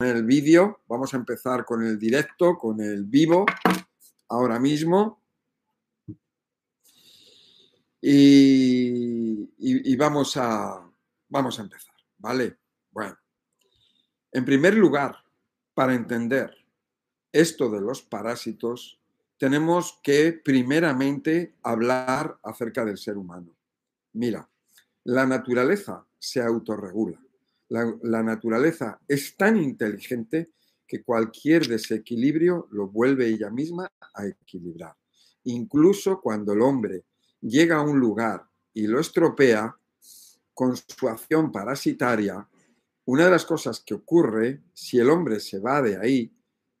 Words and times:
el 0.00 0.22
vídeo, 0.24 0.82
vamos 0.86 1.12
a 1.12 1.16
empezar 1.16 1.64
con 1.64 1.84
el 1.84 1.98
directo, 1.98 2.56
con 2.56 2.80
el 2.80 3.04
vivo, 3.04 3.44
ahora 4.28 4.60
mismo. 4.60 5.20
Y, 8.00 9.96
vamos, 9.96 10.36
a, 10.36 10.88
vamos 11.28 11.58
a 11.58 11.62
empezar, 11.62 11.94
¿vale? 12.16 12.58
Bueno, 12.92 13.18
en 14.30 14.44
primer 14.44 14.74
lugar, 14.74 15.16
para 15.74 15.94
entender 15.94 16.54
esto 17.32 17.68
de 17.68 17.80
los 17.80 18.02
parásitos, 18.02 19.00
tenemos 19.36 19.98
que 20.04 20.32
primeramente 20.32 21.56
hablar 21.64 22.38
acerca 22.44 22.84
del 22.84 22.98
ser 22.98 23.16
humano. 23.16 23.56
Mira, 24.12 24.48
la 25.02 25.26
naturaleza 25.26 26.06
se 26.20 26.40
autorregula 26.40 27.20
la, 27.68 28.22
naturaleza 28.22 28.98
es 29.06 29.36
tan 29.36 29.56
inteligente 29.56 30.50
que 30.86 31.02
cualquier 31.02 31.66
desequilibrio 31.66 32.68
lo 32.70 32.88
vuelve 32.88 33.26
ella 33.26 33.50
misma 33.50 33.90
a 34.14 34.26
equilibrar. 34.26 34.94
Incluso 35.44 36.20
cuando 36.20 36.52
el 36.52 36.62
hombre 36.62 37.04
llega 37.40 37.76
a 37.76 37.82
un 37.82 38.00
lugar 38.00 38.44
y 38.72 38.86
lo 38.86 39.00
estropea 39.00 39.76
con 40.54 40.76
su 40.76 41.08
acción 41.08 41.52
parasitaria, 41.52 42.48
una 43.04 43.26
de 43.26 43.30
las 43.30 43.44
cosas 43.44 43.80
que 43.80 43.94
ocurre 43.94 44.62
si 44.72 44.98
el 44.98 45.10
hombre 45.10 45.40
se 45.40 45.58
va 45.58 45.82
de 45.82 45.96
ahí 45.96 46.32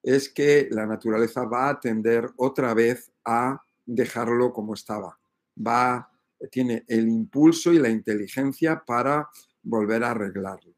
es 0.02 0.28
que 0.28 0.68
la 0.70 0.86
naturaleza 0.86 1.44
va 1.44 1.68
a 1.68 1.80
tender 1.80 2.30
otra 2.36 2.72
vez 2.74 3.10
a 3.24 3.60
dejarlo 3.84 4.52
como 4.52 4.74
estaba. 4.74 5.18
Va, 5.56 6.10
tiene 6.50 6.84
el 6.86 7.08
impulso 7.08 7.72
y 7.72 7.78
la 7.78 7.88
inteligencia 7.88 8.82
para 8.86 9.28
volver 9.62 10.04
a 10.04 10.12
arreglarlo. 10.12 10.77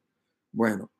Bueno, 0.53 0.91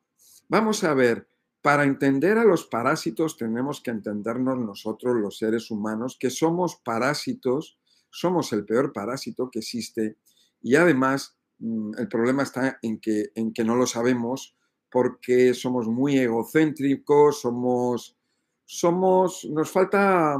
vamos 0.47 0.83
a 0.83 0.93
ver, 0.93 1.27
para 1.61 1.83
entender 1.83 2.37
a 2.37 2.45
los 2.45 2.65
parásitos 2.65 3.37
tenemos 3.37 3.81
que 3.81 3.91
entendernos 3.91 4.57
nosotros 4.57 5.15
los 5.15 5.37
seres 5.37 5.69
humanos, 5.71 6.17
que 6.19 6.29
somos 6.29 6.77
parásitos, 6.77 7.77
somos 8.09 8.51
el 8.53 8.65
peor 8.65 8.93
parásito 8.93 9.49
que 9.51 9.59
existe 9.59 10.17
y 10.61 10.75
además 10.75 11.37
mm, 11.59 11.91
el 11.97 12.07
problema 12.07 12.43
está 12.43 12.79
en 12.81 12.99
que, 12.99 13.31
en 13.35 13.53
que 13.53 13.63
no 13.63 13.75
lo 13.75 13.85
sabemos 13.85 14.55
porque 14.89 15.53
somos 15.53 15.87
muy 15.87 16.17
egocéntricos, 16.17 17.41
somos, 17.41 18.17
somos, 18.65 19.45
nos 19.45 19.69
falta, 19.69 20.37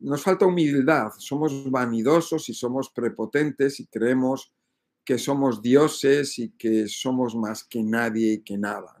nos 0.00 0.22
falta 0.22 0.46
humildad, 0.46 1.10
somos 1.18 1.70
vanidosos 1.70 2.48
y 2.48 2.54
somos 2.54 2.90
prepotentes 2.90 3.80
y 3.80 3.86
creemos 3.86 4.52
que 5.08 5.16
somos 5.16 5.62
dioses 5.62 6.38
y 6.38 6.50
que 6.50 6.86
somos 6.86 7.34
más 7.34 7.64
que 7.64 7.82
nadie 7.82 8.34
y 8.34 8.40
que 8.42 8.58
nada. 8.58 8.94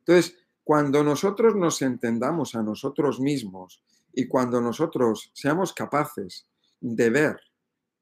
Entonces, 0.00 0.36
cuando 0.62 1.02
nosotros 1.02 1.56
nos 1.56 1.80
entendamos 1.80 2.54
a 2.54 2.62
nosotros 2.62 3.20
mismos 3.20 3.82
y 4.12 4.28
cuando 4.28 4.60
nosotros 4.60 5.30
seamos 5.32 5.72
capaces 5.72 6.46
de 6.78 7.08
ver 7.08 7.40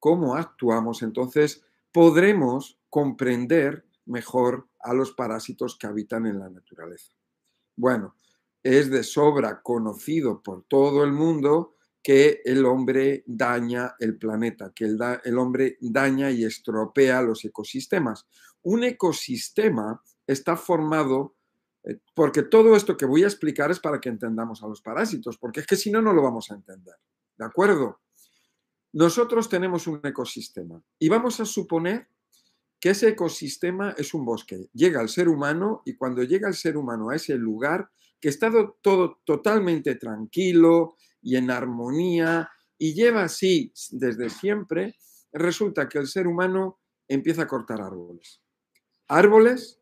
cómo 0.01 0.35
actuamos, 0.35 1.03
entonces 1.03 1.63
podremos 1.93 2.77
comprender 2.91 3.85
mejor 4.07 4.67
a 4.81 4.93
los 4.93 5.13
parásitos 5.13 5.79
que 5.79 5.87
habitan 5.87 6.27
en 6.27 6.41
la 6.41 6.51
naturaleza. 6.51 7.13
Bueno, 7.77 8.17
es 8.65 8.91
de 8.91 9.05
sobra 9.05 9.63
conocido 9.63 10.43
por 10.43 10.65
todo 10.65 11.05
el 11.05 11.13
mundo 11.13 11.77
que 12.03 12.41
el 12.45 12.65
hombre 12.65 13.25
daña 13.27 13.95
el 13.99 14.17
planeta, 14.17 14.73
que 14.75 14.85
el, 14.85 15.39
hombre 15.39 15.77
daña 15.81 16.31
y 16.31 16.45
estropea 16.45 17.23
los 17.23 17.45
ecosistemas. 17.45 18.27
Un 18.63 18.85
ecosistema 18.85 20.03
está 20.27 20.57
formado, 20.57 21.37
eh, 21.85 21.99
porque 22.15 22.43
todo 22.43 22.77
esto 22.77 22.97
que 22.97 23.07
voy 23.07 23.25
a 23.25 23.27
explicar 23.27 23.71
es 23.71 23.81
para 23.81 24.01
que 24.01 24.09
entendamos 24.09 24.63
a 24.63 24.69
los 24.69 24.81
parásitos, 24.81 25.39
porque 25.39 25.61
es 25.61 25.67
que 25.67 25.77
si 25.77 25.91
no, 25.91 26.01
no 26.01 26.13
lo 26.13 26.23
vamos 26.23 26.51
a 26.51 26.55
entender. 26.55 26.95
¿De 27.37 27.45
acuerdo? 27.45 28.01
Nosotros 28.93 29.49
tenemos 29.49 29.87
un 29.87 30.01
ecosistema 30.03 30.83
y 30.99 31.09
vamos 31.09 31.41
a 31.41 31.45
suponer 31.45 32.09
que 32.81 32.91
ese 32.91 33.09
ecosistema 33.09 33.95
es 33.99 34.15
un 34.15 34.25
bosque. 34.25 34.69
Llega 34.73 35.03
el 35.03 35.09
ser 35.09 35.29
humano 35.29 35.83
y 35.85 35.95
cuando 35.97 36.23
llega 36.23 36.49
el 36.49 36.55
ser 36.55 36.77
humano 36.77 37.11
a 37.11 37.17
ese 37.17 37.37
lugar, 37.37 37.91
que 38.21 38.29
está 38.29 38.51
todo 38.81 39.21
totalmente 39.25 39.95
tranquilo, 39.97 40.97
y 41.23 41.37
en 41.37 41.51
armonía 41.51 42.51
y 42.79 42.95
lleva 42.95 43.25
así 43.25 43.73
desde 43.91 44.31
siempre, 44.31 44.97
resulta 45.33 45.89
que 45.89 45.99
el 45.99 46.07
ser 46.07 46.27
humano 46.27 46.79
empieza 47.09 47.43
a 47.43 47.49
cortar 47.49 47.81
árboles. 47.81 48.41
Árboles 49.09 49.79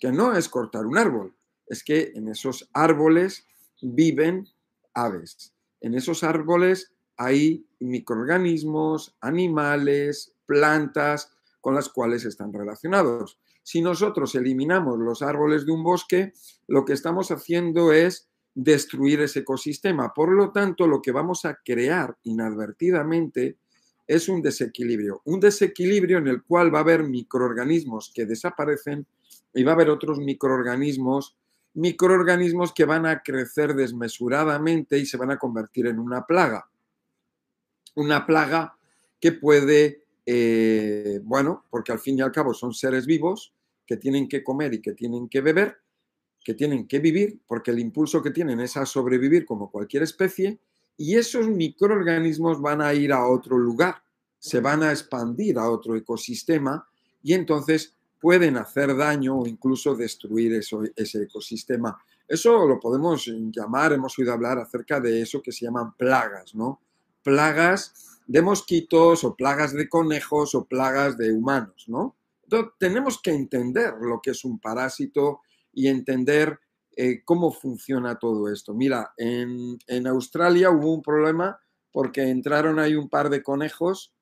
que 0.00 0.10
no 0.10 0.34
es 0.34 0.48
cortar 0.48 0.86
un 0.86 0.96
árbol, 0.96 1.36
es 1.66 1.84
que 1.84 2.12
en 2.14 2.28
esos 2.28 2.68
árboles 2.72 3.46
viven 3.82 4.48
aves. 4.94 5.54
En 5.80 5.94
esos 5.94 6.24
árboles 6.24 6.92
hay 7.16 7.66
microorganismos, 7.78 9.16
animales, 9.20 10.32
plantas 10.46 11.30
con 11.60 11.74
las 11.74 11.90
cuales 11.90 12.24
están 12.24 12.52
relacionados. 12.52 13.38
Si 13.62 13.82
nosotros 13.82 14.34
eliminamos 14.34 14.98
los 14.98 15.20
árboles 15.20 15.66
de 15.66 15.72
un 15.72 15.84
bosque, 15.84 16.32
lo 16.66 16.86
que 16.86 16.94
estamos 16.94 17.30
haciendo 17.30 17.92
es 17.92 18.29
destruir 18.54 19.20
ese 19.20 19.40
ecosistema. 19.40 20.12
Por 20.12 20.32
lo 20.32 20.50
tanto, 20.50 20.86
lo 20.86 21.00
que 21.00 21.12
vamos 21.12 21.44
a 21.44 21.58
crear 21.64 22.16
inadvertidamente 22.24 23.56
es 24.06 24.28
un 24.28 24.42
desequilibrio. 24.42 25.22
Un 25.24 25.38
desequilibrio 25.38 26.18
en 26.18 26.26
el 26.26 26.42
cual 26.42 26.74
va 26.74 26.78
a 26.78 26.82
haber 26.82 27.04
microorganismos 27.04 28.10
que 28.12 28.26
desaparecen 28.26 29.06
y 29.54 29.62
va 29.62 29.72
a 29.72 29.74
haber 29.74 29.88
otros 29.88 30.18
microorganismos, 30.18 31.36
microorganismos 31.74 32.72
que 32.72 32.84
van 32.84 33.06
a 33.06 33.22
crecer 33.22 33.74
desmesuradamente 33.74 34.98
y 34.98 35.06
se 35.06 35.16
van 35.16 35.30
a 35.30 35.38
convertir 35.38 35.86
en 35.86 35.98
una 35.98 36.26
plaga. 36.26 36.68
Una 37.94 38.26
plaga 38.26 38.76
que 39.20 39.32
puede, 39.32 40.04
eh, 40.26 41.20
bueno, 41.22 41.64
porque 41.70 41.92
al 41.92 42.00
fin 42.00 42.18
y 42.18 42.22
al 42.22 42.32
cabo 42.32 42.54
son 42.54 42.74
seres 42.74 43.06
vivos 43.06 43.54
que 43.86 43.96
tienen 43.96 44.28
que 44.28 44.42
comer 44.42 44.74
y 44.74 44.80
que 44.80 44.92
tienen 44.92 45.28
que 45.28 45.40
beber, 45.40 45.78
que 46.42 46.54
tienen 46.54 46.86
que 46.86 46.98
vivir, 46.98 47.40
porque 47.46 47.70
el 47.70 47.78
impulso 47.78 48.22
que 48.22 48.30
tienen 48.30 48.60
es 48.60 48.76
a 48.76 48.86
sobrevivir 48.86 49.44
como 49.44 49.70
cualquier 49.70 50.02
especie, 50.02 50.58
y 50.96 51.16
esos 51.16 51.48
microorganismos 51.48 52.60
van 52.60 52.82
a 52.82 52.92
ir 52.92 53.12
a 53.12 53.26
otro 53.26 53.56
lugar, 53.56 54.02
se 54.38 54.60
van 54.60 54.82
a 54.82 54.90
expandir 54.90 55.58
a 55.58 55.70
otro 55.70 55.96
ecosistema 55.96 56.86
y 57.22 57.34
entonces 57.34 57.94
pueden 58.20 58.56
hacer 58.56 58.96
daño 58.96 59.38
o 59.38 59.46
incluso 59.46 59.94
destruir 59.94 60.60
ese 60.96 61.22
ecosistema. 61.22 61.98
Eso 62.28 62.66
lo 62.66 62.78
podemos 62.78 63.26
llamar, 63.26 63.92
hemos 63.92 64.18
oído 64.18 64.32
hablar 64.32 64.58
acerca 64.58 65.00
de 65.00 65.22
eso 65.22 65.42
que 65.42 65.52
se 65.52 65.64
llaman 65.64 65.94
plagas, 65.96 66.54
¿no? 66.54 66.80
Plagas 67.22 68.18
de 68.26 68.42
mosquitos 68.42 69.24
o 69.24 69.34
plagas 69.34 69.72
de 69.72 69.88
conejos 69.88 70.54
o 70.54 70.64
plagas 70.64 71.16
de 71.18 71.32
humanos, 71.32 71.86
¿no? 71.88 72.14
Entonces, 72.44 72.72
tenemos 72.78 73.20
que 73.20 73.30
entender 73.30 73.94
lo 74.00 74.20
que 74.22 74.30
es 74.30 74.44
un 74.44 74.58
parásito, 74.58 75.40
y 75.72 75.88
entender 75.88 76.58
eh, 76.96 77.22
cómo 77.24 77.52
funciona 77.52 78.18
todo 78.18 78.52
esto. 78.52 78.74
Mira, 78.74 79.12
en, 79.16 79.78
Australia 80.06 80.70
hubo 80.70 80.92
un 80.92 81.02
problema 81.02 81.58
porque 81.92 82.28
entraron 82.28 82.78
ahí 82.78 82.94
un 82.94 83.08
par 83.08 83.30
de 83.30 83.42
conejos 83.42 84.12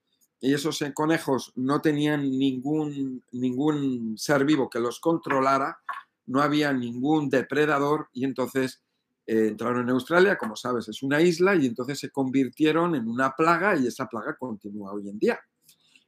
y 0.40 0.54
esos 0.54 0.80
eh, 0.82 0.92
conejos 0.94 1.52
no 1.56 1.80
tenían 1.80 2.30
ningún, 2.30 3.24
ningún 3.32 4.16
ser 4.16 4.44
vivo 4.44 4.70
que 4.70 4.80
los 4.80 5.00
controlara, 5.00 5.78
no 6.26 6.42
había 6.42 6.72
ningún 6.72 7.28
depredador 7.30 8.08
y 8.12 8.24
entonces 8.24 8.82
eh, 9.26 9.48
entraron 9.48 9.82
en 9.82 9.90
Australia, 9.90 10.36
como 10.36 10.54
sabes, 10.54 10.88
es 10.88 11.02
una 11.02 11.20
isla 11.20 11.56
y 11.56 11.66
entonces 11.66 11.98
se 11.98 12.10
convirtieron 12.10 12.94
en 12.94 13.08
una 13.08 13.34
plaga 13.34 13.76
y 13.76 13.86
esa 13.86 14.06
plaga 14.06 14.36
continúa 14.36 14.92
hoy 14.92 15.08
en 15.08 15.18
día 15.18 15.40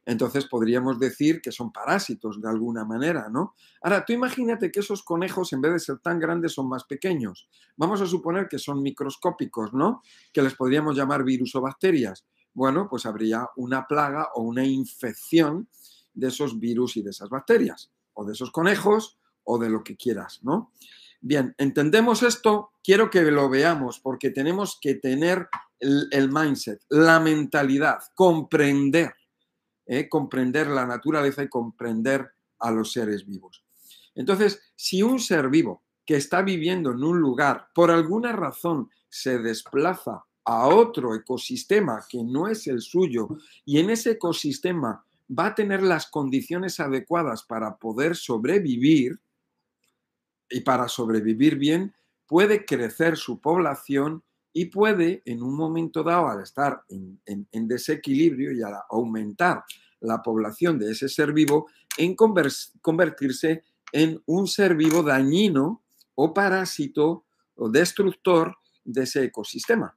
entonces 0.05 0.45
podríamos 0.47 0.99
decir 0.99 1.41
que 1.41 1.51
son 1.51 1.71
parásitos 1.71 2.41
de 2.41 2.49
alguna 2.49 2.85
manera, 2.85 3.29
¿no? 3.29 3.55
Ahora, 3.81 4.03
tú 4.03 4.13
imagínate 4.13 4.71
que 4.71 4.79
esos 4.79 5.03
conejos, 5.03 5.53
en 5.53 5.61
vez 5.61 5.73
de 5.73 5.79
ser 5.79 5.99
tan 5.99 6.19
grandes, 6.19 6.53
son 6.53 6.67
más 6.67 6.85
pequeños. 6.85 7.47
Vamos 7.77 8.01
a 8.01 8.07
suponer 8.07 8.47
que 8.47 8.57
son 8.57 8.81
microscópicos, 8.81 9.73
¿no? 9.73 10.01
Que 10.33 10.41
les 10.41 10.55
podríamos 10.55 10.95
llamar 10.95 11.23
virus 11.23 11.55
o 11.55 11.61
bacterias. 11.61 12.25
Bueno, 12.53 12.87
pues 12.89 13.05
habría 13.05 13.47
una 13.55 13.85
plaga 13.87 14.29
o 14.35 14.41
una 14.41 14.65
infección 14.65 15.69
de 16.13 16.27
esos 16.27 16.59
virus 16.59 16.97
y 16.97 17.03
de 17.03 17.11
esas 17.11 17.29
bacterias, 17.29 17.91
o 18.13 18.25
de 18.25 18.33
esos 18.33 18.51
conejos, 18.51 19.19
o 19.43 19.57
de 19.57 19.69
lo 19.69 19.83
que 19.83 19.95
quieras, 19.95 20.39
¿no? 20.43 20.71
Bien, 21.21 21.53
entendemos 21.59 22.23
esto, 22.23 22.71
quiero 22.83 23.11
que 23.11 23.21
lo 23.21 23.49
veamos, 23.49 23.99
porque 23.99 24.31
tenemos 24.31 24.79
que 24.81 24.95
tener 24.95 25.47
el, 25.79 26.31
mindset, 26.31 26.81
la 26.89 27.19
mentalidad, 27.19 27.99
comprender 28.15 29.13
¿eh? 29.91 30.07
comprender 30.07 30.67
la 30.67 30.85
naturaleza 30.85 31.43
y 31.43 31.49
comprender 31.49 32.31
a 32.59 32.71
los 32.71 32.93
seres 32.93 33.25
vivos. 33.25 33.65
Entonces, 34.15 34.61
si 34.75 35.03
un 35.03 35.19
ser 35.19 35.49
vivo 35.49 35.83
que 36.05 36.15
está 36.15 36.41
viviendo 36.41 36.91
en 36.91 37.03
un 37.03 37.19
lugar 37.19 37.67
por 37.75 37.91
alguna 37.91 38.31
razón 38.31 38.89
se 39.09 39.39
desplaza 39.39 40.23
a 40.45 40.67
otro 40.67 41.13
ecosistema 41.13 42.05
que 42.09 42.23
no 42.23 42.47
es 42.47 42.67
el 42.67 42.81
suyo 42.81 43.27
y 43.65 43.79
en 43.79 43.89
ese 43.89 44.11
ecosistema 44.11 45.05
va 45.37 45.47
a 45.47 45.55
tener 45.55 45.83
las 45.83 46.07
condiciones 46.07 46.79
adecuadas 46.79 47.43
para 47.43 47.75
poder 47.75 48.15
sobrevivir, 48.15 49.19
y 50.49 50.61
para 50.61 50.87
sobrevivir 50.87 51.57
bien, 51.57 51.93
puede 52.27 52.65
crecer 52.65 53.17
su 53.17 53.39
población 53.39 54.23
y 54.53 54.65
puede, 54.65 55.21
en 55.25 55.41
un 55.41 55.55
momento 55.55 56.03
dado, 56.03 56.27
al 56.27 56.41
estar 56.41 56.83
en, 56.89 57.67
desequilibrio 57.67 58.51
y 58.51 58.61
al 58.61 58.73
aumentar 58.89 59.63
la 60.01 60.21
población 60.21 60.77
de 60.79 60.91
ese 60.91 61.07
ser 61.07 61.31
vivo, 61.31 61.67
en 61.97 62.15
convertirse 62.15 63.63
en 63.91 64.21
un 64.25 64.47
ser 64.47 64.75
vivo 64.75 65.03
dañino 65.03 65.83
o 66.15 66.33
parásito 66.33 67.25
o 67.55 67.69
destructor 67.69 68.55
de 68.83 69.03
ese 69.03 69.25
ecosistema. 69.25 69.95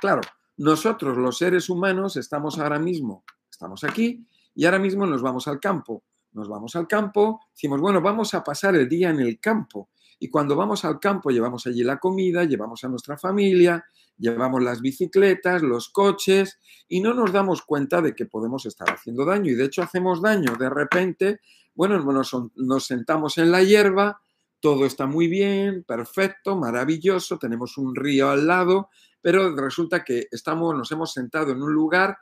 Claro, 0.00 0.20
nosotros 0.58 1.16
los 1.16 1.38
seres 1.38 1.68
humanos 1.68 2.16
estamos 2.16 2.58
ahora 2.58 2.78
mismo, 2.78 3.24
estamos 3.50 3.84
aquí 3.84 4.26
y 4.54 4.64
ahora 4.64 4.78
mismo 4.78 5.06
nos 5.06 5.22
vamos 5.22 5.48
al 5.48 5.60
campo. 5.60 6.02
Nos 6.32 6.48
vamos 6.48 6.76
al 6.76 6.86
campo, 6.86 7.40
decimos, 7.50 7.80
bueno, 7.80 8.02
vamos 8.02 8.34
a 8.34 8.44
pasar 8.44 8.76
el 8.76 8.86
día 8.86 9.08
en 9.08 9.20
el 9.20 9.40
campo. 9.40 9.88
Y 10.18 10.28
cuando 10.28 10.56
vamos 10.56 10.84
al 10.84 10.98
campo 10.98 11.30
llevamos 11.30 11.66
allí 11.66 11.82
la 11.82 11.98
comida, 11.98 12.44
llevamos 12.44 12.82
a 12.84 12.88
nuestra 12.88 13.18
familia, 13.18 13.84
llevamos 14.18 14.62
las 14.62 14.80
bicicletas, 14.80 15.62
los 15.62 15.90
coches 15.90 16.58
y 16.88 17.00
no 17.00 17.12
nos 17.14 17.32
damos 17.32 17.62
cuenta 17.62 18.00
de 18.00 18.14
que 18.14 18.26
podemos 18.26 18.64
estar 18.66 18.90
haciendo 18.90 19.24
daño. 19.24 19.50
Y 19.50 19.54
de 19.54 19.64
hecho 19.64 19.82
hacemos 19.82 20.22
daño. 20.22 20.56
De 20.58 20.70
repente, 20.70 21.40
bueno, 21.74 21.98
nos, 22.00 22.86
sentamos 22.86 23.38
en 23.38 23.50
la 23.50 23.62
hierba, 23.62 24.20
todo 24.60 24.86
está 24.86 25.06
muy 25.06 25.28
bien, 25.28 25.84
perfecto, 25.84 26.56
maravilloso, 26.56 27.38
tenemos 27.38 27.76
un 27.76 27.94
río 27.94 28.30
al 28.30 28.46
lado, 28.46 28.88
pero 29.20 29.54
resulta 29.54 30.02
que 30.02 30.28
estamos, 30.30 30.74
nos 30.74 30.90
hemos 30.92 31.12
sentado 31.12 31.52
en 31.52 31.62
un 31.62 31.72
lugar 31.72 32.16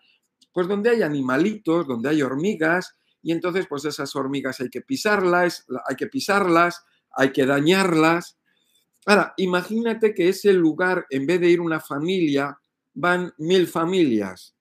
pues 0.52 0.68
donde 0.68 0.90
hay 0.90 1.02
animalitos, 1.02 1.86
donde 1.86 2.08
hay 2.08 2.22
hormigas, 2.22 2.96
y 3.22 3.32
entonces 3.32 3.66
pues 3.68 3.84
esas 3.84 4.14
hormigas 4.14 4.60
hay 4.60 4.68
que 4.68 4.82
pisarlas, 4.82 5.66
hay 5.88 5.96
que 5.96 6.06
pisarlas, 6.06 6.84
hay 7.16 7.32
que 7.32 7.46
dañarlas. 7.46 8.38
Ahora, 9.06 9.34
imagínate 9.36 10.14
que 10.14 10.28
ese 10.28 10.52
lugar, 10.52 11.06
en 11.10 11.26
vez 11.26 11.40
de 11.40 11.50
ir 11.50 11.60
una 11.60 11.80
familia, 11.80 12.58
van 12.94 13.32
mil 13.38 13.66
familias. 13.66 14.54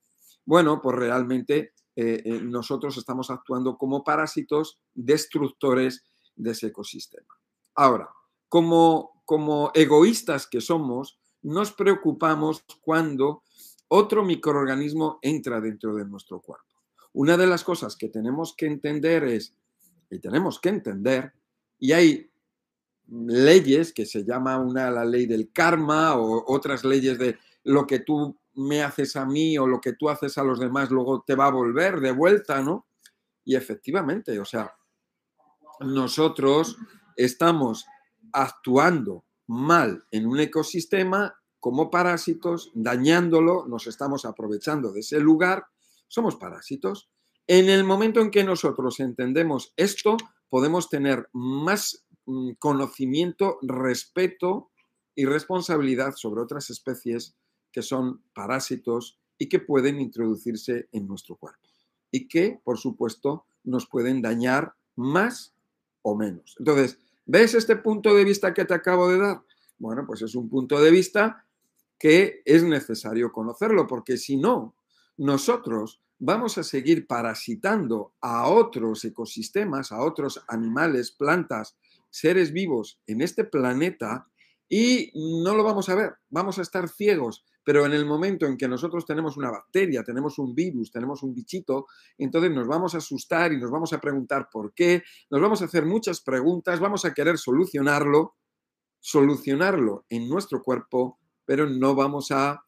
Bueno, 0.46 0.82
pues 0.82 0.96
realmente 0.98 1.74
eh, 1.96 2.22
eh, 2.26 2.40
nosotros 2.42 2.98
estamos 2.98 3.30
actuando 3.30 3.78
como 3.78 4.04
parásitos 4.04 4.80
destructores 4.94 6.04
de 6.36 6.52
ese 6.52 6.68
ecosistema. 6.68 7.34
Ahora, 7.76 8.10
como, 8.50 9.22
como 9.26 9.72
egoístas 9.74 10.48
que 10.48 10.62
somos, 10.62 11.20
nos 11.44 11.72
preocupamos 11.72 12.66
cuando 12.82 13.44
otro 13.88 14.24
microorganismo 14.24 15.20
entra 15.22 15.62
dentro 15.62 15.96
de 15.96 16.06
nuestro 16.06 16.42
cuerpo. 16.42 16.66
Una 17.14 17.38
de 17.38 17.46
las 17.46 17.64
cosas 17.64 17.96
que 17.96 18.10
tenemos 18.10 18.56
que 18.58 18.66
entender 18.66 19.24
es, 19.24 19.56
y 20.10 20.20
tenemos 20.20 20.60
que 20.60 20.70
entender, 20.70 21.34
y 21.78 21.92
hay 21.92 22.32
leyes 23.28 23.94
que 23.94 24.06
se 24.06 24.24
llama 24.24 24.58
una 24.58 24.90
la 24.90 25.06
ley 25.06 25.26
del 25.26 25.52
karma 25.52 26.16
o 26.16 26.44
otras 26.48 26.84
leyes 26.84 27.18
de 27.20 27.38
lo 27.64 27.86
que 27.86 28.00
tú 28.00 28.38
me 28.56 28.82
haces 28.84 29.16
a 29.16 29.26
mí 29.26 29.58
o 29.58 29.68
lo 29.68 29.80
que 29.80 29.94
tú 29.94 30.10
haces 30.10 30.38
a 30.38 30.44
los 30.44 30.60
demás 30.60 30.90
luego 30.92 31.24
te 31.26 31.36
va 31.36 31.48
a 31.48 31.52
volver 31.52 32.00
de 32.00 32.12
vuelta, 32.12 32.62
¿no? 32.62 32.88
Y 33.46 33.56
efectivamente, 33.56 34.40
o 34.40 34.46
sea, 34.46 34.74
nosotros 35.80 36.78
estamos 37.16 37.86
actuando 38.32 39.26
mal 39.48 40.04
en 40.12 40.28
un 40.28 40.40
ecosistema 40.40 41.36
como 41.60 41.90
parásitos, 41.90 42.72
dañándolo, 42.74 43.66
nos 43.68 43.88
estamos 43.88 44.26
aprovechando 44.26 44.92
de 44.92 45.00
ese 45.00 45.20
lugar, 45.20 45.66
somos 46.08 46.36
parásitos. 46.36 47.10
En 47.48 47.70
el 47.70 47.84
momento 47.84 48.22
en 48.22 48.32
que 48.32 48.44
nosotros 48.44 49.00
entendemos 49.00 49.74
esto, 49.78 50.18
podemos 50.50 50.90
tener 50.90 51.30
más 51.34 52.03
conocimiento, 52.60 53.58
respeto 53.62 54.72
y 55.16 55.26
responsabilidad 55.26 56.14
sobre 56.16 56.42
otras 56.42 56.70
especies 56.70 57.36
que 57.72 57.82
son 57.82 58.22
parásitos 58.34 59.20
y 59.38 59.50
que 59.50 59.60
pueden 59.60 60.00
introducirse 60.00 60.88
en 60.92 61.08
nuestro 61.08 61.36
cuerpo 61.36 61.68
y 62.12 62.28
que, 62.28 62.60
por 62.64 62.78
supuesto, 62.78 63.46
nos 63.64 63.88
pueden 63.88 64.22
dañar 64.22 64.76
más 64.96 65.56
o 66.04 66.16
menos. 66.16 66.56
Entonces, 66.60 67.00
¿Ves 67.26 67.54
este 67.54 67.78
punto 67.78 68.14
de 68.14 68.26
vista 68.26 68.54
que 68.54 68.66
te 68.66 68.74
acabo 68.74 69.10
de 69.10 69.18
dar? 69.18 69.42
Bueno, 69.78 70.06
pues 70.06 70.22
es 70.22 70.36
un 70.36 70.50
punto 70.50 70.82
de 70.82 70.92
vista 70.92 71.46
que 71.98 72.42
es 72.44 72.64
necesario 72.64 73.32
conocerlo, 73.32 73.88
porque 73.88 74.18
si 74.18 74.36
no, 74.36 74.76
nosotros 75.18 76.02
vamos 76.20 76.58
a 76.58 76.64
seguir 76.64 77.08
parasitando 77.08 78.14
a 78.20 78.50
otros 78.50 79.06
ecosistemas, 79.06 79.94
a 79.94 80.02
otros 80.02 80.44
animales, 80.50 81.12
plantas, 81.12 81.78
seres 82.14 82.54
vivos 82.54 83.02
en 83.08 83.22
este 83.22 83.44
planeta 83.44 84.28
y 84.70 85.12
no 85.44 85.56
lo 85.56 85.64
vamos 85.64 85.90
a 85.90 85.96
ver, 85.96 86.14
vamos 86.30 86.60
a 86.60 86.62
estar 86.62 86.88
ciegos. 86.88 87.44
Pero 87.66 87.86
en 87.86 87.94
el 87.94 88.06
momento 88.06 88.46
en 88.46 88.58
que 88.58 88.68
nosotros 88.68 89.06
tenemos 89.06 89.38
una 89.38 89.50
bacteria, 89.50 90.04
tenemos 90.04 90.38
un 90.38 90.54
virus, 90.54 90.92
tenemos 90.92 91.24
un 91.24 91.34
bichito, 91.34 91.88
entonces 92.18 92.52
nos 92.52 92.68
vamos 92.68 92.94
a 92.94 92.98
asustar 92.98 93.54
y 93.54 93.58
nos 93.58 93.72
vamos 93.72 93.94
a 93.94 94.02
preguntar 94.02 94.50
por 94.52 94.74
qué, 94.74 95.02
nos 95.30 95.42
vamos 95.42 95.62
a 95.62 95.66
hacer 95.66 95.86
muchas 95.86 96.22
preguntas, 96.22 96.80
vamos 96.80 97.06
a 97.06 97.14
querer 97.14 97.38
solucionarlo, 97.38 98.36
solucionarlo 99.00 100.06
en 100.10 100.28
nuestro 100.28 100.62
cuerpo, 100.62 101.20
pero 101.46 101.70
no 101.70 101.96
vamos 101.96 102.32
a, 102.32 102.66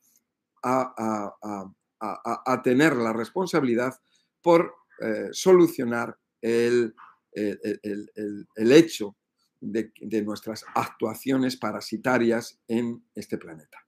a, 0.64 2.62
tener 2.64 2.96
la 2.96 3.14
responsabilidad 3.14 3.94
por 4.42 4.74
eh, 5.02 5.28
solucionar 5.32 6.18
el, 6.42 6.96
el, 7.34 8.72
hecho 8.72 9.18
de, 9.72 10.22
nuestras 10.24 10.66
actuaciones 10.76 11.58
parasitarias 11.58 12.60
en 12.68 13.04
este 13.16 13.38
planeta. 13.38 13.80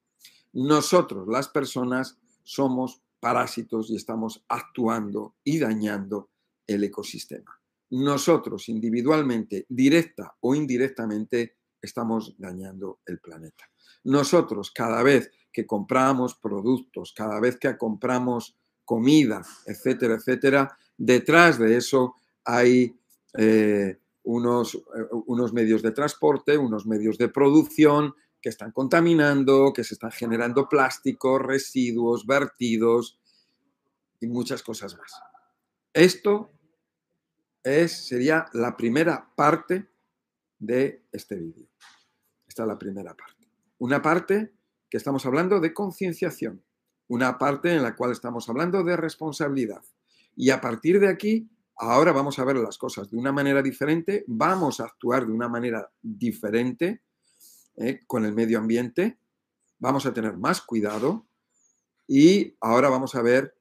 Nosotros, 0.54 1.28
las 1.28 1.48
personas, 1.50 2.18
somos 2.44 3.02
parásitos 3.20 3.90
y 3.90 3.96
estamos 3.96 4.44
actuando 4.48 5.36
y 5.44 5.60
dañando 5.60 6.30
el 6.66 6.84
ecosistema. 6.84 7.60
Nosotros 7.90 8.70
individualmente, 8.70 9.66
directa 9.70 10.36
o 10.42 10.56
indirectamente, 10.56 11.58
estamos 11.82 12.36
dañando 12.38 13.00
el 13.06 13.20
planeta. 13.20 13.70
Nosotros, 14.04 14.72
cada 14.72 15.04
vez 15.04 15.32
que 15.52 15.66
compramos 15.66 16.36
productos, 16.36 17.14
cada 17.16 17.40
vez 17.40 17.58
que 17.58 17.78
compramos 17.78 18.58
comida, 18.86 19.42
etcétera, 19.66 20.16
etcétera, 20.16 20.78
detrás 20.98 21.60
de 21.60 21.78
eso 21.78 22.16
hay 22.44 22.98
eh, 23.38 24.00
unos, 24.28 24.76
eh, 24.76 25.08
unos 25.26 25.54
medios 25.54 25.82
de 25.82 25.92
transporte, 25.92 26.58
unos 26.58 26.86
medios 26.86 27.18
de 27.18 27.30
producción, 27.30 28.14
que 28.42 28.50
están 28.50 28.72
contaminando, 28.72 29.72
que 29.74 29.86
se 29.86 29.94
están 29.94 30.12
generando 30.12 30.68
plásticos, 30.68 31.42
residuos, 31.42 32.26
vertidos 32.26 33.20
y 34.20 34.28
muchas 34.28 34.62
cosas 34.64 34.98
más. 34.98 35.14
Esto 35.94 36.52
es, 37.64 38.06
sería 38.06 38.48
la 38.54 38.76
primera 38.76 39.32
parte 39.34 39.90
de 40.60 41.06
este 41.12 41.36
vídeo. 41.36 41.68
Esta 42.48 42.64
es 42.64 42.68
la 42.68 42.78
primera 42.78 43.16
parte. 43.16 43.48
Una 43.80 44.02
parte 44.02 44.54
que 44.90 44.98
estamos 44.98 45.26
hablando 45.26 45.62
de 45.62 45.74
concienciación, 45.74 46.64
una 47.08 47.38
parte 47.38 47.74
en 47.74 47.82
la 47.82 47.96
cual 47.96 48.12
estamos 48.12 48.50
hablando 48.50 48.84
de 48.84 48.98
responsabilidad. 48.98 49.84
Y 50.36 50.50
a 50.50 50.60
partir 50.60 51.00
de 51.00 51.08
aquí, 51.08 51.50
ahora 51.78 52.12
vamos 52.12 52.40
a 52.40 52.46
ver 52.46 52.58
las 52.58 52.78
cosas 52.78 53.10
de 53.10 53.18
una 53.18 53.32
manera 53.32 53.62
diferente, 53.62 54.24
vamos 54.28 54.80
a 54.80 54.86
actuar 54.86 55.26
de 55.26 55.32
una 55.32 55.48
manera 55.48 55.90
diferente 56.02 57.04
¿eh? 57.78 58.02
con 58.08 58.26
el 58.26 58.34
medio 58.34 58.60
ambiente, 58.60 59.20
vamos 59.80 60.06
a 60.06 60.14
tener 60.14 60.38
más 60.38 60.62
cuidado 60.62 61.28
y 62.08 62.56
ahora 62.62 62.90
vamos 62.90 63.16
a 63.16 63.22
ver 63.22 63.56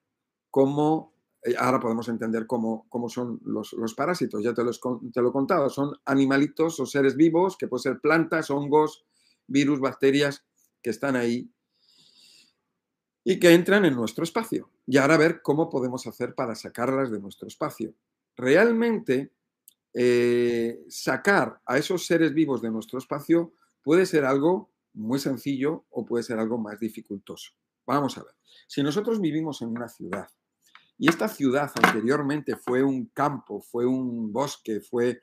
cómo, 0.51 1.15
eh, 1.43 1.55
ahora 1.59 1.81
podemos 1.81 2.09
entender 2.09 2.47
cómo, 2.47 2.87
cómo 2.89 3.09
son 3.09 3.41
los, 3.45 3.75
parásitos, 3.95 4.43
ya 4.43 4.55
te, 4.55 4.63
te 5.13 5.21
lo 5.21 5.29
he 5.29 5.33
contado, 5.33 5.69
son 5.69 5.93
animalitos 6.05 6.81
o 6.81 6.87
seres 6.87 7.17
vivos 7.17 7.57
que 7.57 7.69
pueden 7.69 7.83
ser 7.83 8.01
plantas, 8.01 8.51
hongos, 8.51 9.05
virus, 9.47 9.81
bacterias 9.81 10.45
que 10.83 10.91
están 10.91 11.17
ahí 11.17 11.51
y 13.29 13.41
que 13.41 13.53
entran 13.53 13.85
en 13.85 13.97
nuestro 13.97 14.23
espacio. 14.23 14.71
Y 14.87 14.99
ahora 14.99 15.17
ver 15.17 15.43
cómo 15.43 15.69
podemos 15.69 16.07
hacer 16.07 16.37
para 16.37 16.55
sacarlas 16.55 17.11
de 17.11 17.19
nuestro 17.19 17.49
espacio. 17.49 17.93
Realmente, 18.37 19.33
eh, 19.95 20.85
sacar 20.89 21.61
a 21.65 21.79
esos 21.79 22.07
seres 22.07 22.35
vivos 22.35 22.61
de 22.61 22.71
nuestro 22.71 22.99
espacio 22.99 23.55
puede 23.83 24.05
ser 24.05 24.27
algo 24.27 24.71
muy 24.93 25.19
sencillo 25.19 25.87
o 25.91 26.05
puede 26.05 26.23
ser 26.23 26.39
algo 26.39 26.59
más 26.59 26.79
dificultoso. 26.79 27.53
Vamos 27.87 28.19
a 28.19 28.25
ver. 28.25 28.35
Si 28.67 28.83
nosotros 28.83 29.21
vivimos 29.21 29.63
en 29.63 29.69
una 29.69 29.89
ciudad 29.89 30.27
y 30.99 31.09
esta 31.09 31.29
ciudad 31.29 31.71
anteriormente 31.83 32.57
fue 32.57 32.83
un 32.83 33.07
campo, 33.07 33.61
fue 33.61 33.87
un 33.87 34.33
bosque, 34.33 34.81
fue, 34.81 35.23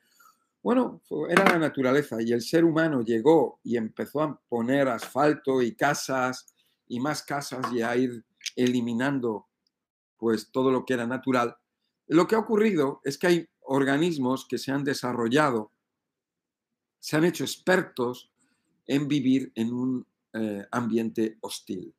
bueno, 0.62 1.02
era 1.30 1.44
la 1.46 1.60
naturaleza 1.60 2.22
y 2.22 2.32
el 2.32 2.42
ser 2.42 2.64
humano 2.64 3.02
llegó 3.02 3.60
y 3.64 3.78
empezó 3.78 4.22
a 4.22 4.42
poner 4.48 4.88
asfalto 4.88 5.62
y 5.62 5.76
casas 5.76 6.56
y 6.88 7.00
más 7.00 7.22
casas 7.24 7.66
y 7.74 7.82
a 7.82 7.96
ir 7.96 8.24
eliminando 8.56 9.48
pues 10.18 10.52
todo 10.52 10.72
lo 10.72 10.86
que 10.86 10.94
era 10.94 11.06
natural, 11.06 11.58
lo 12.08 12.28
que 12.28 12.36
ha 12.36 12.40
ocurrido 12.40 13.02
es 13.04 13.18
que 13.18 13.28
hay 13.28 13.50
organismos 13.62 14.46
que 14.48 14.58
se 14.58 14.72
han 14.72 14.84
desarrollado 14.84 15.74
se 17.04 17.18
han 17.18 17.26
hecho 17.26 17.44
expertos 17.44 18.32
en 18.88 19.10
vivir 19.10 19.52
en 19.56 19.74
un 19.74 20.08
eh, 20.32 20.66
ambiente 20.72 21.38
hostil, 21.42 21.94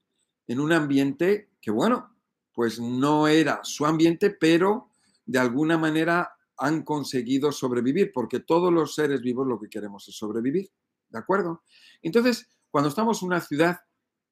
en 0.46 0.58
un 0.58 0.72
ambiente 0.72 1.50
que, 1.60 1.70
bueno, 1.70 2.16
pues 2.54 2.80
no 2.80 3.28
era 3.28 3.60
su 3.64 3.84
ambiente, 3.84 4.30
pero 4.30 4.88
de 5.26 5.38
alguna 5.38 5.76
manera 5.76 6.38
han 6.56 6.84
conseguido 6.84 7.52
sobrevivir, 7.52 8.12
porque 8.14 8.40
todos 8.40 8.72
los 8.72 8.94
seres 8.94 9.20
vivos 9.20 9.46
lo 9.46 9.60
que 9.60 9.68
queremos 9.68 10.08
es 10.08 10.16
sobrevivir, 10.16 10.70
¿de 11.10 11.18
acuerdo? 11.18 11.62
Entonces, 12.00 12.48
cuando 12.70 12.88
estamos 12.88 13.20
en 13.20 13.26
una 13.26 13.42
ciudad, 13.42 13.80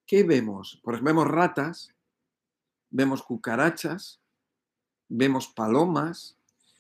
¿qué 0.07 0.25
vemos? 0.25 0.81
Pues 0.83 1.03
vemos 1.03 1.29
ratas, 1.29 1.91
vemos 2.89 3.23
cucarachas, 3.23 4.22
vemos 5.09 5.49
palomas, 5.49 6.37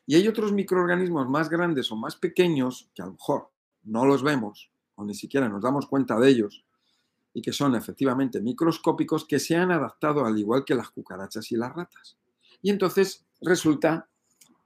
y 0.06 0.16
hay 0.16 0.26
otros 0.28 0.52
microorganismos 0.52 1.28
más 1.28 1.48
grandes 1.48 1.90
o 1.92 1.96
más 1.96 2.16
pequeños 2.16 2.90
que 2.94 3.02
a 3.02 3.06
lo 3.06 3.12
mejor 3.12 3.50
no 3.84 4.04
los 4.04 4.22
vemos 4.22 4.70
o 4.94 5.04
ni 5.04 5.14
siquiera 5.14 5.48
nos 5.48 5.62
damos 5.62 5.86
cuenta 5.86 6.18
de 6.18 6.28
ellos 6.28 6.64
y 7.34 7.40
que 7.40 7.52
son 7.52 7.74
efectivamente 7.74 8.40
microscópicos 8.40 9.24
que 9.24 9.38
se 9.38 9.56
han 9.56 9.70
adaptado 9.70 10.24
al 10.24 10.38
igual 10.38 10.64
que 10.64 10.74
las 10.74 10.90
cucarachas 10.90 11.50
y 11.52 11.56
las 11.56 11.74
ratas. 11.74 12.18
Y 12.60 12.70
entonces 12.70 13.24
resulta 13.40 14.08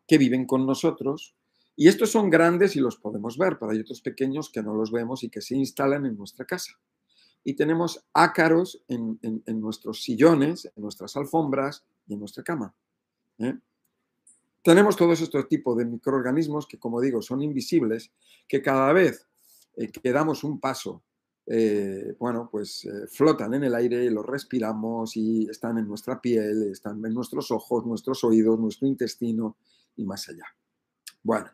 que 0.07 0.19
viven 0.19 0.47
con 0.47 0.67
nosotros 0.67 1.35
y 1.77 1.89
estos 1.89 2.11
son 2.11 2.31
grandes 2.31 2.75
y 2.77 2.81
los 2.81 2.97
podemos 2.97 3.37
ver, 3.37 3.59
pero 3.59 3.73
hay 3.73 3.81
otros 3.81 4.01
pequeños 4.01 4.51
que 4.51 4.63
no 4.63 4.75
los 4.75 4.91
vemos 4.91 5.23
y 5.23 5.29
que 5.29 5.43
se 5.43 5.57
instalan 5.57 6.07
en 6.07 6.17
nuestra 6.17 6.47
casa. 6.47 6.73
Y 7.45 7.55
tenemos 7.55 8.05
ácaros 8.13 8.83
en, 8.89 9.21
nuestros 9.61 10.03
sillones, 10.03 10.65
en 10.75 10.83
nuestras 10.83 11.17
alfombras 11.17 11.85
y 12.09 12.15
en 12.15 12.21
nuestra 12.21 12.43
cama. 12.43 12.75
¿Eh? 13.39 13.59
Tenemos 14.63 14.97
todos 14.97 15.21
estos 15.21 15.49
tipos 15.49 15.77
de 15.77 15.85
microorganismos 15.85 16.67
que, 16.67 16.79
como 16.79 17.01
digo, 17.01 17.23
son 17.23 17.43
invisibles, 17.43 18.11
que 18.49 18.61
cada 18.61 18.93
vez 18.93 19.27
eh, 19.77 19.91
que 19.91 20.13
damos 20.13 20.43
un 20.43 20.59
paso, 20.59 21.03
eh, 21.47 22.17
bueno, 22.19 22.49
pues 22.51 22.89
flotan 23.09 23.55
en 23.55 23.65
el 23.65 23.75
aire, 23.77 24.11
los 24.11 24.27
respiramos 24.27 25.17
y 25.17 25.49
están 25.49 25.79
en 25.79 25.87
nuestra 25.87 26.21
piel, 26.21 26.71
están 26.73 27.05
en 27.07 27.15
nuestros 27.15 27.53
ojos, 27.53 27.87
nuestros 27.87 28.25
oídos, 28.25 28.59
nuestro 28.59 28.89
intestino 28.89 29.57
y 29.97 30.05
más 30.05 30.29
allá. 30.29 30.47
Bueno, 31.23 31.51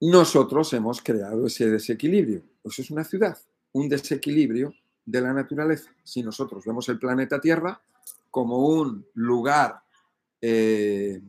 nosotros 0.00 0.72
hemos 0.72 1.02
creado 1.02 1.46
ese 1.46 1.70
desequilibrio. 1.70 2.42
Eso 2.64 2.80
es 2.80 2.90
una 2.90 3.04
ciudad, 3.04 3.36
un 3.72 3.88
desequilibrio 3.88 4.72
de 5.04 5.20
la 5.20 5.34
naturaleza. 5.34 5.90
Si 6.02 6.22
nosotros 6.22 6.64
vemos 6.64 6.88
el 6.88 6.98
planeta 6.98 7.40
Tierra 7.40 7.82
como 8.30 8.66
un 8.66 9.06
lugar 9.14 9.82
en 10.40 11.22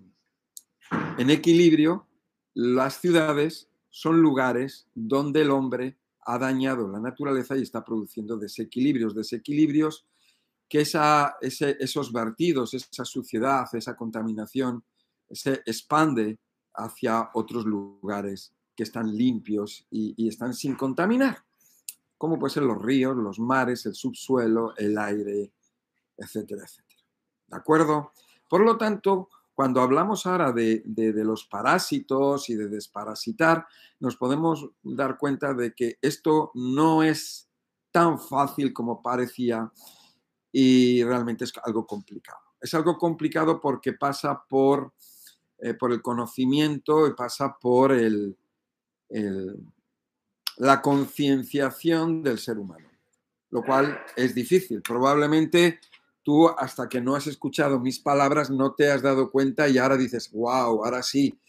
equilibrio, 1.29 2.07
las 2.53 2.99
ciudades 2.99 3.69
son 3.89 4.21
lugares 4.21 4.87
donde 4.93 5.41
el 5.41 5.51
hombre 5.51 5.97
ha 6.21 6.37
dañado 6.37 6.87
la 6.87 6.99
naturaleza 6.99 7.57
y 7.57 7.63
está 7.63 7.83
produciendo 7.83 8.37
desequilibrios, 8.37 9.15
desequilibrios 9.15 10.05
que 10.69 10.81
esos 10.81 12.13
vertidos, 12.13 12.73
esa 12.73 13.03
suciedad, 13.03 13.67
esa 13.73 13.95
contaminación 13.95 14.83
se 15.29 15.61
expande 15.65 16.39
hacia 16.73 17.29
otros 17.33 17.65
lugares 17.65 18.53
que 18.73 18.83
están 18.83 19.13
limpios 19.15 19.85
y, 19.89 20.13
y 20.15 20.29
están 20.29 20.53
sin 20.53 20.75
contaminar, 20.75 21.43
como 22.17 22.39
pueden 22.39 22.53
ser 22.53 22.63
los 22.63 22.81
ríos, 22.81 23.17
los 23.17 23.39
mares, 23.39 23.85
el 23.85 23.95
subsuelo, 23.95 24.73
el 24.77 24.97
aire, 24.97 25.51
etcétera, 26.15 26.63
etcétera. 26.63 27.01
¿De 27.47 27.57
acuerdo? 27.57 28.13
Por 28.51 28.65
lo 28.65 28.77
tanto, 28.77 29.29
cuando 29.53 29.79
hablamos 29.79 30.25
ahora 30.25 30.51
de, 30.51 30.83
los 31.23 31.45
parásitos 31.45 32.49
y 32.49 32.55
de 32.55 32.67
desparasitar, 32.67 33.65
nos 34.01 34.17
podemos 34.17 34.71
dar 34.83 35.17
cuenta 35.17 35.53
de 35.53 35.73
que 35.73 35.97
esto 36.01 36.51
no 36.55 37.01
es 37.01 37.47
tan 37.91 38.19
fácil 38.19 38.73
como 38.73 39.01
parecía 39.01 39.71
y 40.51 41.01
realmente 41.01 41.45
es 41.45 41.53
algo 41.63 41.87
complicado. 41.87 42.41
Es 42.59 42.73
algo 42.73 42.97
complicado 42.97 43.61
porque 43.61 43.93
pasa 43.93 44.43
por, 44.49 44.91
eh, 45.59 45.73
por 45.73 45.93
el 45.93 46.01
conocimiento 46.01 47.07
y 47.07 47.13
pasa 47.13 47.57
por 47.57 47.93
el, 47.93 48.35
la 50.57 50.81
concienciación 50.81 52.21
del 52.21 52.37
ser 52.37 52.59
humano, 52.59 52.89
lo 53.49 53.63
cual 53.63 53.97
es 54.17 54.35
difícil. 54.35 54.81
Probablemente 54.81 55.79
tú 56.23 56.49
hasta 56.49 56.87
que 56.87 57.01
no 57.01 57.15
has 57.15 57.27
escuchado 57.27 57.79
mis 57.79 57.99
palabras 57.99 58.49
no 58.49 58.73
te 58.73 58.91
has 58.91 59.01
dado 59.01 59.31
cuenta 59.31 59.67
y 59.67 59.77
ahora 59.77 59.97
dices, 59.97 60.31
wow, 60.31 60.83
ahora 60.83 61.03
sí, 61.03 61.39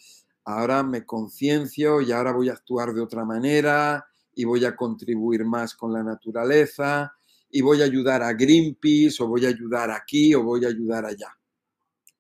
ahora 0.45 0.83
me 0.83 1.05
conciencio 1.05 2.00
y 2.00 2.12
ahora 2.12 2.33
voy 2.33 2.49
a 2.49 2.55
actuar 2.55 2.93
de 2.93 3.00
otra 3.00 3.25
manera 3.25 4.07
y 4.35 4.45
voy 4.45 4.64
a 4.64 4.75
contribuir 4.75 5.45
más 5.45 5.75
con 5.75 5.93
la 5.93 6.02
naturaleza 6.02 7.14
y 7.50 7.61
voy 7.61 7.83
a 7.83 7.85
ayudar 7.85 8.23
a 8.23 8.33
Greenpeace 8.33 9.23
o 9.23 9.29
voy 9.29 9.45
a 9.47 9.50
ayudar 9.50 9.91
aquí 9.91 10.35
o 10.35 10.43
voy 10.43 10.64
a 10.64 10.69
ayudar 10.69 11.05
allá 11.05 11.37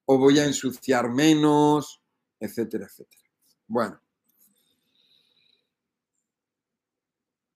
o 0.04 0.18
voy 0.18 0.38
a 0.38 0.44
ensuciar 0.44 1.10
menos, 1.10 2.02
etcétera, 2.38 2.86
etcétera. 2.86 3.22
Bueno. 3.66 4.00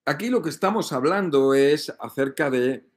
Aquí 0.08 0.30
lo 0.30 0.40
que 0.40 0.50
estamos 0.50 0.92
hablando 0.92 1.52
es 1.52 1.92
acerca 1.98 2.48
de 2.48 2.88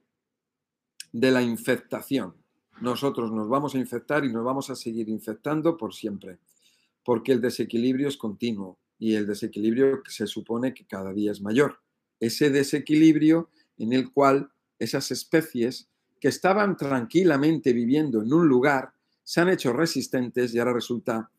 de 1.12 1.32
la 1.32 1.42
infectación. 1.42 2.36
Nosotros 2.82 3.32
nos 3.32 3.50
vamos 3.50 3.76
a 3.76 3.78
infectar 3.78 4.24
y 4.24 4.32
nos 4.32 4.44
vamos 4.44 4.70
a 4.70 4.76
seguir 4.76 5.10
infectando 5.10 5.76
por 5.78 5.94
siempre, 5.94 6.38
porque 7.04 7.32
el 7.32 7.42
desequilibrio 7.42 8.08
es 8.08 8.18
continuo 8.18 8.78
y 8.98 9.16
el 9.16 9.28
desequilibrio 9.28 10.02
se 10.08 10.28
supone 10.28 10.74
que 10.74 10.86
cada 10.86 11.14
día 11.14 11.32
es 11.32 11.42
mayor. 11.42 11.80
Ese 12.20 12.50
desequilibrio 12.50 13.50
en 13.78 13.94
el 13.94 14.12
cual 14.12 14.52
esas 14.78 15.12
especies 15.12 15.88
que 16.20 16.28
estaban 16.28 16.78
tranquilamente 16.78 17.74
viviendo 17.74 18.22
en 18.22 18.34
un 18.34 18.48
lugar 18.48 18.94
se 19.24 19.42
han 19.42 19.50
hecho 19.50 19.74
resistentes 19.74 20.54
y 20.54 20.60
ahora 20.60 20.74
resulta 20.74 21.30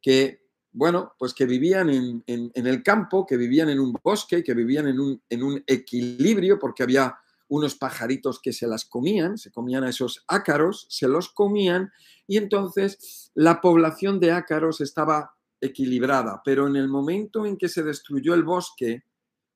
que, 0.00 0.42
bueno, 0.72 1.14
pues 1.18 1.34
que 1.34 1.46
vivían 1.46 1.90
en, 1.90 2.22
el 2.54 2.82
campo, 2.82 3.26
que 3.26 3.36
vivían 3.36 3.68
en 3.70 3.80
un 3.80 3.94
bosque, 4.02 4.42
que 4.42 4.54
vivían 4.54 4.86
en 4.86 5.00
un, 5.00 5.22
en 5.28 5.42
un 5.42 5.62
equilibrio 5.66 6.58
porque 6.58 6.82
había 6.82 7.18
unos 7.50 7.74
pajaritos 7.74 8.40
que 8.40 8.52
se 8.52 8.68
las 8.68 8.84
comían, 8.84 9.36
se 9.36 9.50
comían 9.50 9.82
a 9.82 9.90
esos 9.90 10.24
ácaros, 10.28 10.86
se 10.88 11.08
los 11.08 11.28
comían 11.28 11.90
y 12.28 12.36
entonces 12.36 13.32
la 13.34 13.60
población 13.60 14.20
de 14.20 14.30
ácaros 14.30 14.80
estaba 14.80 15.34
equilibrada, 15.60 16.40
pero 16.44 16.68
en 16.68 16.76
el 16.76 16.88
momento 16.88 17.44
en 17.44 17.56
que 17.56 17.68
se 17.68 17.82
destruyó 17.82 18.34
el 18.34 18.44
bosque, 18.44 19.02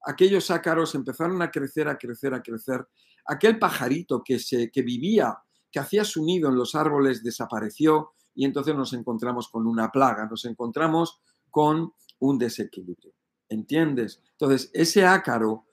aquellos 0.04 0.50
ácaros 0.50 0.96
empezaron 0.96 1.40
a 1.40 1.52
crecer, 1.52 1.88
a 1.88 1.96
crecer, 1.96 2.34
a 2.34 2.42
crecer. 2.42 2.84
Aquel 3.26 3.60
pajarito 3.60 4.22
que, 4.24 4.40
se, 4.40 4.72
que 4.72 4.82
vivía, 4.82 5.38
que 5.70 5.78
hacía 5.78 6.04
su 6.04 6.24
nido 6.24 6.48
en 6.48 6.56
los 6.56 6.74
árboles, 6.74 7.22
desapareció 7.22 8.10
y 8.34 8.44
entonces 8.44 8.74
nos 8.74 8.92
encontramos 8.92 9.48
con 9.48 9.68
una 9.68 9.92
plaga, 9.92 10.26
nos 10.26 10.44
encontramos 10.46 11.20
con 11.48 11.92
un 12.18 12.38
desequilibrio. 12.38 13.12
¿Entiendes? 13.48 14.20
Entonces, 14.32 14.70
ese 14.74 15.06
ácaro 15.06 15.66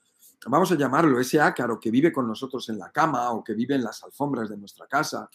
vamos 0.48 0.72
a 0.72 0.76
llamarlo, 0.76 1.20
ese 1.20 1.40
ácaro 1.40 1.80
que 1.80 1.92
vive 1.92 2.12
con 2.12 2.28
nosotros 2.28 2.68
en 2.70 2.80
la 2.80 2.92
cama 2.92 3.32
o 3.32 3.44
que 3.44 3.54
vive 3.54 3.76
en 3.76 3.84
las 3.84 4.04
alfombras 4.04 4.50
de 4.50 4.58
nuestra 4.58 4.88
casa, 4.88 5.30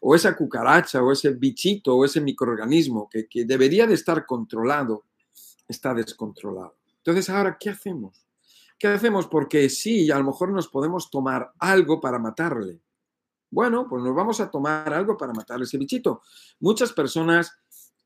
o 0.00 0.14
esa 0.14 0.36
cucaracha 0.36 1.02
o 1.02 1.12
ese 1.12 1.30
bichito 1.30 1.96
o 1.96 2.04
ese 2.04 2.20
microorganismo 2.20 3.08
que, 3.08 3.26
que 3.26 3.44
debería 3.44 3.86
de 3.86 3.94
estar 3.94 4.24
controlado, 4.26 5.04
está 5.66 5.94
descontrolado. 5.94 6.76
Entonces, 6.98 7.28
ahora, 7.30 7.56
¿qué 7.58 7.70
hacemos? 7.70 8.26
¿Qué 8.78 8.88
hacemos? 8.88 9.26
Porque 9.26 9.68
sí, 9.68 10.10
a 10.10 10.18
lo 10.18 10.24
mejor 10.24 10.50
nos 10.52 10.68
podemos 10.68 11.10
tomar 11.10 11.52
algo 11.58 12.00
para 12.00 12.18
matarle. 12.18 12.80
Bueno, 13.50 13.86
pues 13.88 14.02
nos 14.02 14.14
vamos 14.14 14.40
a 14.40 14.50
tomar 14.50 14.92
algo 14.94 15.16
para 15.16 15.32
matarle 15.32 15.64
ese 15.64 15.78
bichito. 15.78 16.22
Muchas 16.60 16.92
personas 16.92 17.52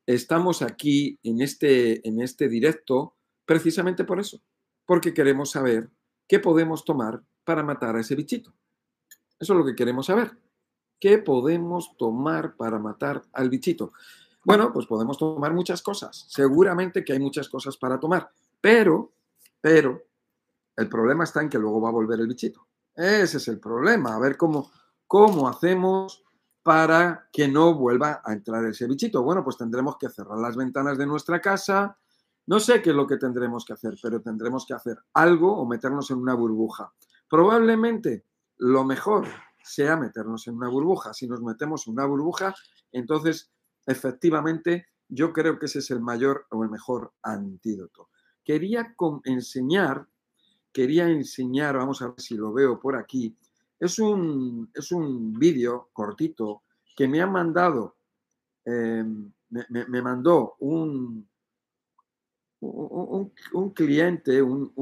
estamos 0.05 0.63
aquí 0.63 1.19
en 1.23 1.41
este, 1.41 2.07
en 2.07 2.21
este 2.21 2.49
directo 2.49 3.17
precisamente 3.45 4.05
por 4.05 4.19
eso, 4.19 4.43
porque 4.85 5.15
queremos 5.15 5.51
saber 5.51 5.91
¿qué 6.27 6.39
podemos 6.41 6.85
tomar 6.85 7.23
para 7.45 7.63
matar 7.63 7.97
a 7.97 8.01
ese 8.01 8.15
bichito? 8.15 8.55
Eso 9.39 9.53
es 9.53 9.59
lo 9.59 9.65
que 9.65 9.75
queremos 9.75 10.07
saber. 10.07 10.37
¿Qué 10.99 11.19
podemos 11.19 11.97
tomar 11.97 12.57
para 12.57 12.79
matar 12.79 13.23
al 13.33 13.51
bichito? 13.51 13.93
Bueno, 14.45 14.73
pues 14.73 14.87
podemos 14.87 15.19
tomar 15.19 15.53
muchas 15.53 15.83
cosas. 15.83 16.25
Seguramente 16.29 17.05
que 17.05 17.13
hay 17.13 17.21
muchas 17.21 17.49
cosas 17.49 17.77
para 17.77 17.99
tomar, 17.99 18.31
pero, 18.61 19.13
pero, 19.61 20.03
el 20.77 20.89
problema 20.89 21.25
está 21.25 21.43
en 21.43 21.49
que 21.49 21.59
luego 21.59 21.81
va 21.81 21.89
a 21.89 21.93
volver 21.93 22.21
el 22.21 22.29
bichito. 22.29 22.67
Ese 22.95 23.39
es 23.39 23.49
el 23.49 23.59
problema. 23.59 24.15
A 24.15 24.19
ver 24.19 24.37
cómo, 24.37 24.71
cómo 25.07 25.49
hacemos 25.49 26.23
para 26.63 27.29
que 27.33 27.49
no 27.49 27.75
vuelva 27.75 28.23
a 28.25 28.33
entrar 28.33 28.65
ese 28.65 28.87
bichito. 28.87 29.23
Bueno, 29.23 29.45
pues 29.45 29.57
tendremos 29.57 29.97
que 29.99 30.09
cerrar 30.09 30.39
las 30.39 30.57
ventanas 30.57 30.99
de 30.99 31.07
nuestra 31.07 31.41
casa, 31.41 31.99
no 32.47 32.61
sé 32.61 32.81
qué 32.83 32.91
es 32.91 32.97
lo 32.97 33.07
que 33.07 33.17
tendremos 33.17 33.65
que 33.65 33.73
hacer, 33.73 33.95
pero 34.03 34.21
tendremos 34.21 34.67
que 34.67 34.75
hacer 34.75 34.99
algo 35.15 35.57
o 35.57 35.67
meternos 35.67 36.11
en 36.11 36.19
una 36.19 36.35
burbuja. 36.35 36.93
Probablemente 37.29 38.25
lo 38.59 38.85
mejor 38.85 39.27
sea 39.63 39.97
meternos 39.97 40.47
en 40.47 40.55
una 40.55 40.69
burbuja. 40.69 41.13
Si 41.13 41.27
nos 41.27 41.43
metemos 41.43 41.87
en 41.87 41.95
una 41.95 42.07
burbuja, 42.07 42.55
entonces 42.93 43.51
efectivamente 43.85 44.87
yo 45.09 45.33
creo 45.33 45.59
que 45.59 45.67
ese 45.67 45.81
es 45.81 45.91
el 45.91 46.01
mayor 46.01 46.47
o 46.51 46.63
el 46.63 46.71
mejor 46.71 47.13
antídoto. 47.23 48.09
quería 48.45 48.95
enseñar, 49.25 50.07
quería 50.73 51.09
enseñar, 51.09 51.77
vamos 51.77 52.01
a 52.01 52.09
ver 52.09 52.21
si 52.21 52.37
lo 52.37 52.53
veo 52.53 52.79
por 52.79 52.95
aquí, 52.95 53.37
es 53.79 53.99
un, 53.99 54.71
es 54.73 54.93
un 54.93 55.33
vídeo 55.33 55.91
cortito 55.93 56.63
que 56.97 57.09
me 57.09 57.21
ha 57.21 57.27
mandado, 57.27 57.97
em, 58.65 59.33
me, 59.51 60.03
mandó 60.03 60.55
un, 60.61 61.29
un, 62.61 63.71
cliente, 63.75 64.41
un, 64.43 64.73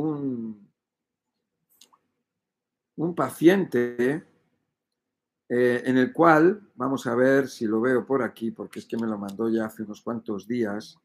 un, 2.96 3.14
paciente, 3.14 4.24
eh, 5.48 5.82
en 5.84 5.98
el 5.98 6.12
cual, 6.12 6.70
vamos 6.74 7.06
a 7.06 7.14
ver 7.14 7.48
si 7.48 7.66
lo 7.66 7.80
veo 7.80 8.06
por 8.06 8.22
aquí, 8.22 8.50
porque 8.50 8.78
es 8.78 8.86
que 8.86 8.96
me 8.96 9.06
lo 9.06 9.18
mandó 9.18 9.48
ya 9.48 9.66
hace 9.66 9.82
unos 9.82 10.02
cuantos 10.02 10.46
días, 10.46 10.98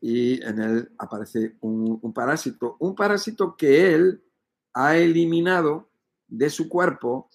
y 0.00 0.42
en 0.42 0.60
él 0.60 0.92
aparece 0.98 1.56
un, 1.60 2.12
parásito, 2.14 2.76
un 2.80 2.94
parásito 2.94 3.56
que 3.56 3.94
él 3.94 4.24
ha 4.72 4.96
eliminado 4.96 5.90
de 6.26 6.48
su 6.48 6.68
cuerpo 6.68 7.28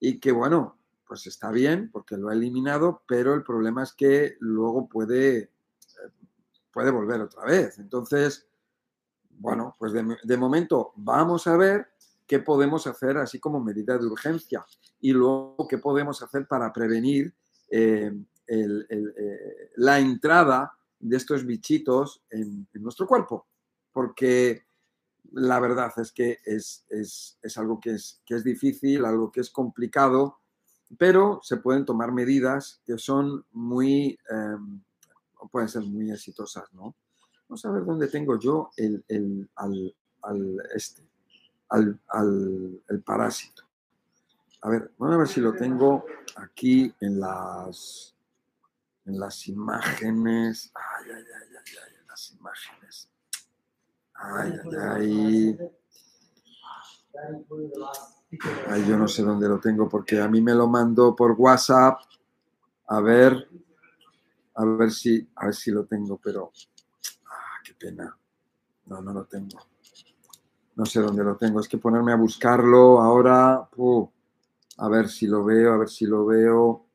y 0.00 0.18
que, 0.18 0.32
bueno, 0.32 0.78
pues 1.06 1.26
está 1.26 1.50
bien 1.50 1.90
porque 1.92 2.16
lo 2.16 2.28
ha 2.28 2.32
eliminado, 2.32 3.02
pero 3.06 3.34
el 3.34 3.42
problema 3.42 3.82
es 3.82 3.92
que 3.92 4.36
luego 4.40 4.88
puede, 4.88 5.52
puede 6.76 6.90
volver 6.90 7.22
otra 7.22 7.42
vez. 7.46 7.78
Entonces, 7.78 8.46
bueno, 9.30 9.74
pues 9.78 9.94
de, 9.94 10.36
momento 10.36 10.92
vamos 10.96 11.46
a 11.46 11.56
ver 11.56 11.86
qué 12.26 12.40
podemos 12.40 12.86
hacer 12.86 13.16
así 13.16 13.40
como 13.40 13.60
medida 13.60 13.96
de 13.96 14.04
urgencia 14.04 14.62
y 15.00 15.12
luego 15.12 15.66
qué 15.66 15.78
podemos 15.78 16.22
hacer 16.22 16.46
para 16.46 16.70
prevenir 16.74 17.34
eh, 17.70 18.12
eh, 18.46 19.70
la 19.76 20.00
entrada 20.00 20.76
de 21.00 21.16
estos 21.16 21.46
bichitos 21.46 22.22
en, 22.28 22.68
nuestro 22.74 23.06
cuerpo, 23.06 23.46
porque 23.90 24.66
la 25.32 25.58
verdad 25.60 25.94
es 25.96 26.12
que 26.12 26.40
es, 26.44 26.84
algo 27.56 27.80
que 27.80 27.92
es, 27.92 28.20
que 28.26 28.34
es 28.34 28.44
difícil, 28.44 29.06
algo 29.06 29.32
que 29.32 29.40
es 29.40 29.48
complicado, 29.48 30.40
pero 30.98 31.40
se 31.42 31.56
pueden 31.56 31.86
tomar 31.86 32.12
medidas 32.12 32.82
que 32.84 32.98
son 32.98 33.46
muy, 33.52 34.18
em, 34.28 34.82
pueden 35.48 35.68
ser 35.68 35.82
muy 35.82 36.10
exitosas, 36.10 36.72
¿no? 36.72 36.94
Vamos 37.48 37.64
a 37.64 37.70
ver 37.70 37.84
dónde 37.84 38.08
tengo 38.08 38.38
yo 38.38 38.70
el, 38.76 39.04
al, 39.54 39.94
este, 40.74 41.02
al, 41.68 42.82
el 42.88 43.02
parásito. 43.02 43.62
A 44.62 44.68
ver, 44.68 44.92
vamos 44.98 45.14
a 45.14 45.18
ver 45.18 45.28
si 45.28 45.40
lo 45.40 45.52
tengo 45.52 46.04
aquí 46.36 46.92
en 47.00 47.20
las, 47.20 48.16
en 49.04 49.20
las 49.20 49.46
imágenes. 49.46 50.72
Ay, 50.74 51.10
ay, 51.14 51.22
ay, 51.22 51.48
ay, 51.50 51.74
ay, 51.84 51.94
en 52.00 52.06
las 52.08 52.30
imágenes. 52.32 53.08
Ay, 54.14 54.52
ay, 54.64 55.58
ay. 55.58 55.58
Ay, 58.68 58.84
yo 58.88 58.96
no 58.98 59.06
sé 59.06 59.22
dónde 59.22 59.48
lo 59.48 59.60
tengo 59.60 59.88
porque 59.88 60.20
a 60.20 60.28
mí 60.28 60.40
me 60.40 60.54
lo 60.54 60.66
mandó 60.66 61.14
por 61.14 61.32
WhatsApp. 61.32 62.00
A 62.88 63.00
ver, 63.00 63.48
a 64.56 64.64
ver 64.64 64.90
si, 64.90 65.28
a 65.36 65.46
ver 65.46 65.54
si 65.54 65.70
lo 65.70 65.84
tengo, 65.84 66.18
pero 66.18 66.50
ah, 67.26 67.60
qué 67.64 67.74
pena. 67.74 68.16
No, 68.86 69.02
no 69.02 69.12
lo 69.12 69.24
tengo. 69.24 69.58
No 70.76 70.86
sé 70.86 71.00
dónde 71.00 71.22
lo 71.22 71.36
tengo. 71.36 71.60
Es 71.60 71.68
que 71.68 71.78
ponerme 71.78 72.12
a 72.12 72.16
buscarlo 72.16 73.00
ahora. 73.00 73.68
a 74.78 74.88
ver 74.88 75.08
si 75.08 75.26
lo 75.26 75.44
veo, 75.44 75.74
a 75.74 75.78
ver 75.78 75.88
si 75.88 76.06
lo 76.06 76.24
veo 76.26 76.86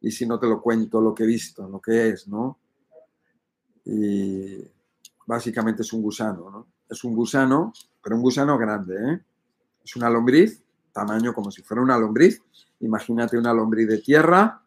y 0.00 0.10
si 0.10 0.26
no 0.26 0.38
te 0.38 0.46
lo 0.46 0.60
cuento 0.60 1.00
lo 1.00 1.14
que 1.14 1.24
he 1.24 1.26
visto, 1.26 1.68
lo 1.68 1.80
que 1.80 2.10
es, 2.10 2.28
¿no? 2.28 2.58
Y 3.84 4.62
básicamente 5.26 5.82
es 5.82 5.92
un 5.92 6.02
gusano, 6.02 6.50
¿no? 6.50 6.66
Es 6.88 7.02
un 7.04 7.14
gusano, 7.14 7.72
pero 8.02 8.16
un 8.16 8.22
gusano 8.22 8.56
grande, 8.58 9.12
¿eh? 9.12 9.24
Es 9.82 9.96
una 9.96 10.10
lombriz, 10.10 10.62
tamaño 10.92 11.32
como 11.32 11.50
si 11.50 11.62
fuera 11.62 11.82
una 11.82 11.98
lombriz. 11.98 12.42
Imagínate 12.80 13.38
una 13.38 13.52
lombriz 13.52 13.88
de 13.88 13.98
tierra, 13.98 14.62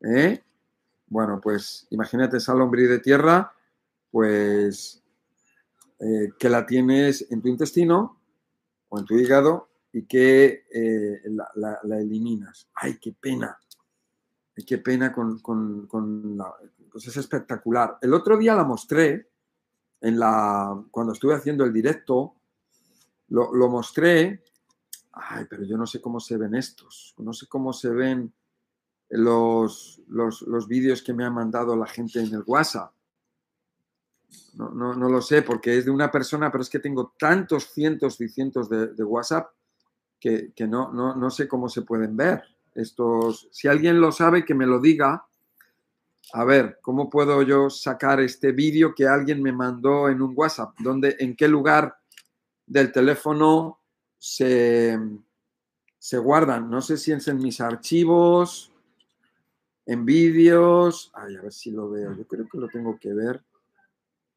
¿eh? 0.00 0.42
Bueno, 1.12 1.42
pues 1.42 1.86
imagínate 1.90 2.38
esa 2.38 2.54
lombriz 2.54 2.88
de 2.88 2.98
tierra, 2.98 3.52
pues 4.10 5.02
eh, 5.98 6.30
que 6.38 6.48
la 6.48 6.64
tienes 6.64 7.30
en 7.30 7.42
tu 7.42 7.48
intestino 7.48 8.18
o 8.88 8.98
en 8.98 9.04
tu 9.04 9.18
hígado 9.18 9.68
y 9.92 10.04
que 10.04 10.64
eh, 10.72 11.20
la, 11.54 12.00
eliminas. 12.00 12.66
¡Ay, 12.72 12.96
qué 12.98 13.12
pena! 13.12 13.58
qué 14.66 14.78
pena 14.78 15.12
con, 15.12 15.38
la... 16.34 16.54
Pues 16.90 17.06
es 17.08 17.16
espectacular. 17.18 17.98
El 18.00 18.14
otro 18.14 18.38
día 18.38 18.54
la 18.54 18.64
mostré, 18.64 19.28
en 20.00 20.18
la, 20.18 20.82
cuando 20.90 21.12
estuve 21.12 21.34
haciendo 21.34 21.64
el 21.64 21.74
directo, 21.74 22.36
lo, 23.28 23.54
lo 23.54 23.68
mostré. 23.68 24.42
Ay, 25.12 25.44
pero 25.50 25.64
yo 25.64 25.76
no 25.76 25.86
sé 25.86 26.00
cómo 26.00 26.20
se 26.20 26.38
ven 26.38 26.54
estos. 26.54 27.14
No 27.18 27.34
sé 27.34 27.48
cómo 27.48 27.74
se 27.74 27.90
ven 27.90 28.32
los, 29.12 30.00
los, 30.08 30.42
los 30.42 30.66
vídeos 30.66 31.02
que 31.02 31.12
me 31.12 31.24
ha 31.24 31.30
mandado 31.30 31.76
la 31.76 31.86
gente 31.86 32.20
en 32.20 32.32
el 32.34 32.42
WhatsApp. 32.46 32.92
No, 34.54 34.70
no, 34.70 34.94
no, 34.94 35.08
lo 35.08 35.20
sé 35.20 35.42
porque 35.42 35.76
es 35.76 35.84
de 35.84 35.90
una 35.90 36.10
persona, 36.10 36.50
pero 36.50 36.62
es 36.62 36.70
que 36.70 36.78
tengo 36.78 37.14
tantos 37.18 37.70
cientos 37.72 38.20
y 38.20 38.28
cientos 38.28 38.68
de, 38.70 39.04
WhatsApp 39.04 39.50
que, 40.18 40.52
que 40.54 40.66
no, 40.66 40.92
no, 40.92 41.14
no, 41.14 41.30
sé 41.30 41.46
cómo 41.46 41.68
se 41.68 41.82
pueden 41.82 42.16
ver 42.16 42.42
estos, 42.74 43.48
si 43.50 43.68
alguien 43.68 44.00
lo 44.00 44.12
sabe, 44.12 44.44
que 44.44 44.54
me 44.54 44.66
lo 44.66 44.80
diga. 44.80 45.26
A 46.32 46.44
ver, 46.44 46.78
¿cómo 46.80 47.10
puedo 47.10 47.42
yo 47.42 47.68
sacar 47.68 48.20
este 48.20 48.52
vídeo 48.52 48.94
que 48.94 49.06
alguien 49.06 49.42
me 49.42 49.52
mandó 49.52 50.08
en 50.08 50.22
un 50.22 50.32
WhatsApp? 50.34 50.74
¿Dónde, 50.78 51.16
¿En 51.18 51.36
qué 51.36 51.48
lugar 51.48 51.96
del 52.66 52.92
teléfono 52.92 53.80
se, 54.16 54.98
se 55.98 56.16
guardan? 56.16 56.70
No 56.70 56.80
sé 56.80 56.96
si 56.96 57.12
es 57.12 57.28
en 57.28 57.38
mis 57.38 57.60
archivos, 57.60 58.71
en 59.86 60.04
vídeos. 60.04 61.10
Ay, 61.14 61.36
a 61.36 61.42
ver 61.42 61.52
si 61.52 61.70
lo 61.70 61.90
veo. 61.90 62.14
Yo 62.14 62.26
creo 62.26 62.48
que 62.48 62.58
lo 62.58 62.68
tengo 62.68 62.98
que 62.98 63.12
ver. 63.12 63.44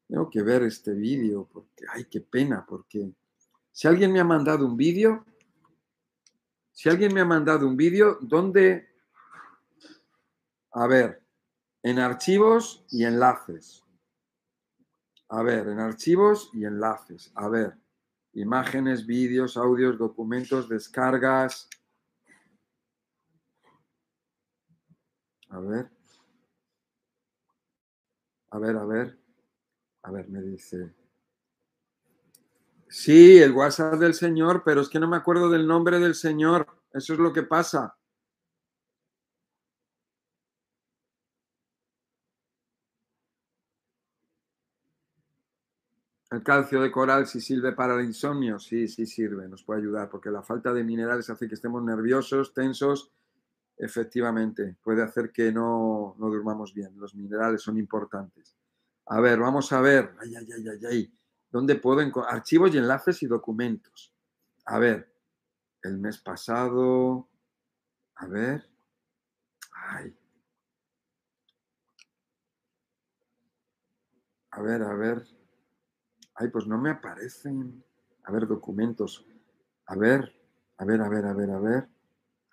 Tengo 0.08 0.30
que 0.30 0.42
ver 0.42 0.62
este 0.62 0.92
vídeo 0.92 1.48
porque, 1.52 1.84
ay, 1.92 2.04
qué 2.04 2.20
pena, 2.20 2.64
porque 2.66 3.12
si 3.72 3.88
alguien 3.88 4.12
me 4.12 4.20
ha 4.20 4.24
mandado 4.24 4.64
un 4.64 4.76
vídeo, 4.76 5.24
si 6.70 6.88
alguien 6.88 7.12
me 7.12 7.20
ha 7.20 7.24
mandado 7.24 7.66
un 7.66 7.76
vídeo, 7.76 8.18
¿dónde? 8.20 8.88
A 10.72 10.86
ver, 10.86 11.22
en 11.82 11.98
archivos 11.98 12.84
y 12.90 13.04
enlaces. 13.04 13.82
A 15.28 15.42
ver, 15.42 15.66
en 15.68 15.80
archivos 15.80 16.50
y 16.52 16.64
enlaces. 16.64 17.32
A 17.34 17.48
ver, 17.48 17.76
imágenes, 18.34 19.06
vídeos, 19.06 19.56
audios, 19.56 19.98
documentos, 19.98 20.68
descargas. 20.68 21.68
A 25.50 25.58
ver. 25.60 25.90
A 28.50 28.58
ver, 28.58 28.76
a 28.76 28.84
ver. 28.84 29.18
A 30.04 30.10
ver, 30.12 30.28
me 30.28 30.42
dice. 30.42 30.94
Sí, 32.88 33.38
el 33.38 33.52
WhatsApp 33.52 33.94
del 33.94 34.14
Señor, 34.14 34.62
pero 34.64 34.80
es 34.80 34.88
que 34.88 34.98
no 34.98 35.06
me 35.06 35.16
acuerdo 35.16 35.48
del 35.50 35.68
nombre 35.68 36.00
del 36.00 36.16
Señor. 36.16 36.66
Eso 36.92 37.12
es 37.12 37.18
lo 37.20 37.32
que 37.32 37.44
pasa. 37.44 37.96
El 46.30 46.42
calcio 46.44 46.80
de 46.80 46.92
coral 46.92 47.26
si 47.26 47.40
sirve 47.40 47.72
para 47.72 47.94
el 47.98 48.04
insomnio, 48.06 48.60
sí, 48.60 48.86
sí 48.86 49.06
sirve, 49.06 49.48
nos 49.48 49.64
puede 49.64 49.80
ayudar, 49.80 50.08
porque 50.08 50.30
la 50.30 50.42
falta 50.42 50.72
de 50.72 50.84
minerales 50.84 51.30
hace 51.30 51.48
que 51.48 51.56
estemos 51.56 51.82
nerviosos, 51.82 52.54
tensos. 52.54 53.10
Efectivamente, 53.78 54.76
puede 54.82 55.02
hacer 55.02 55.30
que 55.32 55.52
no, 55.52 56.14
no 56.18 56.28
durmamos 56.28 56.72
bien. 56.72 56.98
Los 56.98 57.14
minerales 57.14 57.62
son 57.62 57.76
importantes. 57.78 58.56
A 59.06 59.20
ver, 59.20 59.38
vamos 59.38 59.72
a 59.72 59.80
ver. 59.80 60.14
Ay, 60.20 60.34
ay, 60.34 60.48
ay, 60.52 60.68
ay, 60.68 60.86
ay. 60.90 61.14
¿Dónde 61.50 61.76
puedo 61.76 62.00
encontrar? 62.00 62.34
Archivos 62.36 62.74
y 62.74 62.78
enlaces 62.78 63.22
y 63.22 63.26
documentos. 63.26 64.12
A 64.64 64.78
ver, 64.78 65.12
el 65.82 65.98
mes 65.98 66.18
pasado, 66.18 67.28
a 68.16 68.26
ver, 68.26 68.68
ay. 69.72 70.16
A 74.52 74.62
ver, 74.62 74.82
a 74.82 74.94
ver. 74.94 75.26
Ay, 76.34 76.48
pues 76.48 76.66
no 76.66 76.78
me 76.78 76.90
aparecen. 76.90 77.84
A 78.24 78.32
ver, 78.32 78.46
documentos. 78.46 79.26
A 79.86 79.96
ver, 79.96 80.32
a 80.78 80.84
ver, 80.84 81.00
a 81.00 81.08
ver, 81.08 81.24
a 81.26 81.32
ver, 81.32 81.50
a 81.50 81.58
ver. 81.58 81.88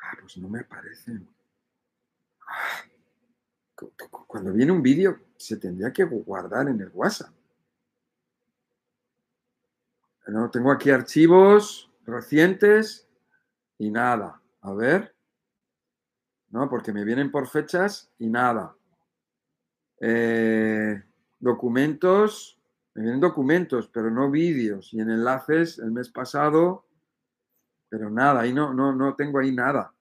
Ah, 0.04 0.18
pues 0.20 0.38
no 0.38 0.50
me 0.50 0.60
aparecen. 0.60 1.28
Cuando 4.28 4.52
viene 4.52 4.72
un 4.72 4.82
vídeo, 4.82 5.20
se 5.38 5.58
tendría 5.58 5.92
que 5.94 6.04
guardar 6.04 6.68
en 6.68 6.82
el 6.82 6.92
WhatsApp. 6.94 7.34
No, 10.28 10.50
tengo 10.50 10.72
aquí 10.72 10.90
archivos 10.90 11.90
recientes 12.06 13.08
y 13.78 13.90
nada. 13.90 14.42
A 14.62 14.74
ver. 14.74 15.16
No, 16.50 16.70
porque 16.70 16.94
me 16.94 17.04
vienen 17.04 17.32
por 17.32 17.48
fechas 17.48 18.12
y 18.20 18.28
nada. 18.28 18.76
Eh, 20.00 21.02
documentos 21.40 22.60
Me 22.96 23.04
vienen 23.04 23.22
documentos, 23.22 23.88
pero 23.88 24.12
no 24.12 24.30
vídeos. 24.30 24.94
Y 24.94 25.00
en 25.00 25.10
enlaces 25.10 25.80
el 25.80 25.92
mes 25.92 26.10
pasado, 26.10 26.86
pero 27.90 28.10
nada, 28.10 28.42
ahí 28.42 28.54
no, 28.54 28.74
no, 28.74 28.94
no 28.94 29.16
tengo 29.16 29.40
ahí 29.40 29.52
nada. 29.52 29.93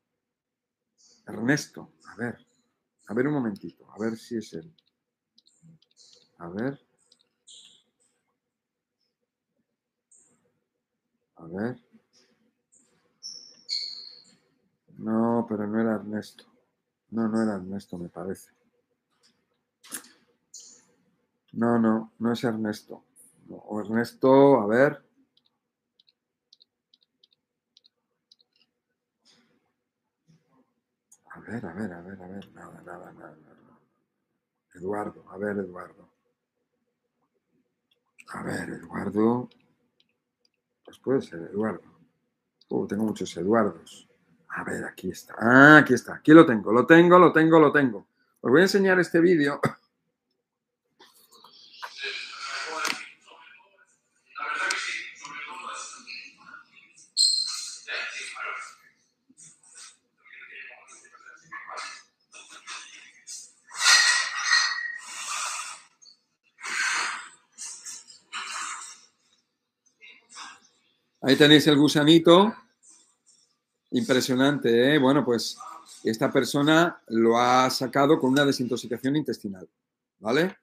Ernesto, 1.26 1.92
a 2.08 2.16
ver, 2.16 2.38
a 3.08 3.14
ver 3.14 3.26
un 3.26 3.34
momentito, 3.34 3.90
a 3.92 3.98
ver 3.98 4.16
si 4.16 4.36
es 4.36 4.52
él. 4.54 4.74
A 6.38 6.48
ver. 6.48 6.80
A 11.36 11.46
ver. 11.46 11.76
No, 14.98 15.46
pero 15.48 15.66
no 15.66 15.80
era 15.80 15.94
Ernesto. 15.94 16.44
No, 17.10 17.28
no 17.28 17.42
era 17.42 17.54
Ernesto, 17.54 17.98
me 17.98 18.08
parece. 18.08 18.50
No, 21.52 21.78
no, 21.78 22.12
no 22.18 22.32
es 22.32 22.42
Ernesto. 22.44 23.04
O 23.48 23.80
Ernesto, 23.80 24.60
a 24.60 24.66
ver. 24.66 25.04
A 31.34 31.40
ver, 31.40 31.64
a 31.64 31.72
ver, 31.72 31.92
a 31.92 32.02
ver, 32.02 32.22
a 32.22 32.28
ver. 32.28 32.52
Nada, 32.52 32.82
nada, 32.84 33.12
nada, 33.12 33.36
nada. 33.36 33.78
Eduardo, 34.74 35.24
a 35.30 35.38
ver, 35.38 35.56
Eduardo. 35.56 36.10
A 38.34 38.42
ver, 38.42 38.68
Eduardo. 38.70 39.48
Pues 40.84 40.98
puede 40.98 41.22
ser 41.22 41.40
Eduardo. 41.40 41.90
Uh, 42.68 42.86
tengo 42.86 43.04
muchos 43.04 43.34
Eduardos. 43.36 44.08
A 44.48 44.64
ver, 44.64 44.84
aquí 44.84 45.10
está. 45.10 45.34
Ah, 45.38 45.78
aquí 45.78 45.94
está. 45.94 46.16
Aquí 46.16 46.32
lo 46.32 46.44
tengo, 46.44 46.70
lo 46.70 46.86
tengo, 46.86 47.18
lo 47.18 47.32
tengo, 47.32 47.58
lo 47.58 47.72
tengo. 47.72 48.06
Os 48.42 48.50
voy 48.50 48.60
a 48.60 48.64
enseñar 48.64 49.00
este 49.00 49.20
vídeo 49.20 49.60
Ahí 71.24 71.36
tenéis 71.36 71.68
el 71.68 71.76
gusanito. 71.76 72.52
Impresionante, 73.92 74.94
¿eh? 74.94 74.98
Bueno, 74.98 75.24
pues 75.24 75.56
esta 76.02 76.32
persona 76.32 77.00
lo 77.08 77.38
ha 77.38 77.70
sacado 77.70 78.18
con 78.18 78.32
una 78.32 78.44
desintoxicación 78.44 79.14
intestinal, 79.14 79.68
¿vale? 80.18 80.56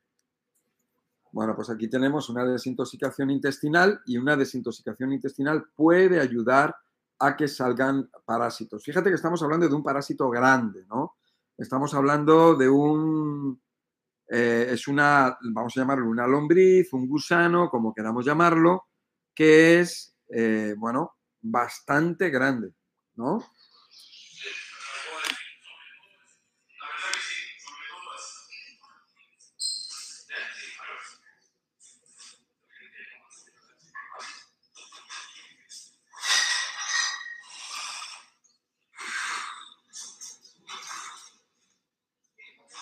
Bueno, 1.32 1.56
pues 1.56 1.70
aquí 1.70 1.88
tenemos 1.88 2.30
una 2.30 2.44
desintoxicación 2.44 3.30
intestinal 3.30 4.02
y 4.06 4.18
una 4.18 4.36
desintoxicación 4.36 5.14
intestinal 5.14 5.64
puede 5.74 6.20
ayudar 6.20 6.76
a 7.20 7.38
que 7.38 7.48
salgan 7.48 8.10
parásitos. 8.26 8.84
Fíjate 8.84 9.10
que 9.10 9.16
estamos 9.16 9.42
hablando 9.42 9.70
de 9.70 9.76
un 9.76 9.84
parásito 9.84 10.30
grande, 10.30 10.86
¿no? 10.90 11.16
Estamos 11.58 11.94
hablando 11.94 12.56
de 12.56 12.68
un, 12.68 13.62
eh, 14.28 14.68
es 14.72 14.90
una, 14.90 15.38
vamos 15.42 15.78
a 15.78 15.80
llamarlo 15.80 16.10
una 16.10 16.28
lombriz, 16.28 16.92
un 16.92 17.08
gusano, 17.08 17.70
como 17.70 17.94
queramos 17.94 18.26
llamarlo, 18.26 18.88
que 19.34 19.80
es 19.80 20.10
eh, 20.30 20.76
bueno, 20.78 21.16
bastante 21.42 22.30
grande, 22.30 22.74
¿no? 23.16 23.44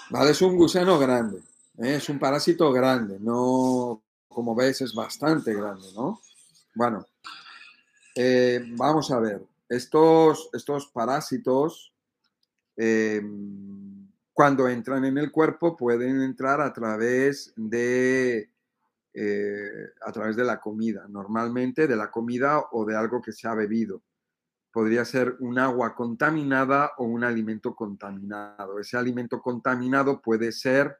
Vale, 0.09 0.31
es 0.31 0.41
un 0.41 0.55
gusano 0.55 0.97
grande, 0.97 1.39
¿eh? 1.77 1.95
es 1.95 2.07
un 2.07 2.17
parásito 2.17 2.71
grande, 2.71 3.19
no, 3.19 4.01
como 4.29 4.55
ves, 4.55 4.81
es 4.81 4.95
bastante 4.95 5.53
grande, 5.53 5.91
¿no? 5.93 6.21
Bueno, 6.75 7.05
eh, 8.19 8.65
vamos 8.75 9.11
a 9.11 9.19
ver, 9.19 9.45
estos, 9.69 10.49
estos 10.51 10.87
parásitos, 10.87 11.93
eh, 12.75 13.21
cuando 14.33 14.67
entran 14.67 15.05
en 15.05 15.19
el 15.19 15.31
cuerpo, 15.31 15.77
pueden 15.77 16.23
entrar 16.23 16.59
a 16.59 16.73
través 16.73 17.53
de, 17.55 18.49
eh, 19.13 19.69
a 20.01 20.11
través 20.11 20.35
de 20.35 20.45
la 20.45 20.59
comida, 20.59 21.05
normalmente 21.07 21.85
de 21.85 21.95
la 21.95 22.09
comida 22.09 22.65
o 22.71 22.85
de 22.85 22.95
algo 22.95 23.21
que 23.21 23.33
se 23.33 23.47
ha 23.47 23.53
bebido. 23.53 24.01
Podría 24.71 25.05
ser 25.05 25.35
un 25.39 25.59
agua 25.59 25.93
contaminada 25.93 26.93
o 26.97 27.03
un 27.03 27.23
alimento 27.23 27.75
contaminado. 27.75 28.79
Ese 28.79 28.97
alimento 28.97 29.41
contaminado 29.43 30.21
puede 30.23 30.51
ser 30.51 30.97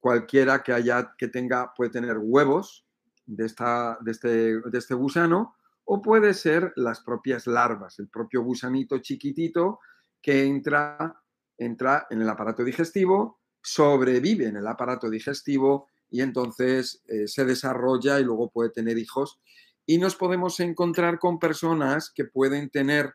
cualquiera 0.00 0.62
que 0.62 0.72
haya, 0.72 1.14
que 1.16 1.28
tenga, 1.28 1.72
puede 1.74 1.90
tener 1.90 2.16
huevos 2.18 2.86
de, 3.26 3.44
esta, 3.44 3.98
de, 4.00 4.10
este, 4.10 4.60
de 4.60 4.78
este 4.78 4.94
gusano 4.94 5.54
o 5.84 6.00
puede 6.00 6.34
ser 6.34 6.72
las 6.76 7.00
propias 7.00 7.46
larvas, 7.46 7.98
el 7.98 8.08
propio 8.08 8.42
gusanito 8.42 8.98
chiquitito 8.98 9.80
que 10.20 10.44
entra, 10.44 11.22
entra 11.58 12.06
en 12.10 12.22
el 12.22 12.28
aparato 12.28 12.64
digestivo, 12.64 13.40
sobrevive 13.62 14.46
en 14.46 14.56
el 14.56 14.66
aparato 14.66 15.10
digestivo 15.10 15.88
y 16.10 16.20
entonces 16.20 17.02
eh, 17.06 17.26
se 17.26 17.44
desarrolla 17.44 18.20
y 18.20 18.24
luego 18.24 18.50
puede 18.50 18.70
tener 18.70 18.98
hijos. 18.98 19.40
Y 19.86 19.98
nos 19.98 20.16
podemos 20.16 20.60
encontrar 20.60 21.18
con 21.18 21.38
personas 21.38 22.10
que 22.10 22.24
pueden 22.24 22.70
tener 22.70 23.14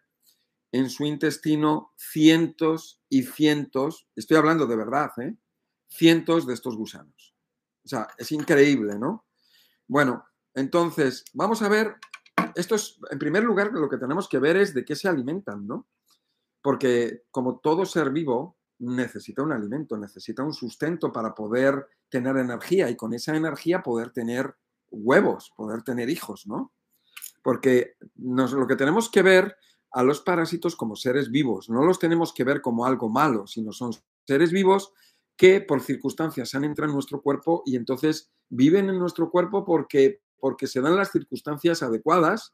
en 0.71 0.89
su 0.89 1.05
intestino 1.05 1.93
cientos 1.97 3.01
y 3.10 3.23
cientos, 3.23 4.08
estoy 4.15 4.38
hablando 4.38 4.67
de 4.67 4.75
verdad, 4.75 5.12
¿eh? 5.19 5.36
cientos 5.88 6.45
de 6.45 6.53
estos 6.53 6.77
gusanos. 6.77 7.36
O 7.84 7.88
sea, 7.88 8.08
es 8.17 8.32
increíble, 8.32 8.99
¿no? 8.99 9.25
Bueno, 9.88 10.25
entonces, 10.53 11.25
vamos 11.34 11.62
a 11.63 11.69
ver 11.69 11.95
esto 12.55 12.75
es, 12.75 12.99
en 13.09 13.19
primer 13.19 13.43
lugar, 13.43 13.71
lo 13.71 13.89
que 13.89 13.97
tenemos 13.97 14.27
que 14.27 14.39
ver 14.39 14.57
es 14.57 14.73
de 14.73 14.85
qué 14.85 14.95
se 14.95 15.07
alimentan, 15.07 15.67
¿no? 15.67 15.88
Porque 16.62 17.23
como 17.31 17.59
todo 17.59 17.85
ser 17.85 18.12
vivo 18.12 18.57
necesita 18.79 19.43
un 19.43 19.51
alimento, 19.51 19.97
necesita 19.97 20.43
un 20.43 20.53
sustento 20.53 21.12
para 21.12 21.35
poder 21.35 21.88
tener 22.09 22.38
energía 22.38 22.89
y 22.89 22.95
con 22.95 23.13
esa 23.13 23.35
energía 23.35 23.81
poder 23.83 24.12
tener 24.12 24.55
huevos, 24.89 25.51
poder 25.55 25.83
tener 25.83 26.09
hijos, 26.09 26.47
¿no? 26.47 26.73
Porque 27.43 27.95
lo 28.15 28.67
que 28.67 28.75
tenemos 28.75 29.09
que 29.09 29.21
ver 29.21 29.55
a 29.91 30.03
los 30.03 30.21
parásitos 30.21 30.75
como 30.75 30.95
seres 30.95 31.31
vivos, 31.31 31.69
no 31.69 31.83
los 31.83 31.99
tenemos 31.99 32.33
que 32.33 32.43
ver 32.43 32.62
como 32.62 32.85
algo 32.85 33.09
malo, 33.09 33.47
sino 33.47 33.71
son 33.71 33.91
seres 34.25 34.51
vivos 34.51 34.93
que 35.35 35.62
por 35.62 35.81
circunstancias 35.81 36.53
han 36.53 36.65
entrado 36.65 36.89
en 36.89 36.95
nuestro 36.95 37.21
cuerpo 37.21 37.63
y 37.65 37.75
entonces 37.75 38.29
viven 38.49 38.89
en 38.89 38.99
nuestro 38.99 39.31
cuerpo 39.31 39.65
porque 39.65 40.21
porque 40.39 40.67
se 40.67 40.82
dan 40.82 40.95
las 40.95 41.12
circunstancias 41.12 41.84
adecuadas, 41.84 42.54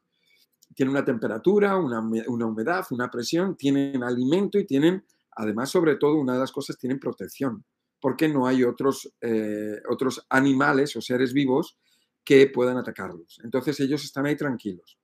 tienen 0.74 0.92
una 0.92 1.04
temperatura, 1.04 1.76
una, 1.76 2.00
humedad, 2.00 2.84
una 2.90 3.10
presión, 3.10 3.56
tienen 3.56 4.02
alimento 4.02 4.58
y 4.58 4.66
tienen, 4.66 5.04
además, 5.32 5.70
sobre 5.70 5.96
todo, 5.96 6.16
una 6.16 6.34
de 6.34 6.40
las 6.40 6.52
cosas, 6.52 6.76
tienen 6.76 6.98
protección, 6.98 7.64
porque 8.00 8.28
no 8.28 8.46
hay 8.46 8.64
otros, 8.64 9.12
eh, 9.20 9.80
otros 9.88 10.26
animales 10.28 10.96
o 10.96 11.00
seres 11.00 11.32
vivos 11.32 11.78
que 12.24 12.48
puedan 12.48 12.76
atacarlos. 12.76 13.40
Entonces 13.44 13.78
ellos 13.80 14.04
están 14.04 14.26
ahí 14.26 14.36
tranquilos. 14.36 14.98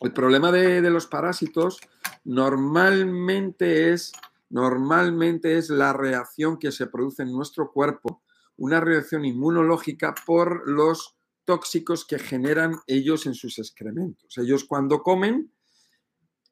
El 0.00 0.12
problema 0.12 0.50
de, 0.50 0.80
de 0.80 0.90
los 0.90 1.06
parásitos 1.06 1.78
normalmente 2.24 3.92
es, 3.92 4.12
normalmente 4.50 5.58
es 5.58 5.70
la 5.70 5.92
reacción 5.92 6.58
que 6.58 6.72
se 6.72 6.86
produce 6.86 7.22
en 7.22 7.32
nuestro 7.32 7.70
cuerpo, 7.70 8.22
una 8.56 8.80
reacción 8.80 9.24
inmunológica 9.24 10.14
por 10.26 10.68
los 10.68 11.16
tóxicos 11.44 12.04
que 12.06 12.18
generan 12.18 12.76
ellos 12.86 13.26
en 13.26 13.34
sus 13.34 13.58
excrementos. 13.58 14.38
Ellos 14.38 14.64
cuando 14.64 15.02
comen 15.02 15.52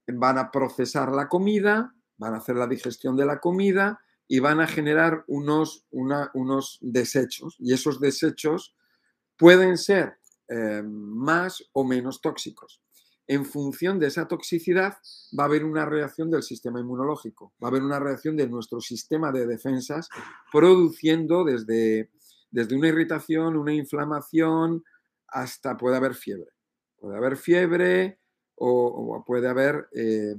van 0.07 0.39
a 0.39 0.51
procesar 0.51 1.13
la 1.13 1.29
comida, 1.29 1.95
van 2.17 2.35
a 2.35 2.39
hacer 2.39 2.57
la 2.57 2.67
digestión 2.67 3.17
de 3.17 3.27
la 3.27 3.41
comida 3.41 4.01
y 4.27 4.39
van 4.39 4.61
a 4.61 4.67
generar 4.67 5.25
unos, 5.27 5.87
unos 5.91 6.79
desechos. 6.81 7.57
Y 7.59 7.73
esos 7.73 8.01
desechos 8.01 8.75
pueden 9.37 9.77
ser 9.77 10.19
eh, 10.49 10.83
más 10.85 11.65
o 11.73 11.85
menos 11.85 12.21
tóxicos. 12.21 12.81
En 13.27 13.45
función 13.45 14.01
de 14.01 14.09
esa 14.09 14.27
toxicidad 14.27 14.99
va 15.39 15.45
a 15.45 15.47
haber 15.47 15.65
una 15.65 15.85
reacción 15.85 16.31
del 16.31 16.43
sistema 16.43 16.81
inmunológico, 16.81 17.53
va 17.63 17.69
a 17.69 17.71
haber 17.71 17.83
una 17.83 18.01
reacción 18.01 18.37
de 18.37 18.49
nuestro 18.49 18.81
sistema 18.81 19.31
de 19.31 19.47
defensas 19.47 20.09
produciendo 20.51 21.45
desde 21.45 22.11
desde 22.51 22.77
una 22.77 22.89
irritación, 22.89 23.57
una 23.57 23.73
inflamación, 23.73 24.85
hasta 25.29 25.77
puede 25.77 25.97
haber 25.97 26.15
fiebre. 26.15 26.51
Puede 26.97 27.17
haber 27.17 27.37
fiebre 27.37 28.21
o, 28.57 29.25
puede 29.27 29.49
haber 29.49 29.89
eh, 29.93 30.35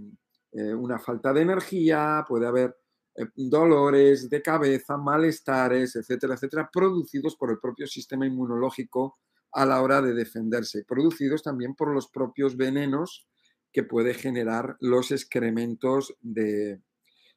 eh, 0.51 0.73
una 0.73 0.99
falta 0.99 1.33
de 1.33 1.41
energía, 1.41 2.23
puede 2.27 2.45
haber 2.45 2.77
eh, 3.15 3.25
dolores 3.35 4.29
de 4.29 4.41
cabeza, 4.41 4.97
malestares, 4.97 5.95
etcétera, 5.95 6.35
etcétera, 6.35 6.69
producidos 6.71 7.35
por 7.35 7.51
el 7.51 7.59
propio 7.59 7.87
sistema 7.87 8.25
inmunológico 8.25 9.17
a 9.53 9.65
la 9.65 9.81
hora 9.81 10.01
de 10.01 10.13
defenderse, 10.13 10.85
producidos 10.85 11.43
también 11.43 11.75
por 11.75 11.93
los 11.93 12.09
propios 12.09 12.55
venenos 12.55 13.27
que 13.71 13.83
puede 13.83 14.13
generar 14.13 14.77
los 14.79 15.11
excrementos 15.11 16.15
de, 16.21 16.81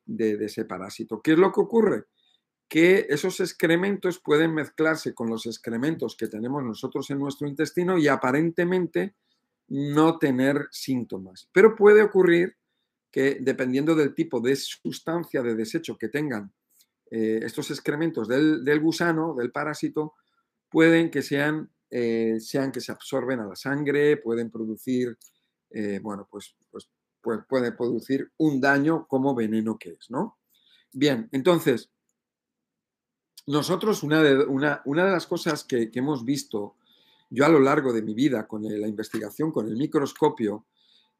de, 0.04 0.44
ese 0.44 0.64
parásito. 0.64 1.20
¿Qué 1.22 1.32
es 1.32 1.38
lo 1.38 1.52
que 1.52 1.60
ocurre? 1.60 2.04
Que 2.74 3.06
esos 3.08 3.38
excrementos 3.38 4.18
pueden 4.18 4.52
mezclarse 4.52 5.14
con 5.14 5.30
los 5.30 5.46
excrementos 5.46 6.16
que 6.16 6.26
tenemos 6.26 6.64
nosotros 6.64 7.08
en 7.10 7.20
nuestro 7.20 7.46
intestino 7.46 7.98
y 7.98 8.08
aparentemente 8.08 9.14
no 9.68 10.18
tener 10.18 10.66
síntomas. 10.72 11.48
Pero 11.52 11.76
puede 11.76 12.02
ocurrir 12.02 12.56
que 13.12 13.38
dependiendo 13.40 13.94
del 13.94 14.12
tipo 14.12 14.40
de 14.40 14.56
sustancia 14.56 15.40
de 15.40 15.54
desecho 15.54 15.96
que 15.96 16.08
tengan 16.08 16.52
eh, 17.12 17.38
estos 17.44 17.70
excrementos 17.70 18.26
del, 18.26 18.80
gusano, 18.80 19.36
del 19.36 19.52
parásito, 19.52 20.14
pueden 20.68 21.12
que 21.12 21.22
sean, 21.22 21.70
eh, 21.90 22.40
sean 22.40 22.72
que 22.72 22.80
se 22.80 22.90
absorben 22.90 23.38
a 23.38 23.46
la 23.46 23.54
sangre, 23.54 24.16
pueden 24.16 24.50
producir, 24.50 25.16
eh, 25.70 26.00
bueno, 26.02 26.26
pues, 26.28 26.56
pues, 26.72 26.90
pues, 27.20 27.38
puede 27.48 27.70
producir 27.70 28.32
un 28.38 28.60
daño 28.60 29.06
como 29.06 29.32
veneno 29.32 29.78
que 29.78 29.90
es, 29.90 30.10
¿no? 30.10 30.38
Bien, 30.92 31.28
entonces, 31.30 31.93
nosotros 33.46 34.02
una 34.02 34.22
de, 34.22 34.44
una, 34.44 34.82
una 34.84 35.04
de 35.04 35.12
las 35.12 35.26
cosas 35.26 35.64
que, 35.64 35.90
que 35.90 35.98
hemos 35.98 36.24
visto 36.24 36.76
yo 37.30 37.44
a 37.44 37.48
lo 37.48 37.60
largo 37.60 37.92
de 37.92 38.02
mi 38.02 38.14
vida 38.14 38.46
con 38.46 38.62
la 38.62 38.88
investigación, 38.88 39.50
con 39.50 39.66
el 39.66 39.76
microscopio, 39.76 40.66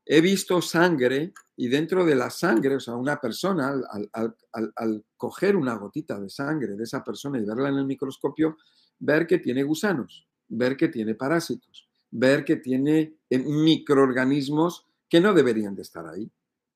he 0.07 0.21
visto 0.21 0.61
sangre 0.61 1.33
y 1.57 1.69
dentro 1.69 2.05
de 2.05 2.15
la 2.15 2.31
sangre, 2.31 2.77
o 2.77 2.81
sea, 2.81 2.95
una 2.95 3.21
persona, 3.21 3.75
al, 4.13 5.05
coger 5.17 5.57
una 5.57 5.75
gotita 5.77 6.21
de 6.21 6.29
sangre 6.29 6.77
de 6.77 6.85
esa 6.85 7.03
persona 7.03 7.39
y 7.39 7.45
verla 7.45 7.71
en 7.71 7.77
el 7.77 7.87
microscopio, 7.87 8.57
ver 8.99 9.27
que 9.27 9.39
tiene 9.39 9.63
gusanos, 9.63 10.27
ver 10.49 10.77
que 10.77 10.89
tiene 10.89 11.15
parásitos, 11.15 11.89
ver 12.11 12.45
que 12.45 12.57
tiene 12.57 13.17
eh, 13.31 13.39
microorganismos 13.39 14.87
que 15.09 15.21
no 15.21 15.33
deberían 15.33 15.75
de 15.75 15.83
estar 15.83 16.07
ahí, 16.07 16.31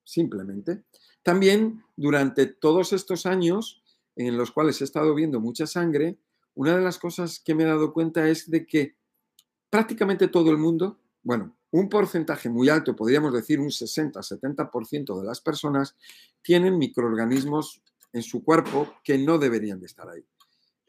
simplemente. 0.05 0.85
También 1.23 1.85
durante 1.97 2.47
todos 2.47 2.93
estos 2.93 3.27
años 3.27 3.83
en 4.27 4.37
los 4.37 4.51
cuales 4.51 4.81
he 4.81 4.85
estado 4.85 5.15
viendo 5.15 5.41
mucha 5.41 5.67
sangre, 5.67 6.19
una 6.55 6.77
de 6.77 6.83
las 6.83 6.99
cosas 6.99 7.39
que 7.39 7.55
me 7.55 7.63
he 7.63 7.67
dado 7.67 7.93
cuenta 7.93 8.29
es 8.29 8.51
de 8.51 8.67
que 8.67 8.97
prácticamente 9.71 10.27
todo 10.27 10.51
el 10.51 10.59
mundo, 10.59 10.99
bueno, 11.23 11.57
un 11.71 11.89
porcentaje 11.89 12.49
muy 12.49 12.69
alto, 12.69 12.97
podríamos 12.97 13.33
decir 13.33 13.61
un 13.61 13.69
60-70% 13.69 15.21
de 15.21 15.27
las 15.27 15.41
personas, 15.41 15.95
tienen 16.43 16.79
microorganismos 16.79 17.81
en 18.13 18.23
su 18.23 18.43
cuerpo 18.43 18.95
que 19.05 19.19
no 19.19 19.39
deberían 19.39 19.79
de 19.79 19.87
estar 19.87 20.09
ahí. 20.09 20.25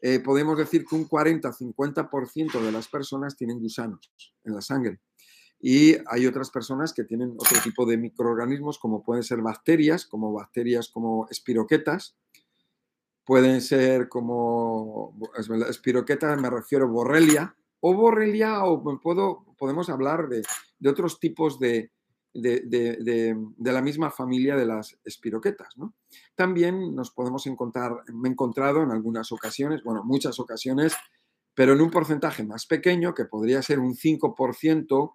Eh, 0.02 0.18
podemos 0.18 0.58
decir 0.58 0.84
que 0.84 0.96
un 0.96 1.08
40-50% 1.08 2.60
de 2.60 2.72
las 2.72 2.88
personas 2.88 3.36
tienen 3.36 3.60
gusanos 3.60 4.10
en 4.42 4.54
la 4.54 4.62
sangre. 4.62 5.00
Y 5.60 5.94
hay 6.06 6.26
otras 6.26 6.50
personas 6.50 6.94
que 6.94 7.04
tienen 7.04 7.34
otro 7.38 7.58
tipo 7.62 7.84
de 7.86 7.98
microorganismos, 7.98 8.78
como 8.78 9.04
pueden 9.04 9.22
ser 9.22 9.42
bacterias, 9.42 10.06
como 10.06 10.32
bacterias 10.32 10.88
como 10.88 11.28
espiroquetas, 11.30 12.16
pueden 13.30 13.60
ser 13.60 14.08
como 14.08 15.14
espiroquetas, 15.68 16.40
me 16.40 16.50
refiero 16.50 16.88
borrelia, 16.88 17.54
o 17.78 17.94
borrelia, 17.94 18.64
o 18.64 18.82
puedo, 19.00 19.44
podemos 19.56 19.88
hablar 19.88 20.28
de, 20.28 20.42
otros 20.84 21.20
tipos 21.20 21.60
de, 21.60 21.92
de, 22.34 23.36
la 23.60 23.82
misma 23.82 24.10
familia 24.10 24.56
de 24.56 24.66
las 24.66 24.98
espiroquetas. 25.04 25.76
También 26.34 26.96
nos 26.96 27.12
podemos 27.12 27.46
encontrar, 27.46 28.02
me 28.12 28.28
he 28.28 28.32
encontrado 28.32 28.82
en 28.82 28.90
algunas 28.90 29.30
ocasiones, 29.30 29.84
bueno, 29.84 30.02
muchas 30.02 30.40
ocasiones, 30.40 30.96
pero 31.54 31.74
en 31.74 31.82
un 31.82 31.90
porcentaje 31.92 32.42
más 32.42 32.66
pequeño, 32.66 33.14
que 33.14 33.26
podría 33.26 33.62
ser 33.62 33.78
un 33.78 33.94
5% 33.94 35.14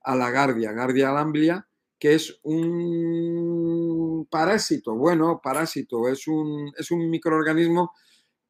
a 0.00 0.16
la 0.16 0.30
Gardia, 0.32 0.72
Gardia 0.72 1.12
lamblia, 1.12 1.68
que 2.02 2.14
es 2.16 2.40
un 2.42 4.26
parásito. 4.28 4.96
Bueno, 4.96 5.40
parásito 5.40 6.08
es 6.08 6.26
un, 6.26 6.72
es 6.76 6.90
un 6.90 7.08
microorganismo 7.08 7.92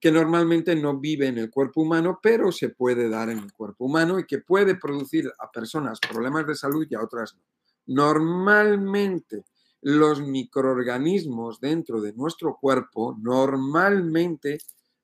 que 0.01 0.11
normalmente 0.11 0.75
no 0.75 0.99
vive 0.99 1.27
en 1.27 1.37
el 1.37 1.51
cuerpo 1.51 1.83
humano, 1.83 2.19
pero 2.23 2.51
se 2.51 2.71
puede 2.71 3.11
dar 3.11 3.29
en 3.29 3.41
el 3.41 3.53
cuerpo 3.53 3.85
humano 3.85 4.19
y 4.19 4.25
que 4.25 4.39
puede 4.39 4.77
producir 4.77 5.31
a 5.39 5.51
personas 5.51 6.01
problemas 6.01 6.47
de 6.47 6.55
salud 6.55 6.87
y 6.89 6.95
a 6.95 7.03
otras 7.03 7.35
no. 7.35 7.43
Normalmente 7.89 9.45
los 9.83 10.23
microorganismos 10.23 11.61
dentro 11.61 12.01
de 12.01 12.15
nuestro 12.15 12.57
cuerpo 12.59 13.19
normalmente 13.21 14.61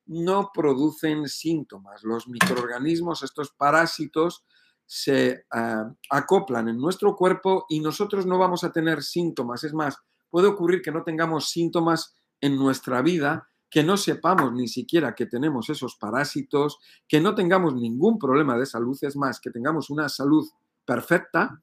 no 0.07 0.49
producen 0.51 1.27
síntomas. 1.27 2.03
Los 2.03 2.27
microorganismos, 2.27 3.21
estos 3.21 3.51
parásitos, 3.51 4.43
se 4.91 5.45
ah, 5.51 5.93
acoplan 6.09 6.67
en 6.67 6.79
nuestro 6.79 7.15
cuerpo 7.15 7.67
y 7.69 7.79
nosotros 7.79 8.25
no 8.25 8.39
vamos 8.39 8.63
a 8.63 8.71
tener 8.71 9.03
síntomas. 9.03 9.63
Es 9.63 9.71
más, 9.71 9.99
puede 10.31 10.47
ocurrir 10.47 10.81
que 10.81 10.91
no 10.91 11.03
tengamos 11.03 11.51
síntomas 11.51 12.15
en 12.41 12.57
nuestra 12.57 13.03
vida 13.03 13.47
que 13.69 13.83
no 13.83 13.97
sepamos 13.97 14.51
ni 14.51 14.67
siquiera 14.67 15.13
que 15.13 15.27
tenemos 15.27 15.69
esos 15.69 15.95
parásitos, 15.95 16.79
que 17.07 17.21
no 17.21 17.35
tengamos 17.35 17.75
ningún 17.75 18.17
problema 18.17 18.57
de 18.57 18.65
salud, 18.65 18.97
es 19.01 19.15
más, 19.15 19.39
que 19.39 19.51
tengamos 19.51 19.91
una 19.91 20.09
salud 20.09 20.49
perfecta 20.83 21.61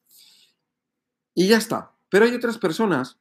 y 1.35 1.49
ya 1.49 1.57
está. 1.57 1.93
Pero 2.09 2.27
hay 2.27 2.35
otras 2.37 2.59
personas 2.59 3.19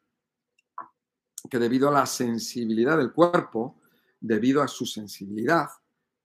que 1.49 1.57
debido 1.57 1.89
a 1.89 1.93
la 1.93 2.05
sensibilidad 2.05 2.95
del 2.95 3.11
cuerpo, 3.11 3.81
debido 4.19 4.61
a 4.61 4.67
su 4.67 4.85
sensibilidad, 4.85 5.67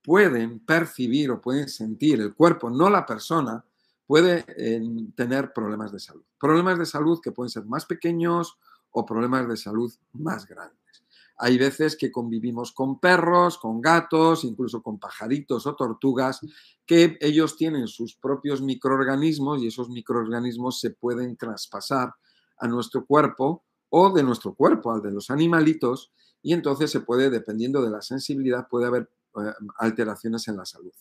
pueden 0.03 0.59
percibir 0.59 1.31
o 1.31 1.41
pueden 1.41 1.67
sentir 1.67 2.21
el 2.21 2.35
cuerpo, 2.35 2.69
no 2.69 2.91
la 2.91 3.07
persona, 3.07 3.65
puede 4.11 4.43
eh, 4.57 4.81
tener 5.15 5.53
problemas 5.53 5.93
de 5.93 5.99
salud. 6.01 6.25
Problemas 6.37 6.77
de 6.77 6.85
salud 6.85 7.21
que 7.23 7.31
pueden 7.31 7.49
ser 7.49 7.63
más 7.63 7.85
pequeños 7.85 8.57
o 8.89 9.05
problemas 9.05 9.47
de 9.47 9.55
salud 9.55 9.89
más 10.11 10.45
grandes. 10.45 11.05
Hay 11.37 11.57
veces 11.57 11.95
que 11.95 12.11
convivimos 12.11 12.73
con 12.73 12.99
perros, 12.99 13.57
con 13.57 13.79
gatos, 13.79 14.43
incluso 14.43 14.83
con 14.83 14.99
pajaritos 14.99 15.65
o 15.65 15.77
tortugas, 15.77 16.41
que 16.85 17.17
ellos 17.21 17.55
tienen 17.55 17.87
sus 17.87 18.17
propios 18.17 18.61
microorganismos 18.61 19.63
y 19.63 19.67
esos 19.67 19.87
microorganismos 19.87 20.81
se 20.81 20.89
pueden 20.89 21.37
traspasar 21.37 22.13
a 22.57 22.67
nuestro 22.67 23.05
cuerpo 23.05 23.63
o 23.87 24.11
de 24.11 24.23
nuestro 24.23 24.53
cuerpo 24.55 24.91
al 24.91 25.01
de 25.01 25.11
los 25.11 25.31
animalitos 25.31 26.11
y 26.41 26.51
entonces 26.51 26.91
se 26.91 26.99
puede, 26.99 27.29
dependiendo 27.29 27.81
de 27.81 27.91
la 27.91 28.01
sensibilidad, 28.01 28.67
puede 28.67 28.87
haber 28.87 29.09
eh, 29.37 29.53
alteraciones 29.77 30.49
en 30.49 30.57
la 30.57 30.65
salud. 30.65 30.91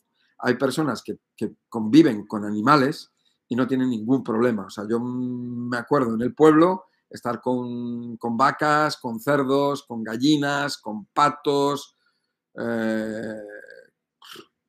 Hay 0.42 0.54
personas 0.54 1.02
que, 1.02 1.18
conviven 1.68 2.26
con 2.26 2.44
animales 2.44 3.10
y 3.48 3.56
no 3.56 3.66
tienen 3.66 3.90
ningún 3.90 4.22
problema. 4.22 4.66
O 4.66 4.70
sea, 4.70 4.84
yo 4.88 5.00
me 5.00 5.76
acuerdo 5.76 6.14
en 6.14 6.22
el 6.22 6.34
pueblo 6.34 6.84
estar 7.08 7.40
con, 7.40 8.18
vacas, 8.36 8.96
con 8.98 9.20
cerdos, 9.20 9.84
con 9.84 10.04
gallinas, 10.04 10.78
con 10.78 11.06
patos, 11.06 11.96
eh, 12.58 13.42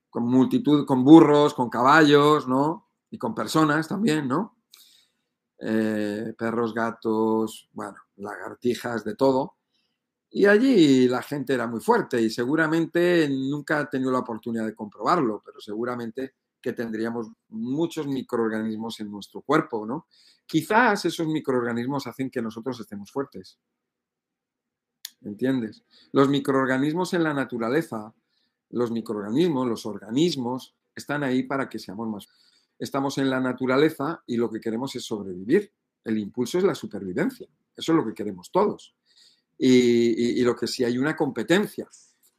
con 0.10 0.24
multitud, 0.24 0.86
con 0.86 1.04
burros, 1.04 1.54
con 1.54 1.70
caballos, 1.70 2.48
¿no? 2.48 2.90
Y 3.10 3.18
con 3.18 3.36
personas 3.36 3.88
también, 3.88 4.28
¿no? 4.28 4.58
Eh, 5.60 6.34
perros, 6.38 6.74
gatos, 6.74 7.70
bueno, 7.74 7.98
lagartijas, 8.16 9.04
de 9.04 9.16
todo. 9.16 9.58
Y 10.34 10.46
allí 10.46 11.10
la 11.10 11.22
gente 11.22 11.54
era 11.54 11.68
muy 11.68 11.82
fuerte 11.82 12.22
y 12.22 12.30
seguramente 12.30 13.28
nunca 13.30 13.82
he 13.82 13.86
tenido 13.88 14.12
la 14.12 14.20
oportunidad 14.20 14.66
de 14.66 14.74
comprobarlo, 14.74 15.42
pero 15.46 15.60
seguramente 15.60 16.36
que 16.62 16.72
tendríamos 16.72 17.28
muchos 17.50 18.08
microorganismos 18.08 19.00
en 19.02 19.12
nuestro 19.12 19.42
cuerpo, 19.42 19.86
¿no? 19.86 20.08
Quizás 20.46 21.04
esos 21.06 21.28
microorganismos 21.28 22.08
hacen 22.08 22.30
que 22.30 22.42
nosotros 22.42 22.80
estemos 22.80 23.12
fuertes. 23.12 23.60
¿Entiendes? 25.22 25.84
Los 26.14 26.30
microorganismos 26.30 27.14
en 27.14 27.24
la 27.24 27.34
naturaleza, 27.34 28.14
los 28.70 28.92
microorganismos, 28.92 29.68
los 29.68 29.86
organismos, 29.86 30.76
están 30.96 31.24
ahí 31.24 31.44
para 31.44 31.68
que 31.68 31.80
seamos 31.80 32.08
más. 32.08 32.28
Estamos 32.80 33.18
en 33.18 33.30
la 33.30 33.40
naturaleza 33.40 34.24
y 34.26 34.38
lo 34.38 34.50
que 34.50 34.62
queremos 34.62 34.96
es 34.96 35.04
sobrevivir. 35.04 35.72
El 36.04 36.18
impulso 36.18 36.58
es 36.58 36.64
la 36.64 36.74
supervivencia. 36.74 37.48
Eso 37.76 37.92
es 37.92 37.96
lo 37.96 38.06
que 38.06 38.14
queremos 38.14 38.52
todos. 38.52 38.96
Y, 39.64 40.42
lo 40.44 40.56
que 40.56 40.66
si 40.66 40.84
hay 40.84 40.98
una 40.98 41.16
competencia 41.16 41.88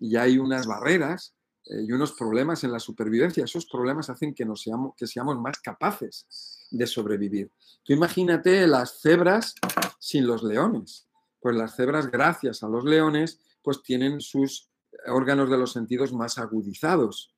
y 0.00 0.16
hay 0.16 0.38
unas 0.38 0.66
barreras, 0.66 1.34
eh, 1.66 1.84
y 1.86 1.92
unos 1.92 2.12
problemas 2.12 2.64
en 2.64 2.72
la 2.72 2.80
supervivencia. 2.80 3.44
Esos 3.44 3.66
problemas 3.66 4.10
hacen 4.10 4.34
que, 4.34 4.44
nos 4.44 4.62
seamos, 4.62 4.94
que 4.96 5.06
seamos 5.06 5.38
más 5.38 5.60
capaces 5.60 6.66
de 6.70 6.86
sobrevivir. 6.86 7.50
Tú 7.84 7.92
imagínate 7.92 8.66
las 8.66 9.00
cebras 9.00 9.54
sin 9.98 10.26
los 10.26 10.42
leones. 10.42 11.06
Pues 11.40 11.54
las 11.54 11.76
cebras, 11.76 12.10
gracias 12.10 12.62
a 12.62 12.68
los 12.68 12.84
leones, 12.84 13.38
pues 13.62 13.82
tienen 13.82 14.20
sus 14.20 14.70
órganos 15.06 15.50
de 15.50 15.58
los 15.58 15.72
sentidos 15.72 16.12
más 16.12 16.38
agudizados. 16.38 17.34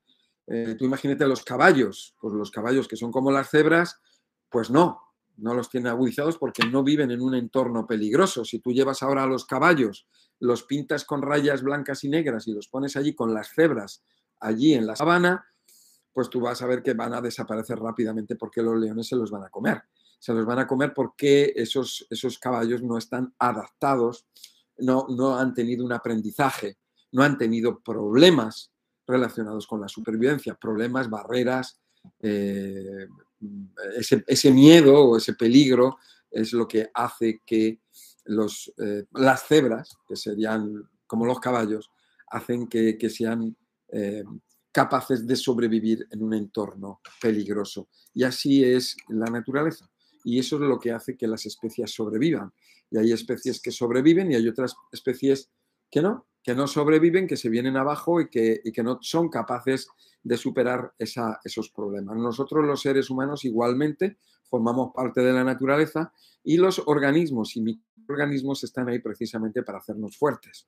Eh, 0.46 0.74
tú 0.78 0.84
imagínate 0.84 1.26
los 1.26 1.42
caballos, 1.42 2.14
pues 2.20 2.34
los 2.34 2.50
caballos 2.50 2.88
que 2.88 2.96
son 2.96 3.10
como 3.10 3.30
las 3.30 3.50
cebras, 3.50 3.98
pues 4.50 4.70
no, 4.70 5.02
no 5.36 5.54
los 5.54 5.68
tiene 5.70 5.88
agudizados 5.88 6.38
porque 6.38 6.66
no 6.66 6.82
viven 6.82 7.10
en 7.10 7.20
un 7.20 7.34
entorno 7.34 7.86
peligroso. 7.86 8.44
Si 8.44 8.58
tú 8.58 8.72
llevas 8.72 9.02
ahora 9.02 9.24
a 9.24 9.26
los 9.26 9.44
caballos, 9.44 10.06
los 10.40 10.64
pintas 10.64 11.04
con 11.04 11.22
rayas 11.22 11.62
blancas 11.62 12.04
y 12.04 12.08
negras 12.08 12.46
y 12.46 12.52
los 12.52 12.68
pones 12.68 12.96
allí 12.96 13.14
con 13.14 13.34
las 13.34 13.50
cebras, 13.54 14.02
allí 14.40 14.74
en 14.74 14.86
la 14.86 14.96
sabana, 14.96 15.46
pues 16.12 16.30
tú 16.30 16.40
vas 16.40 16.62
a 16.62 16.66
ver 16.66 16.82
que 16.82 16.94
van 16.94 17.12
a 17.14 17.20
desaparecer 17.20 17.78
rápidamente 17.78 18.36
porque 18.36 18.62
los 18.62 18.78
leones 18.78 19.08
se 19.08 19.16
los 19.16 19.30
van 19.30 19.44
a 19.44 19.50
comer. 19.50 19.82
Se 20.18 20.32
los 20.32 20.46
van 20.46 20.60
a 20.60 20.66
comer 20.66 20.92
porque 20.94 21.52
esos, 21.56 22.06
esos 22.08 22.38
caballos 22.38 22.82
no 22.82 22.96
están 22.96 23.34
adaptados, 23.38 24.26
no, 24.78 25.06
no 25.08 25.36
han 25.36 25.54
tenido 25.54 25.84
un 25.84 25.92
aprendizaje, 25.92 26.78
no 27.12 27.22
han 27.22 27.36
tenido 27.36 27.80
problemas 27.80 28.70
relacionados 29.06 29.66
con 29.66 29.80
la 29.80 29.88
supervivencia, 29.88 30.54
problemas, 30.54 31.10
barreras, 31.10 31.80
eh, 32.20 33.06
ese, 34.26 34.50
miedo 34.52 35.04
o 35.04 35.16
ese 35.16 35.34
peligro 35.34 35.98
es 36.30 36.52
lo 36.52 36.66
que 36.66 36.90
hace 36.92 37.42
que 37.44 37.66
eh, 37.68 39.04
las 39.12 39.46
cebras, 39.46 39.96
que 40.06 40.16
serían 40.16 40.88
como 41.06 41.26
los 41.26 41.40
caballos, 41.40 41.90
hacen 42.28 42.66
que, 42.66 43.10
sean 43.10 43.56
eh, 43.88 44.24
capaces 44.72 45.26
de 45.26 45.36
sobrevivir 45.36 46.06
en 46.10 46.22
un 46.22 46.34
entorno 46.34 47.00
peligroso. 47.20 47.88
Y 48.12 48.24
así 48.24 48.64
es 48.64 48.96
la 49.08 49.26
naturaleza. 49.26 49.88
Y 50.24 50.38
eso 50.38 50.56
es 50.56 50.62
lo 50.62 50.80
que 50.80 50.90
hace 50.90 51.16
que 51.16 51.26
las 51.26 51.46
especies 51.46 51.92
sobrevivan. 51.92 52.52
Y 52.90 52.98
hay 52.98 53.12
especies 53.12 53.60
que 53.60 53.70
sobreviven 53.70 54.32
y 54.32 54.34
hay 54.34 54.48
otras 54.48 54.74
especies 54.90 55.50
que 55.90 56.02
no, 56.02 56.26
que 56.42 56.54
no 56.54 56.66
sobreviven, 56.66 57.26
que 57.26 57.36
se 57.36 57.48
vienen 57.48 57.76
abajo 57.76 58.20
y 58.20 58.28
que, 58.28 58.60
que 58.72 58.82
no 58.82 58.98
son 59.00 59.28
capaces 59.28 59.88
de 60.24 60.36
superar 60.36 60.94
esos 60.98 61.70
problemas. 61.70 62.16
Nosotros 62.16 62.64
los 62.64 62.80
seres 62.80 63.10
humanos 63.10 63.44
igualmente 63.44 64.16
formamos 64.48 64.92
parte 64.92 65.20
de 65.20 65.32
la 65.32 65.44
naturaleza 65.44 66.12
y 66.42 66.56
los 66.56 66.82
organismos 66.86 67.54
y 67.56 67.60
microorganismos 67.60 68.64
están 68.64 68.88
ahí 68.88 68.98
precisamente 68.98 69.62
para 69.62 69.78
hacernos 69.78 70.16
fuertes. 70.16 70.66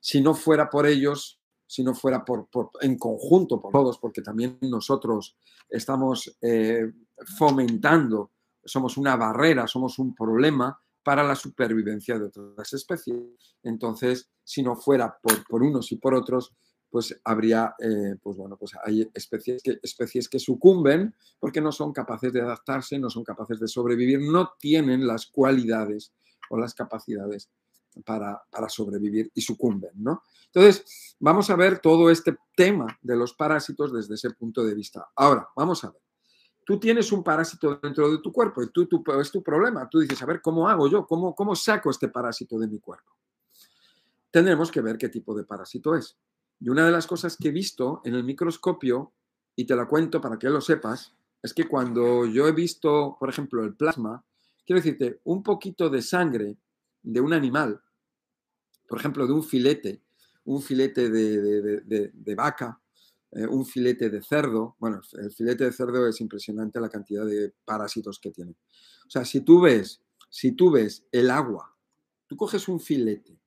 Si 0.00 0.20
no 0.20 0.34
fuera 0.34 0.70
por 0.70 0.86
ellos, 0.86 1.40
si 1.66 1.82
no 1.82 1.94
fuera 1.94 2.24
por, 2.24 2.48
en 2.80 2.96
conjunto 2.96 3.60
por 3.60 3.72
todos, 3.72 3.98
porque 3.98 4.22
también 4.22 4.56
nosotros 4.62 5.36
estamos 5.68 6.38
eh, 6.40 6.92
fomentando, 7.36 8.30
somos 8.64 8.96
una 8.96 9.16
barrera, 9.16 9.66
somos 9.66 9.98
un 9.98 10.14
problema, 10.14 10.80
para 11.06 11.22
la 11.22 11.36
supervivencia 11.36 12.18
de 12.18 12.24
otras 12.24 12.72
especies. 12.72 13.16
Entonces, 13.62 14.28
si 14.42 14.64
no 14.64 14.74
fuera 14.74 15.16
por, 15.48 15.62
unos 15.62 15.92
y 15.92 15.96
por 15.98 16.14
otros, 16.14 16.52
pues 16.90 17.18
habría, 17.24 17.74
eh, 17.78 18.16
pues 18.22 18.36
bueno, 18.36 18.56
pues 18.56 18.72
hay 18.84 19.08
especies 19.14 19.62
que, 19.62 19.78
especies 19.82 20.28
que 20.28 20.38
sucumben 20.38 21.14
porque 21.38 21.60
no 21.60 21.72
son 21.72 21.92
capaces 21.92 22.32
de 22.32 22.40
adaptarse, 22.40 22.98
no 22.98 23.10
son 23.10 23.24
capaces 23.24 23.60
de 23.60 23.68
sobrevivir, 23.68 24.20
no 24.20 24.52
tienen 24.58 25.06
las 25.06 25.26
cualidades 25.26 26.12
o 26.50 26.58
las 26.58 26.74
capacidades 26.74 27.50
para, 28.04 28.42
para, 28.50 28.68
sobrevivir 28.68 29.30
y 29.34 29.40
sucumben, 29.40 29.92
¿no? 29.94 30.22
Entonces, 30.46 31.16
vamos 31.18 31.50
a 31.50 31.56
ver 31.56 31.80
todo 31.80 32.10
este 32.10 32.36
tema 32.54 32.98
de 33.02 33.16
los 33.16 33.34
parásitos 33.34 33.92
desde 33.92 34.14
ese 34.14 34.30
punto 34.30 34.64
de 34.64 34.74
vista. 34.74 35.08
Ahora, 35.14 35.48
vamos 35.56 35.82
a 35.84 35.90
ver 35.90 36.00
tú 36.66 36.80
tienes 36.80 37.12
un 37.12 37.22
parásito 37.22 37.78
dentro 37.80 38.10
de 38.10 38.18
tu 38.18 38.32
cuerpo 38.32 38.60
y 38.60 38.70
tú, 38.70 38.88
es 39.20 39.30
tu 39.30 39.42
problema. 39.42 39.88
Tú 39.88 40.00
dices, 40.00 40.20
a 40.20 40.26
ver, 40.26 40.42
¿cómo 40.42 40.68
hago 40.68 40.88
yo? 40.88 41.06
¿Cómo, 41.06 41.32
¿Cómo 41.34 41.54
saco 41.54 41.90
este 41.90 42.08
parásito 42.08 42.58
de 42.58 42.66
mi 42.66 42.80
cuerpo? 42.80 43.12
Tendremos 44.32 44.72
que 44.72 44.80
ver 44.80 44.98
qué 44.98 45.08
tipo 45.08 45.32
de 45.34 45.44
parásito 45.44 45.94
es. 45.94 46.18
Y 46.60 46.68
una 46.68 46.86
de 46.86 46.92
las 46.92 47.06
cosas 47.06 47.36
que 47.36 47.48
he 47.48 47.52
visto 47.52 48.00
en 48.04 48.14
el 48.14 48.24
microscopio, 48.24 49.12
y 49.54 49.66
te 49.66 49.76
la 49.76 49.86
cuento 49.86 50.20
para 50.20 50.38
que 50.38 50.48
lo 50.48 50.60
sepas, 50.60 51.14
es 51.42 51.54
que 51.54 51.68
cuando 51.68 52.26
yo 52.26 52.46
he 52.48 52.52
visto, 52.52 53.16
por 53.18 53.28
ejemplo, 53.28 53.62
el 53.64 53.74
plasma, 53.74 54.24
quiero 54.64 54.80
decirte, 54.80 55.20
un 55.24 55.42
poquito 55.42 55.88
de 55.88 56.02
sangre 56.02 56.58
de 57.02 57.20
un 57.20 57.32
animal, 57.32 57.80
por 58.88 58.98
ejemplo, 58.98 59.26
de 59.26 59.32
un 59.32 59.42
filete, 59.42 60.02
un 60.44 60.62
filete 60.62 61.10
de 61.10 62.34
vaca, 62.36 62.80
eh, 63.32 63.46
un 63.46 63.66
filete 63.66 64.08
de 64.08 64.22
cerdo, 64.22 64.76
bueno, 64.78 65.00
el 65.18 65.30
filete 65.30 65.64
de 65.64 65.72
cerdo 65.72 66.06
es 66.06 66.20
impresionante 66.20 66.80
la 66.80 66.88
cantidad 66.88 67.26
de 67.26 67.52
parásitos 67.64 68.18
que 68.18 68.30
tiene. 68.30 68.52
O 69.06 69.10
sea, 69.10 69.24
si 69.24 69.40
tú 69.40 69.60
ves, 69.60 70.00
si 70.30 70.52
tú 70.52 70.70
ves 70.70 71.04
el 71.12 71.30
agua, 71.30 71.76
tú 72.26 72.36
coges 72.36 72.66
un 72.66 72.80
filete, 72.80 73.38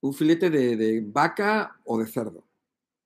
un 0.00 0.14
filete 0.14 0.50
de, 0.50 0.76
de 0.76 1.04
vaca 1.06 1.80
o 1.84 1.98
de 1.98 2.06
cerdo, 2.06 2.44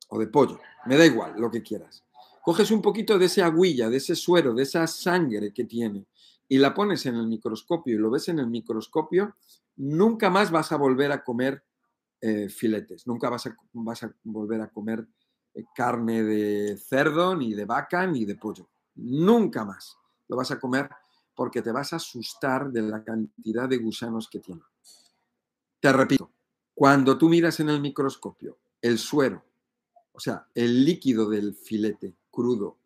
o 0.08 0.18
de 0.18 0.26
pollo, 0.26 0.60
me 0.86 0.96
da 0.96 1.06
igual, 1.06 1.34
lo 1.38 1.50
que 1.50 1.62
quieras. 1.62 2.04
Coges 2.42 2.70
un 2.70 2.82
poquito 2.82 3.18
de 3.18 3.26
esa 3.26 3.46
aguilla, 3.46 3.88
de 3.88 3.98
ese 3.98 4.14
suero, 4.14 4.52
de 4.52 4.64
esa 4.64 4.86
sangre 4.86 5.52
que 5.52 5.64
tiene, 5.64 6.06
y 6.48 6.58
la 6.58 6.74
pones 6.74 7.06
en 7.06 7.14
el 7.16 7.28
microscopio 7.28 7.94
y 7.94 7.98
lo 7.98 8.10
ves 8.10 8.28
en 8.28 8.38
el 8.38 8.48
microscopio, 8.48 9.36
nunca 9.76 10.28
más 10.28 10.50
vas 10.50 10.72
a 10.72 10.76
volver 10.76 11.12
a 11.12 11.24
comer 11.24 11.64
eh, 12.20 12.48
filetes, 12.48 13.06
nunca 13.06 13.30
vas 13.30 13.46
a, 13.46 13.56
vas 13.72 14.02
a 14.02 14.14
volver 14.24 14.60
a 14.60 14.68
comer 14.68 15.06
eh, 15.54 15.64
carne 15.74 16.22
de 16.22 16.76
cerdo, 16.76 17.34
ni 17.34 17.54
de 17.54 17.64
vaca, 17.64 18.06
ni 18.06 18.24
de 18.24 18.36
pollo. 18.36 18.68
Nunca 18.96 19.64
más 19.64 19.96
lo 20.28 20.36
vas 20.36 20.50
a 20.50 20.60
comer 20.60 20.90
porque 21.34 21.62
te 21.62 21.72
vas 21.72 21.92
a 21.92 21.96
asustar 21.96 22.70
de 22.70 22.82
la 22.82 23.02
cantidad 23.02 23.68
de 23.68 23.78
gusanos 23.78 24.28
que 24.28 24.40
tiene. 24.40 24.62
Te 25.80 25.92
repito, 25.92 26.30
cuando 26.82 27.16
tú 27.16 27.28
miras 27.28 27.60
en 27.60 27.68
el 27.68 27.80
microscopio 27.80 28.58
el 28.80 28.98
suero, 28.98 29.44
o 30.10 30.18
sea, 30.18 30.48
el 30.52 30.84
líquido 30.84 31.30
del 31.30 31.54
filete 31.54 32.16
crudo 32.28 32.76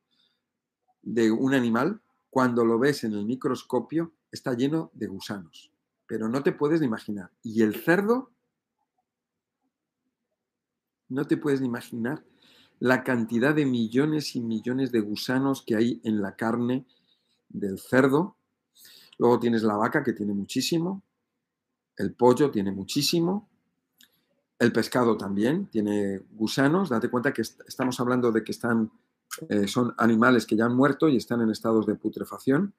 de 1.00 1.30
un 1.30 1.54
animal, 1.54 2.02
cuando 2.28 2.62
lo 2.66 2.78
ves 2.78 3.04
en 3.04 3.14
el 3.14 3.24
microscopio, 3.24 4.12
está 4.30 4.52
lleno 4.52 4.90
de 4.92 5.06
gusanos. 5.06 5.72
Pero 6.06 6.28
no 6.28 6.42
te 6.42 6.52
puedes 6.52 6.80
ni 6.80 6.86
imaginar. 6.86 7.30
Y 7.42 7.62
el 7.62 7.74
cerdo, 7.74 8.30
no 11.08 11.24
te 11.24 11.38
puedes 11.38 11.62
ni 11.62 11.66
imaginar 11.66 12.22
la 12.78 13.02
cantidad 13.02 13.54
de 13.54 13.64
millones 13.64 14.36
y 14.36 14.42
millones 14.42 14.92
de 14.92 15.00
gusanos 15.00 15.62
que 15.62 15.74
hay 15.74 16.02
en 16.04 16.20
la 16.20 16.36
carne 16.36 16.84
del 17.48 17.78
cerdo. 17.78 18.36
Luego 19.16 19.40
tienes 19.40 19.62
la 19.62 19.76
vaca 19.76 20.04
que 20.04 20.12
tiene 20.12 20.34
muchísimo, 20.34 21.02
el 21.96 22.12
pollo 22.12 22.50
tiene 22.50 22.72
muchísimo, 22.72 23.48
el 24.58 24.72
pescado 24.72 25.16
también 25.16 25.66
tiene 25.66 26.20
gusanos. 26.32 26.88
Date 26.88 27.10
cuenta 27.10 27.32
que 27.32 27.42
estamos 27.42 27.98
hablando 28.00 28.32
de 28.32 28.42
que 28.42 28.52
están, 28.52 28.90
eh, 29.48 29.66
son 29.68 29.94
animales 29.98 30.46
que 30.46 30.56
ya 30.56 30.66
han 30.66 30.76
muerto 30.76 31.08
y 31.08 31.16
están 31.16 31.40
en 31.40 31.50
estados 31.50 31.86
de 31.86 31.94
putrefacción. 31.94 32.74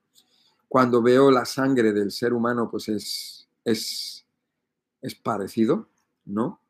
Cuando 0.67 1.01
veo 1.01 1.31
la 1.31 1.45
sangre 1.45 1.93
del 1.93 2.11
ser 2.11 2.33
humano, 2.33 2.69
pues 2.69 2.89
es, 2.89 3.49
es, 3.63 4.25
es 5.01 5.15
parecido, 5.15 5.89
¿no? 6.25 6.61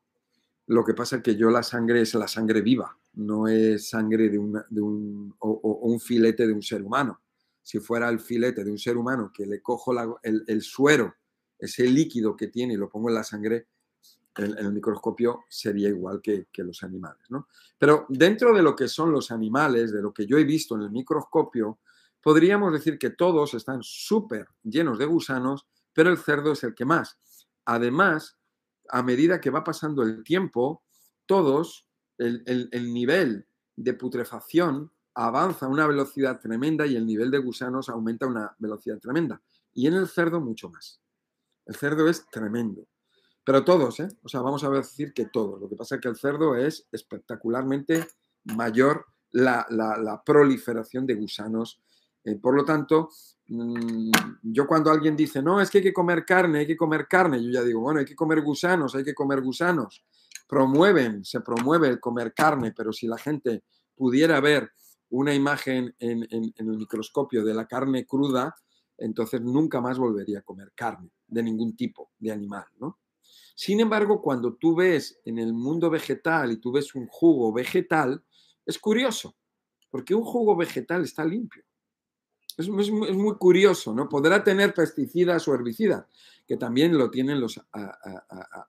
Lo 0.67 0.83
que 0.83 0.93
pasa 0.93 1.17
es 1.17 1.23
que 1.23 1.35
yo 1.35 1.49
la 1.49 1.63
sangre 1.63 2.01
es 2.01 2.13
la 2.13 2.27
sangre 2.27 2.61
viva, 2.61 2.97
no 3.13 3.47
es 3.47 3.89
sangre 3.89 4.29
de, 4.29 4.37
un, 4.37 5.33
o, 5.39 5.79
un 5.81 5.99
filete 5.99 6.45
de 6.45 6.53
un 6.53 6.61
ser 6.61 6.83
humano. 6.83 7.21
Si 7.63 7.79
fuera 7.79 8.09
el 8.09 8.19
filete 8.19 8.63
de 8.63 8.71
un 8.71 8.77
ser 8.77 8.97
humano 8.97 9.31
que 9.33 9.45
le 9.45 9.61
cojo 9.61 9.93
el, 10.21 10.61
suero, 10.61 11.15
ese 11.57 11.85
líquido 11.85 12.35
que 12.35 12.47
tiene 12.47 12.73
y 12.73 12.77
lo 12.77 12.89
pongo 12.89 13.09
en 13.09 13.15
la 13.15 13.23
sangre, 13.23 13.67
en, 14.37 14.57
el 14.57 14.71
microscopio 14.71 15.45
sería 15.49 15.89
igual 15.89 16.21
que, 16.21 16.47
los 16.57 16.83
animales. 16.83 17.25
¿no? 17.29 17.47
Pero 17.77 18.05
dentro 18.09 18.53
de 18.53 18.61
lo 18.61 18.75
que 18.75 18.87
son 18.87 19.11
los 19.11 19.31
animales, 19.31 19.91
de 19.91 20.01
lo 20.01 20.13
que 20.13 20.25
yo 20.25 20.37
he 20.37 20.43
visto 20.43 20.75
en 20.75 20.81
el 20.81 20.91
microscopio, 20.91 21.79
podríamos 22.21 22.73
decir 22.73 22.97
que 22.97 23.11
todos 23.11 23.53
están 23.53 23.81
súper 23.81 24.47
llenos 24.63 24.97
de 24.97 25.05
gusanos, 25.05 25.67
pero 25.93 26.09
el 26.09 26.17
cerdo 26.17 26.51
es 26.51 26.63
el 26.63 26.75
que 26.75 26.85
más. 26.85 27.17
Además, 27.65 28.37
a 28.89 29.03
medida 29.03 29.41
que 29.41 29.49
va 29.49 29.63
pasando 29.63 30.03
el 30.03 30.23
tiempo, 30.23 30.83
todos 31.25 31.87
el, 32.17 32.93
nivel 32.93 33.47
de 33.75 33.93
putrefacción 33.93 34.91
avanza 35.13 35.65
a 35.65 35.69
una 35.69 35.87
velocidad 35.87 36.39
tremenda 36.39 36.85
y 36.85 36.95
el 36.95 37.05
nivel 37.05 37.31
de 37.31 37.39
gusanos 37.39 37.89
aumenta 37.89 38.25
a 38.25 38.29
una 38.29 38.55
velocidad 38.59 38.99
tremenda. 38.99 39.41
Y 39.73 39.87
en 39.87 39.93
el 39.93 40.07
cerdo 40.07 40.39
mucho 40.39 40.69
más. 40.69 41.01
El 41.65 41.75
cerdo 41.75 42.07
es 42.07 42.27
tremendo. 42.29 42.87
Pero 43.47 43.63
todos, 43.63 43.97
¿eh? 44.01 44.09
O 44.23 44.27
sea, 44.27 44.41
vamos 44.41 44.61
a 44.65 44.69
decir 44.69 45.13
que 45.13 45.27
todos. 45.27 45.61
Lo 45.61 45.69
que 45.69 45.77
pasa 45.77 45.95
es 45.95 46.01
que 46.01 46.09
el 46.09 46.17
cerdo 46.17 46.53
es 46.57 46.85
espectacularmente 46.91 48.05
mayor 48.43 49.05
la, 49.31 50.21
proliferación 50.25 51.05
de 51.05 51.15
gusanos. 51.15 51.81
Eh, 52.25 52.35
por 52.35 52.53
lo 52.53 52.65
tanto, 52.65 53.07
mm, 53.47 54.11
yo 54.43 54.67
cuando 54.67 54.91
alguien 54.91 55.15
dice, 55.15 55.41
no, 55.41 55.61
es 55.61 55.69
que 55.69 55.77
hay 55.77 55.83
que 55.85 55.93
comer 55.93 56.25
carne, 56.25 56.59
hay 56.59 56.67
que 56.67 56.75
comer 56.75 57.07
carne, 57.07 57.41
yo 57.41 57.49
ya 57.49 57.63
digo, 57.63 57.79
bueno, 57.79 58.01
hay 58.01 58.05
que 58.05 58.17
comer 58.17 58.41
gusanos, 58.41 58.95
hay 58.95 59.05
que 59.05 59.15
comer 59.15 59.39
gusanos 59.39 60.03
promueven, 60.47 61.25
se 61.25 61.41
promueve 61.41 61.89
el 61.89 61.99
comer 61.99 62.33
carne, 62.33 62.73
pero 62.75 62.93
si 62.93 63.07
la 63.07 63.17
gente 63.17 63.63
pudiera 63.95 64.39
ver 64.39 64.71
una 65.09 65.33
imagen 65.33 65.95
en, 65.99 66.27
el 66.31 66.65
microscopio 66.65 67.43
de 67.43 67.53
la 67.53 67.65
carne 67.65 68.05
cruda, 68.05 68.55
entonces 68.97 69.41
nunca 69.41 69.79
más 69.81 69.99
volvería 69.99 70.39
a 70.39 70.43
comer 70.43 70.71
carne 70.73 71.11
de 71.27 71.43
ningún 71.43 71.75
tipo 71.75 72.11
de 72.17 72.31
animal, 72.31 72.65
¿no? 72.79 72.97
Sin 73.59 73.79
embargo, 73.79 74.21
cuando 74.21 74.53
tú 74.53 74.75
ves 74.75 75.19
en 75.25 75.39
el 75.39 75.51
mundo 75.51 75.89
vegetal 75.89 76.51
y 76.51 76.57
tú 76.57 76.71
ves 76.71 76.93
un 76.93 77.07
jugo 77.07 77.51
vegetal, 77.51 78.23
es 78.63 78.77
curioso, 78.77 79.35
porque 79.89 80.13
un 80.13 80.23
jugo 80.23 80.55
vegetal 80.55 81.03
está 81.03 81.25
limpio. 81.25 81.63
Es, 82.55 82.69
muy 82.69 83.35
curioso, 83.37 83.95
¿no? 83.95 84.07
Podrá 84.07 84.43
tener 84.43 84.75
pesticidas 84.75 85.47
o 85.47 85.55
herbicidas, 85.55 86.05
que 86.47 86.55
también 86.55 86.95
lo 86.95 87.09
tienen 87.09 87.41
los 87.41 87.59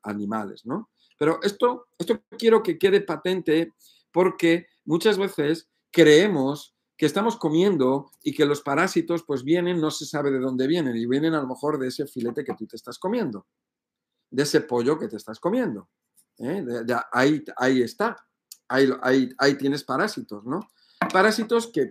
animales, 0.04 0.64
¿no? 0.64 0.88
Pero 1.18 1.38
esto, 1.42 1.88
esto 1.98 2.22
quiero 2.38 2.62
que 2.62 2.78
quede 2.78 3.02
patente 3.02 3.74
porque 4.10 4.68
muchas 4.86 5.18
veces 5.18 5.68
creemos 5.90 6.74
que 6.96 7.04
estamos 7.04 7.36
comiendo 7.36 8.10
y 8.22 8.32
que 8.32 8.46
los 8.46 8.62
parásitos 8.62 9.22
pues 9.22 9.44
vienen, 9.44 9.82
no 9.82 9.90
se 9.90 10.06
sabe 10.06 10.30
de 10.30 10.38
dónde 10.38 10.66
vienen, 10.66 10.96
y 10.96 11.04
vienen 11.04 11.34
a 11.34 11.42
lo 11.42 11.46
mejor 11.46 11.78
de 11.78 11.88
ese 11.88 12.06
filete 12.06 12.42
que 12.42 12.54
tú 12.54 12.66
te 12.66 12.76
estás 12.76 12.98
comiendo, 12.98 13.46
de 14.30 14.42
ese 14.42 14.60
pollo 14.62 14.98
que 14.98 15.08
te 15.08 15.16
estás 15.16 15.40
comiendo. 15.40 15.88
¿eh? 16.38 16.64
ahí, 17.12 17.44
ahí 17.56 17.82
está, 17.82 18.16
ahí, 18.68 18.88
ahí, 19.02 19.28
ahí 19.38 19.54
tienes 19.56 19.84
parásitos, 19.84 20.44
¿no? 20.44 20.60
Parásitos 21.12 21.68
que 21.72 21.90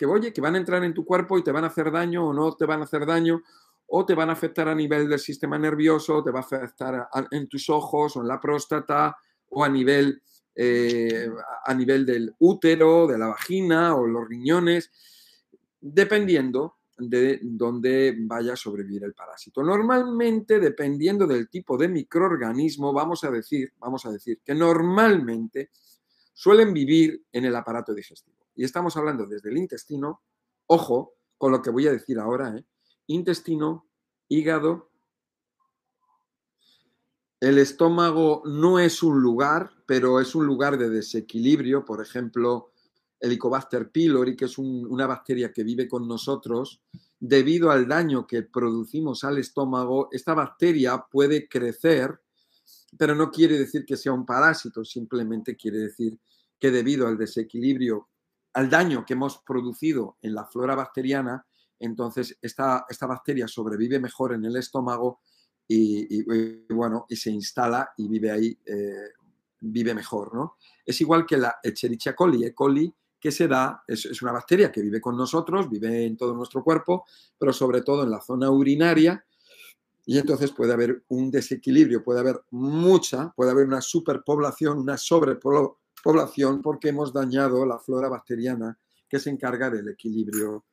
que 0.00 0.06
oye, 0.06 0.32
que 0.32 0.40
van 0.40 0.54
a 0.54 0.58
entrar 0.58 0.82
en 0.82 0.94
tu 0.94 1.04
cuerpo 1.04 1.36
y 1.36 1.44
te 1.44 1.52
van 1.52 1.64
a 1.64 1.66
hacer 1.66 1.92
daño 1.92 2.28
o 2.28 2.32
no 2.32 2.56
te 2.56 2.64
van 2.64 2.80
a 2.80 2.84
hacer 2.84 3.04
daño, 3.04 3.42
o 3.86 4.06
te 4.06 4.14
van 4.14 4.30
a 4.30 4.32
afectar 4.32 4.66
a 4.66 4.74
nivel 4.74 5.10
del 5.10 5.18
sistema 5.18 5.58
nervioso, 5.58 6.24
te 6.24 6.30
va 6.30 6.38
a 6.38 6.42
afectar 6.42 7.06
en 7.30 7.46
tus 7.50 7.68
ojos 7.68 8.16
o 8.16 8.22
en 8.22 8.28
la 8.28 8.40
próstata, 8.40 9.14
o 9.50 9.62
a 9.62 9.68
nivel, 9.68 10.22
eh, 10.54 11.28
a 11.66 11.74
nivel 11.74 12.06
del 12.06 12.34
útero, 12.38 13.06
de 13.06 13.18
la 13.18 13.26
vagina 13.26 13.94
o 13.94 14.06
los 14.06 14.26
riñones, 14.26 14.90
dependiendo 15.78 16.78
de 17.00 17.40
dónde 17.42 18.16
vaya 18.20 18.52
a 18.52 18.56
sobrevivir 18.56 19.04
el 19.04 19.14
parásito. 19.14 19.62
Normalmente, 19.62 20.58
dependiendo 20.58 21.26
del 21.26 21.48
tipo 21.48 21.76
de 21.76 21.88
microorganismo, 21.88 22.92
vamos 22.92 23.24
a 23.24 23.30
decir, 23.30 23.72
vamos 23.78 24.04
a 24.06 24.10
decir 24.10 24.40
que 24.44 24.54
normalmente 24.54 25.70
suelen 26.32 26.72
vivir 26.72 27.24
en 27.32 27.44
el 27.44 27.56
aparato 27.56 27.94
digestivo. 27.94 28.38
Y 28.54 28.64
estamos 28.64 28.96
hablando 28.96 29.26
desde 29.26 29.50
el 29.50 29.58
intestino, 29.58 30.22
ojo 30.66 31.14
con 31.38 31.52
lo 31.52 31.62
que 31.62 31.70
voy 31.70 31.86
a 31.86 31.92
decir 31.92 32.18
ahora, 32.18 32.56
¿eh? 32.56 32.64
intestino, 33.06 33.86
hígado. 34.28 34.90
El 37.40 37.58
estómago 37.58 38.42
no 38.44 38.78
es 38.78 39.02
un 39.02 39.20
lugar, 39.20 39.70
pero 39.86 40.20
es 40.20 40.34
un 40.34 40.46
lugar 40.46 40.76
de 40.76 40.90
desequilibrio. 40.90 41.84
Por 41.84 42.02
ejemplo, 42.02 42.72
Helicobacter 43.20 43.90
pylori, 43.90 44.34
que 44.34 44.46
es 44.46 44.58
una 44.58 45.06
bacteria 45.06 45.52
que 45.52 45.62
vive 45.62 45.86
con 45.86 46.08
nosotros, 46.08 46.80
debido 47.18 47.70
al 47.70 47.86
daño 47.86 48.26
que 48.26 48.42
producimos 48.42 49.24
al 49.24 49.38
estómago, 49.38 50.08
esta 50.10 50.34
bacteria 50.34 51.04
puede 51.10 51.48
crecer, 51.48 52.18
pero 52.96 53.14
no 53.14 53.30
quiere 53.30 53.58
decir 53.58 53.84
que 53.84 53.96
sea 53.96 54.12
un 54.12 54.24
parásito, 54.24 54.84
simplemente 54.84 55.56
quiere 55.56 55.78
decir 55.78 56.18
que 56.58 56.70
debido 56.70 57.06
al 57.06 57.18
desequilibrio 57.18 58.08
al 58.52 58.68
daño 58.68 59.04
que 59.06 59.14
hemos 59.14 59.38
producido 59.38 60.16
en 60.22 60.34
la 60.34 60.44
flora 60.44 60.74
bacteriana, 60.74 61.46
entonces 61.78 62.36
esta, 62.42 62.84
bacteria 63.02 63.48
sobrevive 63.48 63.98
mejor 63.98 64.34
en 64.34 64.44
el 64.44 64.56
estómago 64.56 65.20
y, 65.66 66.24
bueno, 66.72 67.06
y 67.08 67.16
se 67.16 67.30
instala 67.30 67.92
y 67.96 68.08
vive 68.08 68.30
ahí, 68.30 68.58
eh, 68.66 69.12
vive 69.60 69.94
mejor, 69.94 70.34
¿no? 70.34 70.56
Es 70.84 71.00
igual 71.00 71.24
que 71.24 71.36
la 71.36 71.60
Echerichia 71.62 72.16
coli, 72.16 72.44
E. 72.44 72.52
coli, 72.52 72.92
que 73.20 73.30
se 73.30 73.46
da, 73.46 73.82
es, 73.86 74.22
una 74.22 74.32
bacteria 74.32 74.72
que 74.72 74.80
vive 74.80 75.00
con 75.00 75.16
nosotros, 75.16 75.68
vive 75.68 76.06
en 76.06 76.16
todo 76.16 76.34
nuestro 76.34 76.64
cuerpo, 76.64 77.04
pero 77.38 77.52
sobre 77.52 77.82
todo 77.82 78.02
en 78.04 78.10
la 78.10 78.20
zona 78.20 78.50
urinaria, 78.50 79.24
y 80.06 80.18
entonces 80.18 80.50
puede 80.52 80.72
haber 80.72 81.04
un 81.08 81.30
desequilibrio, 81.30 82.02
puede 82.02 82.20
haber 82.20 82.40
mucha, 82.50 83.30
puede 83.36 83.50
haber 83.50 83.66
una 83.66 83.80
superpoblación, 83.80 84.78
una 84.78 84.96
sobrepoblación 84.96 85.80
población 86.02 86.62
porque 86.62 86.88
hemos 86.88 87.12
dañado 87.12 87.64
la 87.66 87.78
flora 87.78 88.08
bacteriana 88.08 88.76
que 89.08 89.18
se 89.18 89.30
encarga 89.30 89.70
del 89.70 89.88
equilibrio 89.88 90.64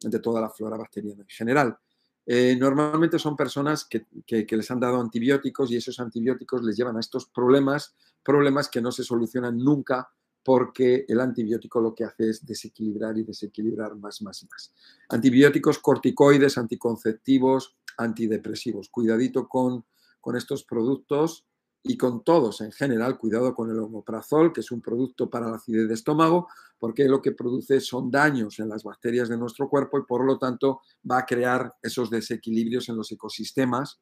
de 0.00 0.18
toda 0.20 0.40
la 0.40 0.50
flora 0.50 0.76
bacteriana 0.76 1.22
en 1.22 1.28
general. 1.28 1.78
Eh, 2.24 2.56
normalmente 2.58 3.18
son 3.18 3.36
personas 3.36 3.86
que, 3.86 4.06
les 4.48 4.70
han 4.70 4.80
dado 4.80 5.00
antibióticos 5.00 5.70
y 5.70 5.76
esos 5.76 5.98
antibióticos 5.98 6.62
les 6.62 6.76
llevan 6.76 6.96
a 6.96 7.00
estos 7.00 7.26
problemas, 7.26 7.94
problemas 8.22 8.68
que 8.68 8.80
no 8.80 8.92
se 8.92 9.02
solucionan 9.02 9.58
nunca 9.58 10.08
porque 10.42 11.04
el 11.08 11.20
antibiótico 11.20 11.80
lo 11.80 11.94
que 11.94 12.04
hace 12.04 12.30
es 12.30 12.46
desequilibrar 12.46 13.16
y 13.18 13.24
desequilibrar 13.24 13.96
más, 13.96 14.22
más 14.22 14.42
y 14.42 14.46
más. 14.46 14.72
Antibióticos 15.08 15.78
corticoides, 15.78 16.56
anticonceptivos, 16.58 17.76
antidepresivos. 17.98 18.88
Cuidadito 18.88 19.48
con, 19.48 19.84
con 20.20 20.36
estos 20.36 20.64
productos 20.64 21.46
y 21.82 21.96
con 21.96 22.24
todos 22.24 22.60
en 22.60 22.72
general, 22.72 23.16
cuidado 23.16 23.54
con 23.54 23.70
el 23.70 23.78
omoprazol, 23.78 24.52
que 24.52 24.60
es 24.60 24.70
un 24.70 24.82
producto 24.82 25.30
para 25.30 25.48
la 25.48 25.56
acidez 25.56 25.88
de 25.88 25.94
estómago, 25.94 26.48
porque 26.78 27.04
lo 27.04 27.22
que 27.22 27.32
produce 27.32 27.80
son 27.80 28.10
daños 28.10 28.58
en 28.58 28.68
las 28.68 28.84
bacterias 28.84 29.28
de 29.28 29.38
nuestro 29.38 29.68
cuerpo 29.68 29.98
y 29.98 30.02
por 30.04 30.24
lo 30.24 30.38
tanto 30.38 30.80
va 31.10 31.18
a 31.18 31.26
crear 31.26 31.74
esos 31.82 32.10
desequilibrios 32.10 32.88
en 32.88 32.96
los 32.96 33.10
ecosistemas 33.12 34.00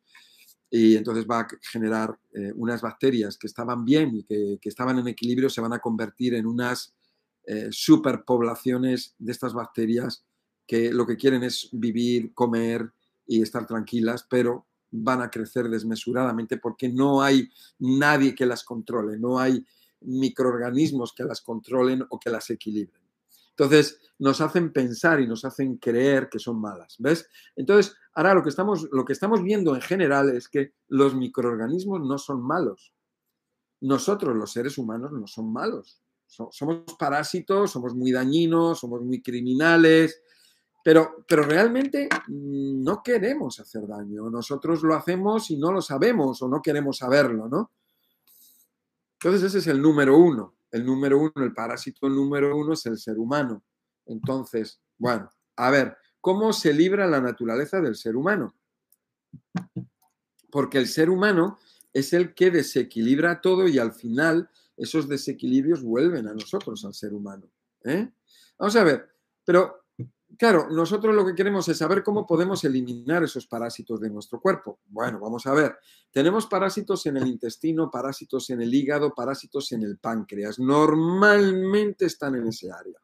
y 0.71 0.97
entonces 0.97 1.27
va 1.27 1.41
a 1.41 1.49
generar 1.63 2.19
eh, 2.35 2.53
unas 2.55 2.83
bacterias 2.83 3.39
que 3.39 3.47
estaban 3.47 3.85
bien 3.85 4.15
y 4.17 4.25
que, 4.25 4.59
estaban 4.69 4.99
en 4.99 5.09
equilibrio, 5.09 5.49
se 5.49 5.61
van 5.61 5.73
a 5.73 5.79
convertir 5.79 6.35
en 6.35 6.47
unas 6.47 6.95
eh, 7.45 7.69
superpoblaciones 7.71 9.15
de 9.19 9.33
estas 9.33 9.55
bacterias 9.55 10.25
que 10.67 10.93
lo 10.93 11.07
que 11.07 11.17
quieren 11.17 11.43
es 11.43 11.71
vivir, 11.73 12.35
comer 12.35 12.93
y 13.27 13.41
estar 13.41 13.67
tranquilas, 13.67 14.27
pero 14.29 14.67
van 14.91 15.23
a 15.23 15.31
crecer 15.31 15.69
desmesuradamente 15.69 16.59
porque 16.59 16.89
no 16.89 17.23
hay 17.23 17.49
nadie 17.79 18.35
que 18.35 18.47
las 18.47 18.65
controle, 18.65 19.19
no 19.19 19.39
hay 19.39 19.65
microorganismos 20.01 21.13
que 21.13 21.25
las 21.25 21.41
controlen 21.41 22.05
o 22.11 22.21
que 22.21 22.31
las 22.31 22.51
equilibren. 22.51 22.98
Entonces, 23.59 24.01
nos 24.21 24.41
hacen 24.41 24.73
pensar 24.73 25.21
y 25.21 25.27
nos 25.27 25.45
hacen 25.45 25.79
creer 25.79 26.29
que 26.29 26.39
son 26.39 26.61
malas, 26.61 26.95
¿ves? 27.01 27.29
Entonces, 27.57 27.97
ahora 28.15 28.35
lo 28.35 28.43
que 28.45 28.51
estamos, 28.51 28.89
lo 28.93 29.05
que 29.05 29.13
estamos 29.13 29.43
viendo 29.43 29.75
en 29.75 29.81
general 29.81 30.29
es 30.29 30.49
que 30.49 30.75
los 30.87 31.17
microorganismos 31.17 32.01
no 32.01 32.19
son 32.19 32.41
malos. 32.41 32.95
Nosotros, 33.81 34.37
los 34.37 34.53
seres 34.53 34.79
humanos, 34.79 35.11
no 35.11 35.27
son 35.27 35.53
malos. 35.53 36.01
Somos 36.27 36.85
parásitos, 36.97 37.73
somos 37.73 37.97
muy 37.97 38.13
dañinos, 38.13 38.79
somos 38.79 39.03
muy 39.03 39.21
criminales, 39.21 40.23
pero, 40.85 41.25
pero 41.27 41.43
realmente 41.43 42.09
mm, 42.29 42.85
no 42.85 43.03
queremos 43.03 43.59
hacer 43.59 43.89
daño. 43.89 44.31
Nosotros 44.31 44.85
lo 44.85 44.95
hacemos 44.95 45.51
y 45.51 45.57
no 45.57 45.73
lo 45.73 45.83
sabemos 45.83 46.41
o 46.43 46.49
no 46.49 46.63
queremos 46.63 46.99
saberlo, 46.99 47.49
¿no? 47.49 47.73
Entonces 49.15 49.43
ese 49.43 49.59
es 49.59 49.67
el 49.67 49.83
número 49.83 50.17
uno. 50.17 50.58
El 50.71 50.85
número 50.85 51.19
uno, 51.19 51.33
el 51.37 51.53
parásito 51.53 52.09
número 52.09 52.57
uno 52.57 52.75
es 52.75 52.85
el 52.87 52.99
ser 52.99 53.19
humano. 53.19 53.63
Entonces, 54.07 54.81
bueno, 54.97 55.31
a 55.57 55.71
ver, 55.71 55.97
¿cómo 56.21 56.53
se 56.53 56.73
libra 56.73 57.07
la 57.07 57.21
naturaleza 57.21 57.81
del 57.81 57.97
ser 57.97 58.17
humano? 58.17 58.55
Porque 60.51 60.79
el 60.79 60.87
ser 60.87 61.11
humano 61.11 61.59
es 61.93 62.13
el 62.13 62.35
que 62.35 62.51
desequilibra 62.51 63.41
todo 63.41 63.69
y 63.69 63.79
al 63.79 63.93
final 63.93 64.51
esos 64.77 65.09
desequilibrios 65.09 65.83
vuelven 65.83 66.29
a 66.29 66.35
nosotros, 66.35 66.85
al 66.85 66.95
ser 66.95 67.13
humano. 67.13 67.51
¿eh? 67.85 68.11
Vamos 68.59 68.77
a 68.77 68.85
ver, 68.85 69.09
pero 69.45 69.88
Claro, 70.39 70.69
nosotros 70.71 71.17
lo 71.17 71.27
que 71.27 71.35
queremos 71.35 71.69
es 71.69 71.79
saber 71.79 72.05
cómo 72.05 72.25
podemos 72.25 72.63
eliminar 72.63 73.25
esos 73.25 73.49
parásitos 73.49 74.01
de 74.01 74.09
nuestro 74.09 74.41
cuerpo. 74.41 74.79
Bueno, 74.87 75.19
vamos 75.19 75.45
a 75.49 75.53
ver. 75.53 75.77
Tenemos 76.13 76.47
parásitos 76.47 77.05
en 77.07 77.17
el 77.17 77.27
intestino, 77.27 77.91
parásitos 77.91 78.49
en 78.51 78.63
el 78.63 78.73
hígado, 78.73 79.13
parásitos 79.13 79.73
en 79.73 79.83
el 79.83 79.99
páncreas. 79.99 80.61
Normalmente 80.61 82.07
están 82.07 82.37
en 82.37 82.47
ese 82.47 82.71
área. 82.71 83.01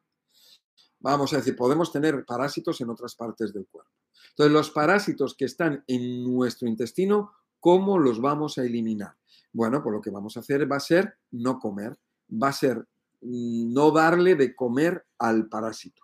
Vamos 1.00 1.32
a 1.32 1.38
decir, 1.38 1.56
podemos 1.56 1.90
tener 1.90 2.24
parásitos 2.24 2.80
en 2.80 2.90
otras 2.90 3.16
partes 3.16 3.52
del 3.52 3.66
cuerpo. 3.66 3.90
Entonces, 4.30 4.52
los 4.52 4.70
parásitos 4.70 5.34
que 5.34 5.46
están 5.46 5.82
en 5.88 6.22
nuestro 6.22 6.68
intestino, 6.68 7.32
¿cómo 7.58 7.98
los 7.98 8.20
vamos 8.20 8.58
a 8.58 8.64
eliminar? 8.64 9.16
Bueno, 9.52 9.82
pues 9.82 9.92
lo 9.92 10.00
que 10.00 10.10
vamos 10.10 10.36
a 10.36 10.40
hacer 10.40 10.70
va 10.70 10.76
a 10.76 10.80
ser 10.80 11.16
no 11.32 11.58
comer, 11.58 11.98
va 12.30 12.48
a 12.48 12.52
ser 12.52 12.78
mm, 13.22 13.72
no 13.72 13.90
darle 13.90 14.36
de 14.36 14.54
comer 14.54 15.04
al 15.18 15.48
parásito. 15.48 16.03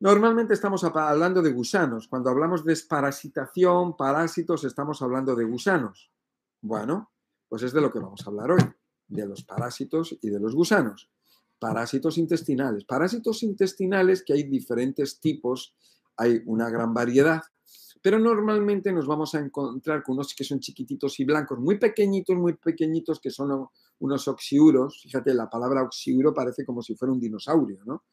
Normalmente 0.00 0.54
estamos 0.54 0.84
hablando 0.84 1.42
de 1.42 1.52
gusanos. 1.52 2.06
Cuando 2.06 2.30
hablamos 2.30 2.64
de 2.64 2.70
desparasitación, 2.70 3.96
parásitos, 3.96 4.62
estamos 4.62 5.02
hablando 5.02 5.34
de 5.34 5.44
gusanos. 5.44 6.12
Bueno, 6.60 7.10
pues 7.48 7.64
es 7.64 7.72
de 7.72 7.80
lo 7.80 7.90
que 7.90 7.98
vamos 7.98 8.24
a 8.24 8.30
hablar 8.30 8.52
hoy, 8.52 8.62
de 9.08 9.26
los 9.26 9.42
parásitos 9.42 10.16
y 10.22 10.30
de 10.30 10.38
los 10.38 10.54
gusanos. 10.54 11.10
Parásitos 11.58 12.16
intestinales. 12.16 12.84
Parásitos 12.84 13.42
intestinales 13.42 14.22
que 14.22 14.34
hay 14.34 14.44
diferentes 14.44 15.18
tipos, 15.18 15.74
hay 16.16 16.42
una 16.46 16.70
gran 16.70 16.94
variedad, 16.94 17.42
pero 18.00 18.20
normalmente 18.20 18.92
nos 18.92 19.08
vamos 19.08 19.34
a 19.34 19.40
encontrar 19.40 20.04
con 20.04 20.14
unos 20.14 20.32
que 20.32 20.44
son 20.44 20.60
chiquititos 20.60 21.18
y 21.18 21.24
blancos, 21.24 21.58
muy 21.58 21.76
pequeñitos, 21.76 22.36
muy 22.36 22.54
pequeñitos, 22.54 23.18
que 23.18 23.30
son 23.30 23.66
unos 23.98 24.28
oxiuros. 24.28 25.00
Fíjate, 25.02 25.34
la 25.34 25.50
palabra 25.50 25.82
oxiuro 25.82 26.32
parece 26.32 26.64
como 26.64 26.82
si 26.82 26.94
fuera 26.94 27.12
un 27.12 27.18
dinosaurio, 27.18 27.80
¿no? 27.84 28.04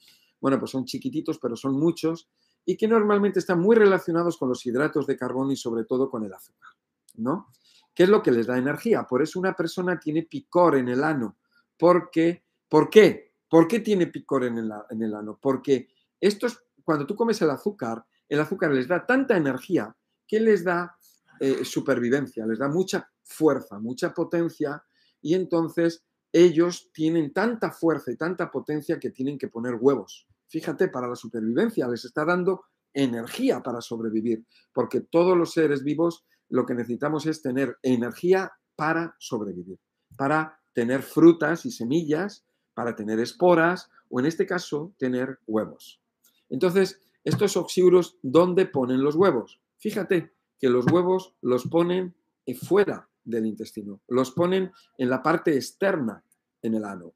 Bueno, 0.46 0.60
pues 0.60 0.70
son 0.70 0.86
chiquititos, 0.86 1.40
pero 1.40 1.56
son 1.56 1.74
muchos 1.74 2.30
y 2.64 2.78
que 2.78 2.88
normalmente 2.88 3.40
están 3.40 3.60
muy 3.60 3.76
relacionados 3.76 4.38
con 4.38 4.48
los 4.48 4.64
hidratos 4.64 5.08
de 5.08 5.18
carbono 5.18 5.52
y 5.52 5.56
sobre 5.56 5.86
todo 5.86 6.08
con 6.08 6.24
el 6.24 6.32
azúcar, 6.32 6.70
¿no? 7.16 7.48
¿Qué 7.96 8.04
es 8.04 8.10
lo 8.10 8.22
que 8.22 8.30
les 8.30 8.46
da 8.46 8.56
energía? 8.56 9.08
Por 9.10 9.24
eso 9.24 9.40
una 9.40 9.56
persona 9.56 10.00
tiene 10.00 10.22
picor 10.22 10.76
en 10.76 10.88
el 10.90 11.04
ano. 11.04 11.40
Porque, 11.76 12.46
¿Por 12.70 12.92
qué? 12.92 13.34
¿Por 13.50 13.68
qué 13.68 13.80
tiene 13.80 14.06
picor 14.06 14.44
en 14.44 14.60
el, 14.60 15.16
ano? 15.16 15.40
Porque 15.42 15.88
estos 16.22 16.62
cuando 16.84 17.08
tú 17.08 17.16
comes 17.16 17.42
el 17.42 17.50
azúcar, 17.50 18.06
el 18.30 18.40
azúcar 18.40 18.72
les 18.72 18.88
da 18.88 19.04
tanta 19.04 19.36
energía 19.36 19.98
que 20.28 20.40
les 20.40 20.64
da 20.64 20.96
eh, 21.40 21.66
supervivencia, 21.66 22.46
les 22.46 22.60
da 22.60 22.68
mucha 22.68 23.12
fuerza, 23.24 23.80
mucha 23.80 24.14
potencia 24.14 24.84
y 25.24 25.34
entonces 25.34 26.06
ellos 26.32 26.92
tienen 26.94 27.34
tanta 27.34 27.72
fuerza 27.72 28.12
y 28.12 28.16
tanta 28.16 28.52
potencia 28.52 29.00
que 29.00 29.10
tienen 29.10 29.40
que 29.40 29.48
poner 29.48 29.74
huevos. 29.74 30.28
Fíjate, 30.48 30.90
para 30.90 31.08
la 31.08 31.16
supervivencia 31.16 31.88
les 31.88 32.06
está 32.06 32.26
dando 32.26 32.66
energía 32.94 33.62
para 33.62 33.82
sobrevivir, 33.82 34.46
porque 34.74 35.02
todos 35.02 35.38
los 35.38 35.54
seres 35.54 35.84
vivos 35.84 36.26
lo 36.50 36.66
que 36.66 36.76
necesitamos 36.76 37.26
es 37.26 37.42
tener 37.42 37.78
energía 37.82 38.54
para 38.76 39.16
sobrevivir, 39.20 39.80
para 40.16 40.60
tener 40.74 41.02
frutas 41.02 41.66
y 41.66 41.72
semillas, 41.72 42.46
para 42.74 42.96
tener 42.96 43.20
esporas 43.20 43.90
o 44.10 44.20
en 44.20 44.26
este 44.26 44.46
caso 44.46 44.94
tener 44.98 45.40
huevos. 45.48 46.02
Entonces, 46.50 47.02
estos 47.24 47.58
oxíuros, 47.58 48.18
¿dónde 48.22 48.66
ponen 48.66 49.02
los 49.02 49.16
huevos? 49.16 49.62
Fíjate 49.78 50.34
que 50.60 50.70
los 50.70 50.86
huevos 50.92 51.36
los 51.42 51.68
ponen 51.68 52.16
fuera 52.62 53.10
del 53.24 53.46
intestino, 53.48 54.02
los 54.08 54.32
ponen 54.32 54.72
en 54.98 55.10
la 55.10 55.24
parte 55.24 55.56
externa, 55.56 56.24
en 56.62 56.76
el 56.76 56.86
ano. 56.86 57.14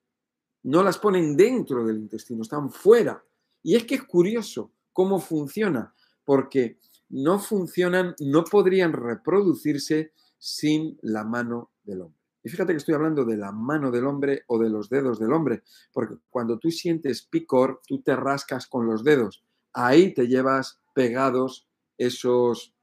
No 0.63 0.83
las 0.83 0.97
ponen 0.97 1.35
dentro 1.35 1.85
del 1.85 1.97
intestino, 1.97 2.41
están 2.41 2.69
fuera. 2.71 3.23
Y 3.63 3.75
es 3.75 3.85
que 3.85 3.95
es 3.95 4.03
curioso 4.03 4.71
cómo 4.93 5.19
funciona, 5.19 5.93
porque 6.23 6.79
no 7.09 7.39
funcionan, 7.39 8.15
no 8.19 8.43
podrían 8.43 8.93
reproducirse 8.93 10.13
sin 10.37 10.97
la 11.01 11.23
mano 11.23 11.71
del 11.83 12.01
hombre. 12.01 12.19
Y 12.43 12.49
fíjate 12.49 12.71
que 12.73 12.77
estoy 12.77 12.95
hablando 12.95 13.25
de 13.25 13.35
la 13.35 13.51
mano 13.51 13.91
del 13.91 14.05
hombre 14.05 14.43
o 14.47 14.57
de 14.57 14.69
los 14.69 14.89
dedos 14.89 15.19
del 15.19 15.33
hombre, 15.33 15.63
porque 15.91 16.15
cuando 16.29 16.57
tú 16.57 16.71
sientes 16.71 17.23
picor, 17.23 17.81
tú 17.85 18.01
te 18.01 18.15
rascas 18.15 18.67
con 18.67 18.85
los 18.85 19.03
dedos. 19.03 19.43
Ahí 19.73 20.13
te 20.13 20.27
llevas 20.27 20.79
pegados 20.93 21.67
esos, 21.97 22.73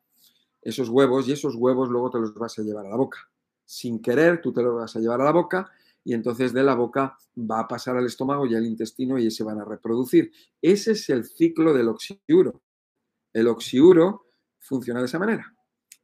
esos 0.60 0.88
huevos 0.90 1.26
y 1.26 1.32
esos 1.32 1.54
huevos 1.56 1.88
luego 1.88 2.10
te 2.10 2.18
los 2.18 2.34
vas 2.34 2.58
a 2.58 2.62
llevar 2.62 2.86
a 2.86 2.90
la 2.90 2.96
boca. 2.96 3.18
Sin 3.64 4.00
querer, 4.00 4.42
tú 4.42 4.52
te 4.52 4.62
los 4.62 4.74
vas 4.74 4.94
a 4.94 5.00
llevar 5.00 5.22
a 5.22 5.24
la 5.24 5.32
boca 5.32 5.70
y 6.06 6.14
entonces 6.14 6.52
de 6.52 6.62
la 6.62 6.76
boca 6.76 7.18
va 7.36 7.58
a 7.58 7.66
pasar 7.66 7.96
al 7.96 8.06
estómago 8.06 8.46
y 8.46 8.54
al 8.54 8.64
intestino 8.64 9.18
y 9.18 9.28
se 9.28 9.42
van 9.42 9.58
a 9.58 9.64
reproducir. 9.64 10.30
Ese 10.62 10.92
es 10.92 11.10
el 11.10 11.24
ciclo 11.24 11.74
del 11.74 11.88
oxiuro. 11.88 12.62
El 13.32 13.48
oxiuro 13.48 14.26
funciona 14.60 15.00
de 15.00 15.06
esa 15.06 15.18
manera. 15.18 15.52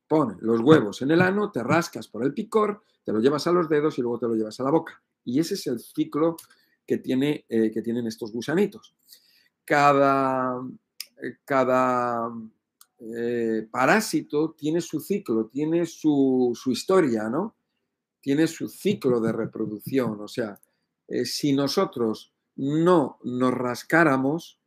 Pone 0.09 0.35
los 0.41 0.61
huevos 0.61 1.03
en 1.03 1.13
el 1.13 1.23
ano, 1.23 1.53
te 1.53 1.63
rascas 1.63 2.09
por 2.09 2.25
el 2.25 2.35
picor, 2.35 2.83
te 3.05 3.13
lo 3.13 3.21
llevas 3.21 3.47
a 3.47 3.53
los 3.53 3.69
dedos 3.69 3.97
y 3.97 4.03
luego 4.03 4.19
te 4.19 4.27
lo 4.27 4.35
llevas 4.35 4.59
a 4.59 4.65
la 4.65 4.73
boca. 4.73 5.01
Y 5.25 5.39
ese 5.39 5.55
es 5.55 5.69
el 5.69 5.79
ciclo 5.79 6.35
que, 6.85 6.99
tiene, 6.99 7.45
eh, 7.49 7.71
que 7.71 7.81
tienen 7.81 8.09
estos 8.09 8.33
gusanitos. 8.33 8.97
Cada, 9.65 10.61
eh, 11.23 11.37
cada 11.45 12.29
eh, 12.99 13.69
parásito 13.71 14.51
tiene 14.59 14.81
su 14.81 14.99
ciclo, 14.99 15.47
tiene 15.47 15.87
su, 15.87 16.51
su 16.61 16.73
historia, 16.73 17.29
¿no? 17.29 17.55
Tiene 18.23 18.47
su 18.47 18.69
ciclo 18.69 19.21
de 19.21 19.33
reproducción. 19.33 20.19
O 20.21 20.29
sea, 20.29 20.59
eh, 21.09 21.27
si 21.27 21.53
nosotros 21.53 22.33
no 22.57 23.19
nos 23.25 23.53
rascáramos, 23.53 24.61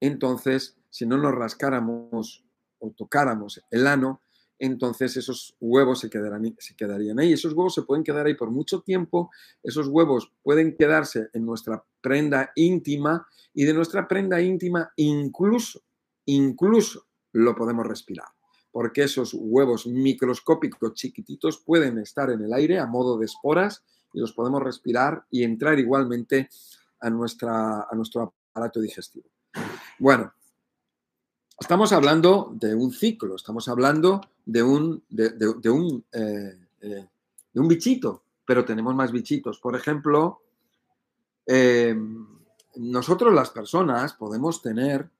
entonces, 0.00 0.78
si 0.88 1.04
no 1.04 1.18
nos 1.18 1.34
rascáramos 1.34 2.44
o 2.78 2.90
tocáramos 2.92 3.60
el 3.70 3.86
ano, 3.86 4.22
entonces 4.58 5.16
esos 5.16 5.56
huevos 5.58 6.00
se, 6.00 6.10
quedarán, 6.10 6.54
se 6.58 6.76
quedarían 6.76 7.18
ahí. 7.18 7.32
Esos 7.32 7.52
huevos 7.52 7.74
se 7.74 7.82
pueden 7.82 8.04
quedar 8.04 8.26
ahí 8.26 8.34
por 8.34 8.50
mucho 8.50 8.80
tiempo, 8.80 9.30
esos 9.62 9.88
huevos 9.88 10.32
pueden 10.42 10.76
quedarse 10.76 11.28
en 11.32 11.44
nuestra 11.44 11.84
prenda 12.00 12.52
íntima 12.54 13.26
y 13.52 13.64
de 13.64 13.74
nuestra 13.74 14.06
prenda 14.06 14.40
íntima 14.40 14.92
incluso, 14.96 15.82
incluso 16.26 17.06
lo 17.32 17.54
podemos 17.54 17.86
respirar 17.86 18.28
porque 18.72 19.02
esos 19.02 19.34
huevos 19.34 19.86
microscópicos 19.86 20.94
chiquititos 20.94 21.58
pueden 21.58 21.98
estar 21.98 22.30
en 22.30 22.42
el 22.42 22.52
aire 22.52 22.78
a 22.78 22.86
modo 22.86 23.18
de 23.18 23.26
esporas 23.26 23.82
y 24.12 24.20
los 24.20 24.32
podemos 24.32 24.62
respirar 24.62 25.24
y 25.30 25.42
entrar 25.42 25.78
igualmente 25.78 26.48
a, 27.00 27.10
nuestra, 27.10 27.82
a 27.82 27.94
nuestro 27.94 28.34
aparato 28.50 28.80
digestivo. 28.80 29.26
Bueno, 29.98 30.32
estamos 31.58 31.92
hablando 31.92 32.52
de 32.54 32.74
un 32.74 32.92
ciclo, 32.92 33.36
estamos 33.36 33.68
hablando 33.68 34.20
de 34.44 34.62
un, 34.62 35.04
de, 35.08 35.70
un, 35.70 36.04
eh, 36.12 36.58
eh, 36.80 37.08
de 37.52 37.60
un 37.60 37.68
bichito, 37.68 38.24
pero 38.44 38.64
tenemos 38.64 38.94
más 38.94 39.12
bichitos. 39.12 39.58
Por 39.58 39.76
ejemplo, 39.76 40.42
eh, 41.46 41.96
nosotros 42.76 43.34
las 43.34 43.50
personas 43.50 44.14
podemos 44.14 44.62
tener, 44.62 45.10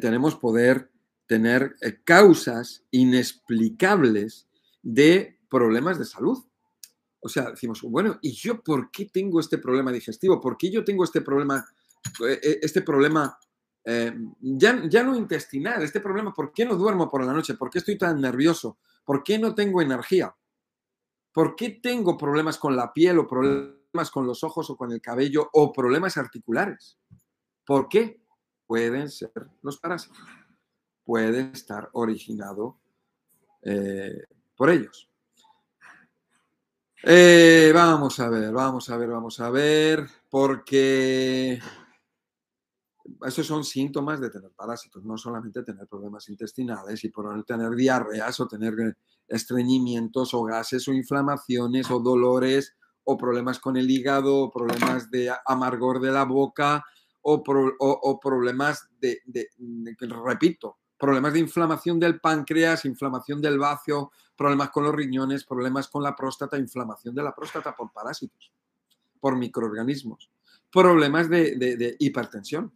tenemos 0.00 0.36
poder 0.36 0.91
tener 1.26 1.76
eh, 1.80 2.02
causas 2.04 2.84
inexplicables 2.90 4.48
de 4.82 5.38
problemas 5.48 5.98
de 5.98 6.04
salud. 6.04 6.38
O 7.20 7.28
sea, 7.28 7.50
decimos, 7.50 7.82
bueno, 7.82 8.18
¿y 8.20 8.32
yo 8.32 8.62
por 8.62 8.90
qué 8.90 9.06
tengo 9.06 9.40
este 9.40 9.58
problema 9.58 9.92
digestivo? 9.92 10.40
¿Por 10.40 10.56
qué 10.56 10.70
yo 10.70 10.84
tengo 10.84 11.04
este 11.04 11.20
problema, 11.20 11.64
eh, 12.28 12.40
eh, 12.42 12.58
este 12.62 12.82
problema 12.82 13.38
ya, 13.84 14.80
ya 14.88 15.02
no 15.02 15.16
intestinal, 15.16 15.82
este 15.82 15.98
problema, 15.98 16.32
¿por 16.32 16.52
qué 16.52 16.64
no 16.64 16.76
duermo 16.76 17.10
por 17.10 17.24
la 17.24 17.32
noche? 17.32 17.54
¿Por 17.54 17.68
qué 17.68 17.78
estoy 17.78 17.98
tan 17.98 18.20
nervioso? 18.20 18.78
¿Por 19.04 19.24
qué 19.24 19.40
no 19.40 19.56
tengo 19.56 19.82
energía? 19.82 20.32
¿Por 21.32 21.56
qué 21.56 21.80
tengo 21.82 22.16
problemas 22.16 22.58
con 22.58 22.76
la 22.76 22.92
piel 22.92 23.18
o 23.18 23.26
problemas 23.26 24.12
con 24.12 24.24
los 24.24 24.44
ojos 24.44 24.70
o 24.70 24.76
con 24.76 24.92
el 24.92 25.00
cabello 25.00 25.50
o 25.52 25.72
problemas 25.72 26.16
articulares? 26.16 26.96
¿Por 27.66 27.88
qué? 27.88 28.22
Pueden 28.68 29.10
ser 29.10 29.32
los 29.62 29.78
parásitos 29.78 30.16
puede 31.04 31.50
estar 31.52 31.88
originado 31.92 32.78
eh, 33.62 34.24
por 34.56 34.70
ellos. 34.70 35.08
Eh, 37.04 37.72
vamos 37.74 38.20
a 38.20 38.28
ver, 38.28 38.52
vamos 38.52 38.88
a 38.88 38.96
ver, 38.96 39.08
vamos 39.08 39.40
a 39.40 39.50
ver, 39.50 40.06
porque 40.30 41.60
esos 43.26 43.46
son 43.46 43.64
síntomas 43.64 44.20
de 44.20 44.30
tener 44.30 44.52
parásitos, 44.52 45.04
no 45.04 45.18
solamente 45.18 45.64
tener 45.64 45.88
problemas 45.88 46.28
intestinales 46.28 47.02
y 47.02 47.08
por 47.08 47.44
tener 47.44 47.70
diarreas 47.70 48.38
o 48.38 48.46
tener 48.46 48.96
estreñimientos 49.26 50.32
o 50.34 50.44
gases 50.44 50.86
o 50.86 50.92
inflamaciones 50.92 51.90
o 51.90 51.98
dolores 51.98 52.76
o 53.04 53.16
problemas 53.16 53.58
con 53.58 53.76
el 53.76 53.90
hígado, 53.90 54.36
o 54.36 54.50
problemas 54.50 55.10
de 55.10 55.32
amargor 55.46 56.00
de 56.00 56.12
la 56.12 56.24
boca 56.24 56.84
o, 57.22 58.20
problemas 58.20 58.88
de, 59.00 59.20
repito, 59.98 60.78
problemas 61.02 61.32
de 61.32 61.40
inflamación 61.40 61.98
del 61.98 62.20
páncreas, 62.20 62.84
inflamación 62.84 63.42
del 63.42 63.58
bacio, 63.58 64.12
problemas 64.36 64.70
con 64.70 64.84
los 64.84 64.94
riñones, 64.94 65.42
problemas 65.42 65.88
con 65.88 66.00
la 66.00 66.14
próstata, 66.14 66.56
inflamación 66.56 67.12
de 67.12 67.24
la 67.24 67.34
próstata 67.34 67.74
por 67.74 67.90
parásitos, 67.90 68.52
por 69.18 69.36
microorganismos, 69.36 70.30
problemas 70.70 71.28
de, 71.28 71.96
hipertensión. 71.98 72.72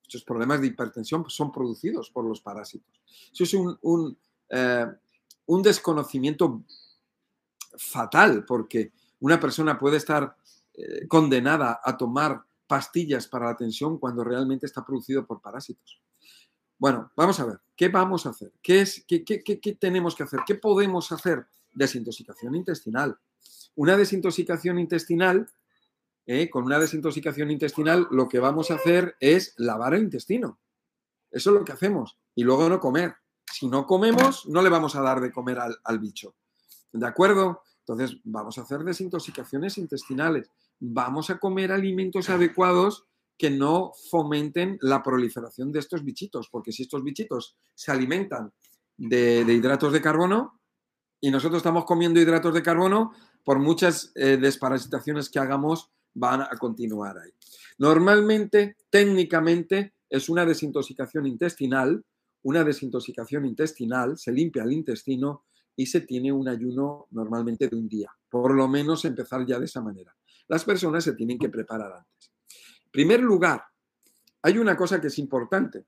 Estos 0.00 0.22
problemas 0.22 0.60
de 0.60 0.68
hipertensión 0.68 1.28
son 1.28 1.50
producidos 1.50 2.08
por 2.08 2.24
los 2.24 2.40
parásitos. 2.40 3.02
Eso 3.32 3.42
es 3.42 3.54
un, 3.82 4.16
eh, 4.50 4.86
desconocimiento 5.44 6.62
fatal 7.76 8.44
porque 8.44 8.92
una 9.18 9.40
persona 9.40 9.76
puede 9.76 9.96
estar 9.96 10.36
eh, 10.72 11.08
condenada 11.08 11.80
a 11.82 11.96
tomar 11.96 12.44
pastillas 12.68 13.26
para 13.26 13.46
la 13.46 13.56
tensión 13.56 13.98
cuando 13.98 14.22
realmente 14.22 14.66
está 14.66 14.84
producido 14.84 15.26
por 15.26 15.40
parásitos. 15.40 16.00
Bueno, 16.78 17.12
vamos 17.16 17.38
a 17.40 17.46
ver, 17.46 17.60
¿qué 17.76 17.88
vamos 17.88 18.26
a 18.26 18.30
hacer? 18.30 18.52
¿Qué, 18.62 18.80
es, 18.80 19.04
qué, 19.06 19.78
tenemos 19.78 20.14
que 20.14 20.24
hacer? 20.24 20.40
¿Qué 20.46 20.54
podemos 20.56 21.12
hacer? 21.12 21.46
Desintoxicación 21.72 22.54
intestinal. 22.54 23.18
Una 23.76 23.96
desintoxicación 23.96 24.78
intestinal, 24.78 25.48
¿eh? 26.26 26.50
con 26.50 26.64
una 26.64 26.78
desintoxicación 26.78 27.50
intestinal, 27.50 28.08
lo 28.10 28.28
que 28.28 28.38
vamos 28.38 28.70
a 28.70 28.74
hacer 28.74 29.16
es 29.20 29.54
lavar 29.56 29.94
el 29.94 30.02
intestino. 30.02 30.58
Eso 31.30 31.50
es 31.50 31.56
lo 31.56 31.64
que 31.64 31.72
hacemos. 31.72 32.18
Y 32.34 32.44
luego 32.44 32.68
no 32.68 32.80
comer. 32.80 33.14
Si 33.52 33.68
no 33.68 33.86
comemos, 33.86 34.46
no 34.46 34.62
le 34.62 34.68
vamos 34.68 34.96
a 34.96 35.02
dar 35.02 35.20
de 35.20 35.32
comer 35.32 35.58
al, 35.58 35.76
al 35.84 35.98
bicho. 35.98 36.34
¿De 36.92 37.06
acuerdo? 37.06 37.62
Entonces, 37.80 38.18
vamos 38.24 38.58
a 38.58 38.62
hacer 38.62 38.80
desintoxicaciones 38.80 39.78
intestinales. 39.78 40.50
Vamos 40.80 41.30
a 41.30 41.38
comer 41.38 41.70
alimentos 41.70 42.30
adecuados 42.30 43.04
que 43.36 43.50
no 43.50 43.92
fomenten 44.10 44.78
la 44.80 45.02
proliferación 45.02 45.72
de 45.72 45.80
estos 45.80 46.04
bichitos, 46.04 46.48
porque 46.50 46.72
si 46.72 46.82
estos 46.82 47.02
bichitos 47.02 47.56
se 47.74 47.90
alimentan 47.90 48.52
de, 48.96 49.40
hidratos 49.40 49.92
de 49.92 50.00
carbono 50.00 50.60
y 51.20 51.30
nosotros 51.30 51.58
estamos 51.58 51.84
comiendo 51.84 52.20
hidratos 52.20 52.54
de 52.54 52.62
carbono, 52.62 53.12
por 53.42 53.58
muchas 53.58 54.12
eh, 54.14 54.36
desparasitaciones 54.36 55.28
que 55.28 55.38
hagamos 55.38 55.90
van 56.14 56.42
a 56.42 56.50
continuar 56.58 57.18
ahí. 57.18 57.32
Normalmente, 57.78 58.76
técnicamente, 58.88 59.94
es 60.08 60.28
una 60.28 60.46
desintoxicación 60.46 61.26
intestinal, 61.26 62.04
una 62.42 62.62
desintoxicación 62.62 63.46
intestinal, 63.46 64.16
se 64.16 64.32
limpia 64.32 64.62
el 64.62 64.72
intestino 64.72 65.44
y 65.74 65.86
se 65.86 66.02
tiene 66.02 66.30
un 66.30 66.46
ayuno 66.48 67.08
normalmente 67.10 67.68
de 67.68 67.74
un 67.74 67.88
día. 67.88 68.10
Por 68.28 68.54
lo 68.54 68.68
menos 68.68 69.04
empezar 69.04 69.44
ya 69.44 69.58
de 69.58 69.64
esa 69.64 69.80
manera. 69.80 70.14
Las 70.46 70.64
personas 70.64 71.02
se 71.02 71.14
tienen 71.14 71.38
que 71.38 71.48
preparar 71.48 71.92
antes 71.92 72.33
primer 72.94 73.20
lugar, 73.20 73.64
hay 74.40 74.56
una 74.56 74.76
cosa 74.76 75.00
que 75.00 75.08
es 75.08 75.18
importante. 75.18 75.86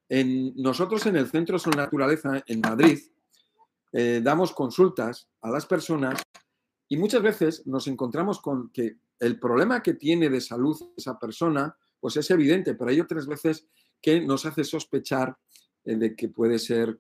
Nosotros 0.57 1.07
en 1.07 1.15
el 1.15 1.29
Centro 1.29 1.57
Sol 1.57 1.75
Naturaleza, 1.77 2.43
en 2.49 2.61
Madrid, 2.61 2.99
eh, 3.93 4.21
damos 4.25 4.53
consultas 4.53 5.29
a 5.41 5.51
las 5.51 5.67
personas 5.67 6.21
y 6.89 6.97
muchas 6.97 7.23
veces 7.23 7.65
nos 7.65 7.87
encontramos 7.87 8.41
con 8.41 8.71
que 8.71 8.99
el 9.21 9.39
problema 9.39 9.85
que 9.85 9.95
tiene 9.95 10.29
de 10.29 10.41
salud 10.41 10.77
esa 10.97 11.17
persona, 11.17 11.77
pues 12.01 12.17
es 12.17 12.29
evidente, 12.33 12.75
pero 12.75 12.91
hay 12.91 13.01
otras 13.01 13.29
veces 13.29 13.69
que 14.03 14.21
nos 14.21 14.45
hace 14.45 14.65
sospechar 14.65 15.39
eh, 15.85 15.95
de 15.95 16.17
que 16.17 16.29
puede 16.29 16.59
ser 16.59 16.99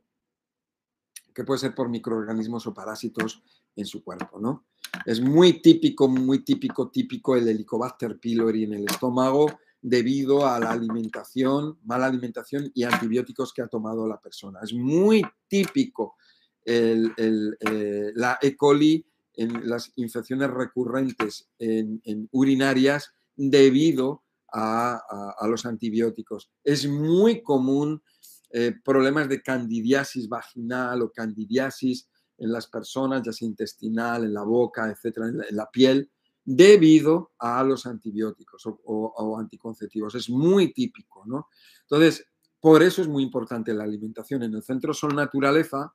que 1.35 1.45
puede 1.45 1.59
ser 1.59 1.75
por 1.75 1.89
microorganismos 1.89 2.65
o 2.69 2.73
parásitos 2.73 3.43
en 3.75 3.85
su 3.85 4.05
cuerpo, 4.05 4.39
¿no? 4.39 4.67
Es 5.05 5.21
muy 5.21 5.61
típico, 5.61 6.07
muy 6.07 6.45
típico, 6.45 6.91
típico 6.91 7.35
el 7.35 7.49
Helicobacter 7.49 8.19
pylori 8.21 8.65
en 8.65 8.75
el 8.75 8.85
estómago 8.85 9.59
debido 9.89 10.45
a 10.45 10.59
la 10.59 10.73
alimentación, 10.73 11.79
mala 11.85 12.07
alimentación 12.07 12.73
y 12.75 12.83
antibióticos 12.83 13.53
que 13.53 13.63
ha 13.63 13.69
tomado 13.69 14.05
la 14.09 14.21
persona. 14.21 14.59
Es 14.61 14.75
muy 14.75 15.23
típico 15.47 16.17
el, 16.65 17.13
eh, 17.17 18.11
la 18.17 18.37
E. 18.43 18.57
coli 18.57 19.07
en 19.35 19.69
las 19.69 19.93
infecciones 19.95 20.51
recurrentes 20.51 21.49
en, 21.61 22.01
urinarias 22.33 23.13
debido 23.37 24.25
a, 24.53 25.01
los 25.49 25.65
antibióticos. 25.65 26.51
Es 26.65 26.89
muy 26.89 27.41
común 27.45 28.03
eh, 28.51 28.75
problemas 28.85 29.29
de 29.29 29.41
candidiasis 29.41 30.29
vaginal 30.29 31.03
o 31.03 31.13
candidiasis 31.13 32.09
en 32.39 32.51
las 32.51 32.67
personas, 32.67 33.23
ya 33.23 33.33
sea 33.33 33.47
intestinal, 33.47 34.25
en 34.25 34.35
la 34.35 34.43
boca, 34.43 34.91
etcétera, 34.91 35.29
en 35.29 35.57
la, 35.57 35.71
piel, 35.71 36.11
debido 36.47 37.33
a 37.41 37.63
los 37.65 37.87
antibióticos 37.87 38.63
o, 38.67 39.39
anticonceptivos. 39.39 40.15
Es 40.15 40.31
muy 40.31 40.73
típico, 40.73 41.25
¿no? 41.27 41.49
Entonces, 41.83 42.25
por 42.61 42.85
eso 42.85 43.03
es 43.03 43.09
muy 43.09 43.25
importante 43.25 43.75
la 43.75 43.83
alimentación. 43.83 44.45
En 44.45 44.55
el 44.55 44.63
Centro 44.63 44.95
Sol 44.95 45.15
Naturaleza, 45.15 45.93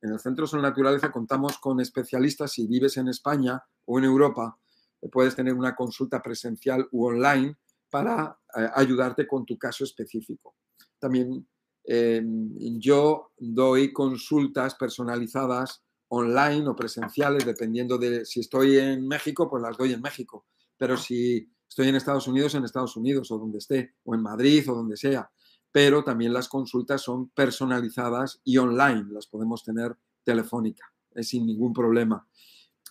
en 0.00 0.12
el 0.12 0.18
Centro 0.18 0.44
Naturaleza 0.60 1.12
contamos 1.12 1.58
con 1.58 1.80
especialistas. 1.80 2.50
Si 2.50 2.66
vives 2.66 2.96
en 2.96 3.08
España 3.08 3.62
o 3.84 3.98
en 3.98 4.04
Europa, 4.04 4.58
eh, 5.00 5.08
puedes 5.08 5.36
tener 5.36 5.54
una 5.54 5.76
consulta 5.76 6.20
presencial 6.20 6.88
u 6.90 7.06
online 7.06 7.56
para 7.88 8.36
eh, 8.56 8.68
ayudarte 8.74 9.28
con 9.28 9.46
tu 9.46 9.56
caso 9.56 9.84
específico. 9.84 10.56
También 10.98 11.46
em, 11.84 12.78
yo 12.80 13.30
doy 13.38 13.92
consultas 13.92 14.74
personalizadas 14.74 15.84
online 16.14 16.68
o 16.68 16.76
presenciales, 16.76 17.44
dependiendo 17.44 17.98
de 17.98 18.24
si 18.24 18.40
estoy 18.40 18.78
en 18.78 19.06
México, 19.06 19.48
pues 19.48 19.62
las 19.62 19.76
doy 19.76 19.92
en 19.92 20.00
México. 20.00 20.46
Pero 20.76 20.96
si 20.96 21.50
estoy 21.68 21.88
en 21.88 21.96
Estados 21.96 22.28
Unidos, 22.28 22.54
en 22.54 22.64
Estados 22.64 22.96
Unidos 22.96 23.30
o 23.30 23.38
donde 23.38 23.58
esté, 23.58 23.94
o 24.04 24.14
en 24.14 24.22
Madrid 24.22 24.70
o 24.70 24.74
donde 24.74 24.96
sea 24.96 25.30
pero 25.72 26.04
también 26.04 26.34
las 26.34 26.48
consultas 26.48 27.00
son 27.00 27.30
personalizadas 27.30 28.40
y 28.44 28.58
online, 28.58 29.06
las 29.10 29.26
podemos 29.26 29.64
tener 29.64 29.96
telefónica, 30.22 30.84
sin 31.22 31.46
ningún 31.46 31.72
problema. 31.72 32.28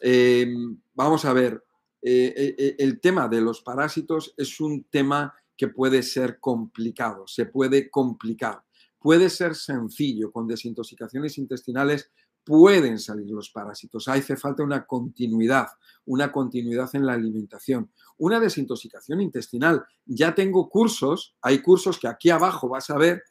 Em, 0.01 0.81
vamos 0.93 1.23
a 1.25 1.31
ver, 1.31 1.63
eh, 2.01 2.33
eh, 2.35 2.55
eh, 2.57 2.75
el 2.79 2.99
tema 2.99 3.27
de 3.27 3.39
los 3.39 3.61
parásitos 3.61 4.33
es 4.35 4.59
un 4.59 4.85
tema 4.85 5.33
que 5.55 5.67
puede 5.67 6.01
ser 6.01 6.39
complicado, 6.39 7.27
se 7.27 7.45
puede 7.45 7.89
complicar. 7.89 8.63
Puede 8.97 9.29
ser 9.29 9.55
sencillo, 9.55 10.31
con 10.31 10.47
desintoxicaciones 10.47 11.37
intestinales 11.37 12.11
pueden 12.43 12.99
salir 12.99 13.29
los 13.29 13.49
parásitos. 13.49 14.07
Hace 14.07 14.35
falta 14.35 14.63
una 14.63 14.85
continuidad, 14.85 15.67
una 16.05 16.31
continuidad 16.31 16.89
en 16.93 17.05
la 17.05 17.13
alimentación. 17.13 17.91
Una 18.17 18.39
desintoxicación 18.39 19.21
intestinal. 19.21 19.83
Ya 20.05 20.35
tengo 20.35 20.69
cursos, 20.69 21.35
hay 21.41 21.61
cursos 21.61 21.99
que 21.99 22.07
aquí 22.07 22.29
abajo 22.29 22.69
vas 22.69 22.89
a 22.89 22.97
ver, 22.97 23.23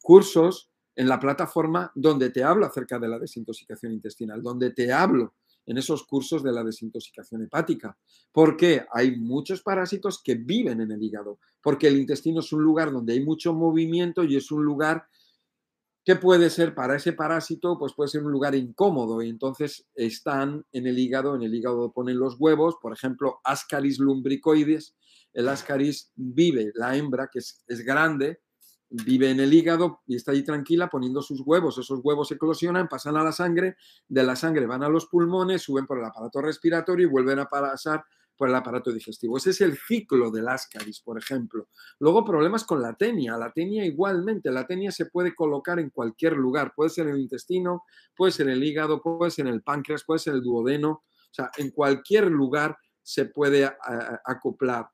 cursos 0.00 0.70
en 0.94 1.08
la 1.08 1.18
plataforma 1.18 1.90
donde 1.94 2.30
te 2.30 2.44
hablo 2.44 2.66
acerca 2.66 2.98
de 2.98 3.08
la 3.08 3.18
desintoxicación 3.18 3.92
intestinal, 3.92 4.42
donde 4.42 4.70
te 4.70 4.92
hablo 4.92 5.34
en 5.64 5.78
esos 5.78 6.04
cursos 6.04 6.42
de 6.42 6.52
la 6.52 6.64
desintoxicación 6.64 7.42
hepática. 7.42 7.96
Porque 8.32 8.84
hay 8.92 9.16
muchos 9.16 9.62
parásitos 9.62 10.20
que 10.22 10.34
viven 10.34 10.80
en 10.80 10.90
el 10.90 11.02
hígado, 11.02 11.38
porque 11.62 11.88
el 11.88 11.98
intestino 11.98 12.40
es 12.40 12.52
un 12.52 12.62
lugar 12.62 12.92
donde 12.92 13.14
hay 13.14 13.24
mucho 13.24 13.54
movimiento 13.54 14.24
y 14.24 14.36
es 14.36 14.50
un 14.50 14.64
lugar 14.64 15.06
¿Qué 16.04 16.16
puede 16.16 16.50
ser 16.50 16.74
para 16.74 16.96
ese 16.96 17.12
parásito? 17.12 17.78
Pues 17.78 17.92
puede 17.94 18.08
ser 18.08 18.24
un 18.24 18.32
lugar 18.32 18.56
incómodo 18.56 19.22
y 19.22 19.28
entonces 19.28 19.86
están 19.94 20.66
en 20.72 20.88
el 20.88 20.98
hígado, 20.98 21.36
en 21.36 21.42
el 21.42 21.54
hígado 21.54 21.92
ponen 21.92 22.18
los 22.18 22.36
huevos, 22.40 22.76
por 22.82 22.92
ejemplo, 22.92 23.40
Ascaris 23.44 24.00
lumbricoides, 24.00 24.96
el 25.32 25.48
Ascaris 25.48 26.10
vive, 26.16 26.72
la 26.74 26.96
hembra 26.96 27.28
que 27.32 27.38
es, 27.38 27.62
es 27.68 27.84
grande, 27.84 28.40
vive 28.92 29.30
en 29.30 29.38
el 29.38 29.54
hígado 29.54 30.00
y 30.06 30.16
está 30.16 30.32
ahí 30.32 30.42
tranquila 30.42 30.88
poniendo 30.88 31.22
sus 31.22 31.40
huevos, 31.40 31.78
esos 31.78 32.00
huevos 32.02 32.32
eclosionan, 32.32 32.88
pasan 32.88 33.16
a 33.16 33.22
la 33.22 33.32
sangre, 33.32 33.76
de 34.08 34.22
la 34.24 34.34
sangre 34.34 34.66
van 34.66 34.82
a 34.82 34.88
los 34.88 35.06
pulmones, 35.06 35.62
suben 35.62 35.86
por 35.86 35.98
el 35.98 36.04
aparato 36.04 36.42
respiratorio 36.42 37.06
y 37.06 37.10
vuelven 37.10 37.38
a 37.38 37.46
pasar 37.46 38.04
por 38.42 38.48
el 38.48 38.56
aparato 38.56 38.90
digestivo. 38.90 39.36
Ese 39.36 39.50
es 39.50 39.60
el 39.60 39.78
ciclo 39.78 40.28
del 40.32 40.48
ascaris, 40.48 40.98
por 40.98 41.16
ejemplo. 41.16 41.68
Luego 42.00 42.24
problemas 42.24 42.64
con 42.64 42.82
la 42.82 42.92
tenia. 42.92 43.36
La 43.36 43.52
tenia 43.52 43.86
igualmente, 43.86 44.50
la 44.50 44.66
tenia 44.66 44.90
se 44.90 45.06
puede 45.06 45.32
colocar 45.32 45.78
en 45.78 45.90
cualquier 45.90 46.32
lugar. 46.32 46.72
Puede 46.74 46.90
ser 46.90 47.06
en 47.06 47.14
el 47.14 47.20
intestino, 47.20 47.84
puede 48.16 48.32
ser 48.32 48.48
en 48.48 48.54
el 48.54 48.64
hígado, 48.64 49.00
puede 49.00 49.30
ser 49.30 49.46
en 49.46 49.54
el 49.54 49.62
páncreas, 49.62 50.02
puede 50.04 50.18
ser 50.18 50.32
en 50.32 50.38
el 50.38 50.42
duodeno. 50.42 50.90
O 50.90 51.30
sea, 51.30 51.52
en 51.56 51.70
cualquier 51.70 52.32
lugar 52.32 52.76
se 53.00 53.26
puede 53.26 53.64
acoplar. 54.24 54.88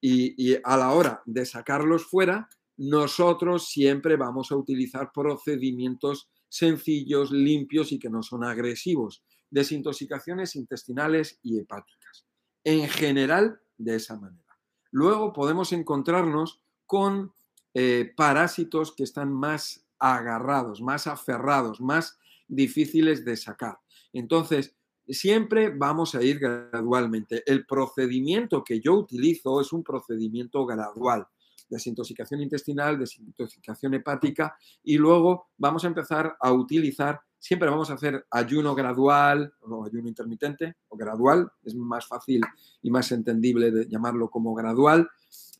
Y, 0.00 0.52
y 0.52 0.56
a 0.64 0.78
la 0.78 0.92
hora 0.92 1.20
de 1.26 1.44
sacarlos 1.44 2.06
fuera, 2.06 2.48
nosotros 2.78 3.68
siempre 3.68 4.16
vamos 4.16 4.50
a 4.50 4.56
utilizar 4.56 5.10
procedimientos 5.12 6.30
sencillos, 6.48 7.30
limpios 7.30 7.92
y 7.92 7.98
que 7.98 8.08
no 8.08 8.22
son 8.22 8.42
agresivos. 8.42 9.22
Desintoxicaciones 9.50 10.56
intestinales 10.56 11.38
y 11.42 11.58
hepáticas 11.58 12.25
en 12.66 12.88
general 12.88 13.60
de 13.78 13.94
esa 13.94 14.18
manera. 14.18 14.58
Luego 14.90 15.32
podemos 15.32 15.72
encontrarnos 15.72 16.60
con 16.84 17.32
eh, 17.74 18.12
parásitos 18.16 18.92
que 18.92 19.04
están 19.04 19.32
más 19.32 19.86
agarrados, 20.00 20.82
más 20.82 21.06
aferrados, 21.06 21.80
más 21.80 22.18
difíciles 22.48 23.24
de 23.24 23.36
sacar. 23.36 23.78
Entonces, 24.12 24.74
siempre 25.06 25.70
vamos 25.70 26.16
a 26.16 26.22
ir 26.24 26.40
gradualmente. 26.40 27.44
El 27.46 27.64
procedimiento 27.66 28.64
que 28.64 28.80
yo 28.80 28.94
utilizo 28.94 29.60
es 29.60 29.72
un 29.72 29.84
procedimiento 29.84 30.66
gradual. 30.66 31.28
Desintoxicación 31.68 32.42
intestinal, 32.42 32.98
desintoxicación 32.98 33.94
hepática 33.94 34.56
y 34.82 34.96
luego 34.98 35.48
vamos 35.58 35.84
a 35.84 35.88
empezar 35.88 36.36
a 36.40 36.52
utilizar 36.52 37.20
Siempre 37.46 37.70
vamos 37.70 37.90
a 37.90 37.94
hacer 37.94 38.26
ayuno 38.30 38.74
gradual 38.74 39.54
o 39.60 39.84
ayuno 39.84 40.08
intermitente 40.08 40.78
o 40.88 40.96
gradual, 40.96 41.48
es 41.62 41.76
más 41.76 42.04
fácil 42.04 42.40
y 42.82 42.90
más 42.90 43.12
entendible 43.12 43.70
de 43.70 43.86
llamarlo 43.86 44.28
como 44.30 44.52
gradual. 44.52 45.08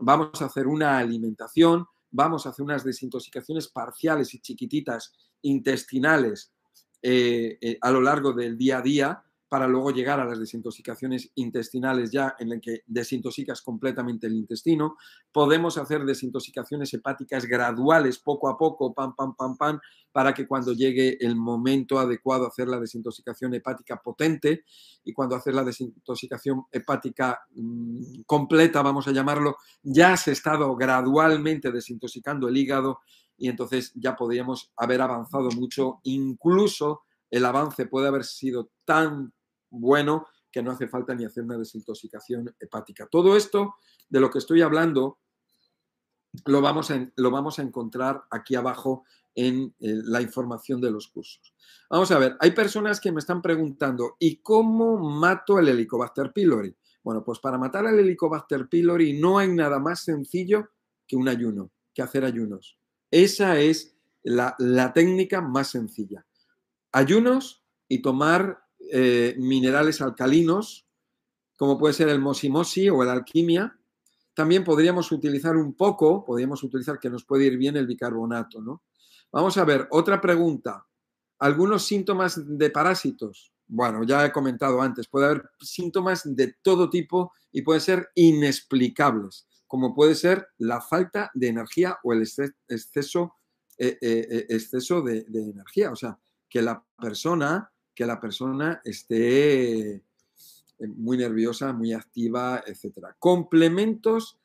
Vamos 0.01 0.43
a 0.43 0.47
hacer 0.47 0.67
una 0.67 0.99
alimentación, 0.99 1.87
vamos 2.11 2.45
a 2.45 2.49
hacer 2.49 2.65
unas 2.65 2.83
desintoxicaciones 2.83 3.69
parciales 3.69 4.35
y 4.35 4.41
chiquititas 4.41 5.13
intestinales 5.43 6.51
eh, 7.03 7.57
eh, 7.61 7.79
a 7.81 7.91
lo 7.93 8.01
largo 8.01 8.33
del 8.33 8.57
día 8.59 8.79
a 8.79 8.83
día 8.83 9.23
para 9.49 9.69
luego 9.69 9.91
llegar 9.91 10.19
a 10.19 10.25
las 10.25 10.39
desintoxicaciones 10.39 11.31
intestinales 11.37 12.11
ya 12.11 12.35
en 12.39 12.53
el 12.53 12.61
que 12.61 12.83
desintoxicas 12.87 13.63
completamente 13.63 14.27
el 14.27 14.35
intestino. 14.35 14.97
Podemos 15.31 15.79
hacer 15.79 16.05
desintoxicaciones 16.05 16.93
hepáticas 16.95 17.47
graduales, 17.47 18.19
poco 18.19 18.49
a 18.49 18.59
poco, 18.59 18.93
pam, 18.93 19.15
pam, 19.15 19.37
pam, 19.37 19.57
pam, 19.57 19.81
para 20.11 20.35
que 20.35 20.47
cuando 20.47 20.73
llegue 20.73 21.17
el 21.21 21.37
momento 21.37 21.99
adecuado 21.99 22.47
hacer 22.47 22.69
la 22.69 22.81
desintoxicación 22.81 23.55
hepática 23.55 24.01
potente 24.03 24.65
y 25.05 25.13
cuando 25.13 25.37
hacer 25.37 25.55
la 25.55 25.63
desintoxicación 25.63 26.65
hepática 26.73 27.41
mm, 27.55 28.23
completa, 28.27 28.83
vamos 28.83 29.07
a 29.07 29.13
llamarlo, 29.13 29.57
ya 29.83 30.17
se 30.17 30.31
ha 30.31 30.33
estado 30.33 30.75
gradualmente 30.75 31.71
desintoxicando 31.71 32.49
el 32.49 32.57
hígado 32.57 33.01
y 33.39 33.49
entonces 33.49 33.93
ya 33.95 34.17
podríamos 34.17 34.73
haber 34.77 35.03
avanzado 35.03 35.51
mucho, 35.51 36.01
incluso 36.05 37.03
el 37.31 37.45
avance 37.45 37.87
puede 37.87 38.09
haber 38.09 38.25
sido 38.25 38.71
tan 38.85 39.33
bueno 39.71 40.27
que 40.51 40.63
no 40.63 40.71
hace 40.71 40.89
falta 40.89 41.15
ni 41.15 41.25
hacer 41.25 41.45
una 41.45 41.59
desintoxicación 41.59 42.55
hepática. 42.59 43.07
Todo 43.11 43.37
esto 43.37 43.75
de 44.09 44.21
lo 44.21 44.31
que 44.31 44.39
estoy 44.39 44.63
hablando 44.63 45.19
lo 46.45 46.61
vamos 46.61 46.91
a, 46.91 47.11
lo 47.17 47.31
vamos 47.31 47.59
a 47.59 47.63
encontrar 47.63 48.25
aquí 48.31 48.55
abajo 48.55 49.05
en 49.35 49.75
eh, 49.81 50.01
la 50.05 50.23
información 50.23 50.81
de 50.81 50.91
los 50.91 51.09
cursos. 51.09 51.55
Vamos 51.91 52.11
a 52.11 52.19
ver, 52.19 52.37
hay 52.41 52.53
personas 52.53 53.01
que 53.01 53.13
me 53.13 53.21
están 53.21 53.43
preguntando, 53.43 54.17
¿y 54.19 54.37
cómo 54.39 54.97
mato 54.99 55.59
el 55.59 55.69
Helicobacter 55.69 56.33
pylori? 56.33 56.75
Bueno, 57.03 57.23
pues 57.23 57.39
para 57.39 57.59
matar 57.59 57.87
al 57.87 57.99
Helicobacter 57.99 58.69
pylori 58.69 59.19
no 59.21 59.39
hay 59.39 59.49
nada 59.49 59.79
más 59.79 60.01
sencillo 60.01 60.71
que 61.07 61.17
un 61.17 61.29
ayuno, 61.29 61.71
que 61.95 62.03
hacer 62.03 62.25
ayunos. 62.25 62.79
Esa 63.11 63.59
es 63.59 63.95
la, 64.23 64.57
la 64.59 64.93
técnica 64.93 65.41
más 65.41 65.69
sencilla. 65.69 66.27
Ayunos 66.93 67.63
y 67.89 68.03
tomar 68.03 68.66
eh, 68.93 69.35
minerales 69.39 70.01
alcalinos, 70.01 70.87
como 71.57 71.79
puede 71.79 71.95
ser 71.95 72.09
el 72.09 72.21
mosimosi 72.21 72.89
o 72.89 73.03
el 73.03 73.09
alquimia, 73.09 73.79
también 74.35 74.65
podríamos 74.65 75.11
utilizar 75.13 75.57
un 75.57 75.75
poco, 75.75 76.25
podríamos 76.25 76.63
utilizar 76.63 76.99
que 76.99 77.09
nos 77.09 77.25
puede 77.25 77.47
ir 77.47 77.57
bien 77.57 77.77
el 77.77 77.87
bicarbonato, 77.87 78.61
¿no? 78.61 78.83
Vamos 79.33 79.57
a 79.57 79.65
ver, 79.65 79.89
otra 79.91 80.21
pregunta. 80.21 80.87
¿Algunos 81.39 81.85
síntomas 81.85 82.41
de 82.47 82.71
parásitos? 82.71 83.53
Bueno, 83.67 84.05
ya 84.05 84.25
he 84.25 84.33
comentado 84.33 84.81
antes, 84.81 85.09
puede 85.09 85.27
haber 85.27 85.51
síntomas 85.61 86.23
de 86.25 86.55
todo 86.63 86.89
tipo 86.89 87.33
y 87.51 87.63
pueden 87.63 87.81
ser 87.81 88.09
inexplicables, 88.15 89.49
como 89.67 89.95
puede 89.95 90.15
ser 90.15 90.47
la 90.59 90.81
falta 90.81 91.31
de 91.35 91.49
energía 91.49 91.99
o 92.05 92.13
el 92.13 92.23
exceso, 92.23 93.35
eh, 93.77 93.99
eh, 94.01 94.47
exceso 94.51 95.03
de, 95.03 95.27
energía. 95.33 95.91
O 95.91 95.97
sea, 95.97 96.19
que 96.49 96.63
la 96.63 96.85
persona, 97.01 97.73
que 97.97 98.07
la 98.07 98.21
persona 98.21 98.81
esté 98.85 100.05
muy 100.79 101.17
nerviosa, 101.17 101.73
muy 101.73 101.95
activa, 101.95 102.63
etc. 102.67 103.09
Complementos 103.19 104.39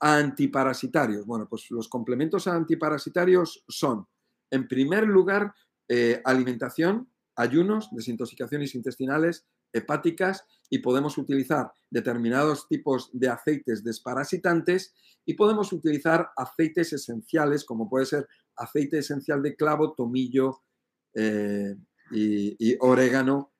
antiparasitarios. 0.00 1.26
Bueno, 1.26 1.46
pues 1.48 1.70
los 1.70 1.88
complementos 1.88 2.48
antiparasitarios 2.48 3.62
son, 3.68 4.08
en 4.50 4.66
primer 4.66 5.06
lugar, 5.06 5.54
alimentación, 6.24 7.10
ayunos, 7.36 7.90
desintoxicaciones 7.92 8.74
intestinales, 8.74 9.46
hepáticas 9.74 10.46
y 10.70 10.78
podemos 10.78 11.18
utilizar 11.18 11.70
determinados 11.90 12.66
tipos 12.68 13.10
de 13.12 13.28
aceites 13.28 13.84
desparasitantes 13.84 14.94
y 15.26 15.34
podemos 15.34 15.72
utilizar 15.72 16.30
aceites 16.36 16.92
esenciales 16.92 17.64
como 17.64 17.88
puede 17.88 18.06
ser 18.06 18.28
aceite 18.56 18.98
esencial 18.98 19.42
de 19.42 19.56
clavo, 19.56 19.94
tomillo 19.94 20.62
eh, 21.14 21.74
y, 22.14 22.76
orégano 22.80 23.52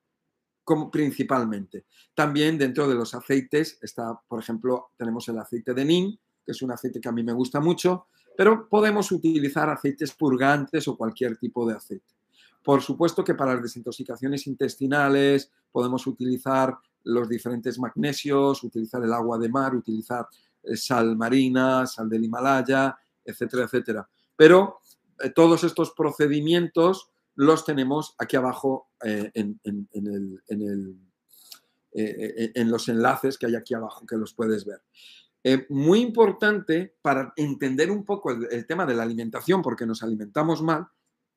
como 0.63 0.91
principalmente. 0.91 1.85
También 2.15 2.57
dentro 2.57 2.89
de 2.89 2.95
los 2.95 3.15
aceites 3.15 3.79
está, 3.83 4.19
por 4.27 4.41
ejemplo, 4.41 4.93
tenemos 4.97 5.29
el 5.29 5.39
aceite 5.39 5.75
de 5.75 5.85
nin, 5.85 6.19
que 6.45 6.53
es 6.53 6.63
un 6.63 6.73
aceite 6.73 7.01
que 7.01 7.09
a 7.09 7.13
mí 7.13 7.23
me 7.23 7.33
gusta 7.33 7.61
mucho, 7.61 8.07
pero 8.37 8.69
podemos 8.69 9.13
utilizar 9.13 9.69
aceites 9.69 10.13
purgantes 10.15 10.89
o 10.89 10.97
cualquier 10.97 11.37
tipo 11.37 11.67
de 11.69 11.75
aceite. 11.75 12.15
Por 12.63 12.81
supuesto 12.81 13.23
que 13.23 13.35
para 13.35 13.53
las 13.53 13.63
desintoxicaciones 13.63 14.47
intestinales 14.47 15.51
podemos 15.71 16.07
utilizar 16.07 16.75
los 17.05 17.29
diferentes 17.29 17.79
magnesios, 17.79 18.65
utilizar 18.65 19.05
el 19.05 19.13
agua 19.13 19.39
de 19.39 19.51
mar, 19.51 19.75
utilizar 19.75 20.27
eh, 20.63 20.77
sal 20.77 21.17
marina, 21.17 21.87
sal 21.87 22.09
del 22.09 22.25
Himalaya, 22.25 22.97
etcétera, 23.23 23.65
etcétera. 23.65 24.09
Pero 24.35 24.81
eh, 25.23 25.31
todos 25.31 25.63
estos 25.65 25.93
procedimientos 25.93 27.11
los 27.35 27.65
tenemos 27.65 28.15
aquí 28.19 28.37
abajo 28.37 28.89
eh, 29.05 29.31
en, 29.35 29.59
los 32.71 32.89
enlaces 32.89 33.39
que 33.39 33.47
hay 33.47 33.57
aquí 33.57 33.75
abajo, 33.75 34.07
que 34.07 34.17
los 34.17 34.35
puedes 34.35 34.65
ver. 34.65 34.83
muy 35.69 36.01
importante 36.01 36.97
para 37.03 37.33
entender 37.37 37.91
un 37.91 38.05
poco 38.05 38.31
el 38.31 38.67
tema 38.67 38.87
de 38.87 38.95
la 38.95 39.03
alimentación, 39.03 39.63
porque 39.63 39.87
nos 39.87 40.03
alimentamos 40.03 40.63
mal, 40.63 40.89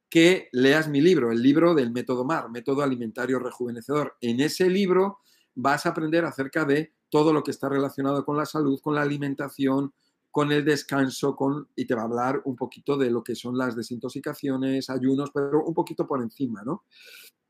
que 0.10 0.50
leas 0.52 0.88
mi 0.88 1.02
libro, 1.02 1.32
el 1.32 1.42
libro 1.42 1.74
del 1.74 1.92
método 1.92 2.24
MAR, 2.24 2.50
método 2.50 2.82
alimentario 2.82 3.40
rejuvenecedor. 3.40 4.16
En 4.22 4.40
ese 4.40 4.70
libro 4.70 5.20
vas 5.56 5.86
a 5.86 5.90
aprender 5.90 6.24
acerca 6.24 6.66
de 6.66 6.94
todo 7.10 7.34
lo 7.34 7.44
que 7.44 7.52
está 7.52 7.70
relacionado 7.70 8.24
con 8.24 8.38
la 8.38 8.46
salud, 8.46 8.80
con 8.82 8.96
la 8.96 9.02
alimentación, 9.02 9.94
con 10.32 10.52
el 10.52 10.64
descanso, 10.64 11.36
con, 11.36 11.68
y 11.76 11.86
te 11.86 11.96
va 11.96 12.02
a 12.02 12.06
hablar 12.06 12.42
un 12.46 12.56
poquito 12.56 12.98
de 12.98 13.10
lo 13.10 13.24
que 13.24 13.36
son 13.36 13.58
las 13.58 13.76
desintoxicaciones, 13.76 14.90
ayunos, 14.90 15.32
pero 15.34 15.64
un 15.64 15.74
poquito 15.74 16.06
por 16.08 16.22
encima, 16.22 16.64
¿no? 16.64 16.84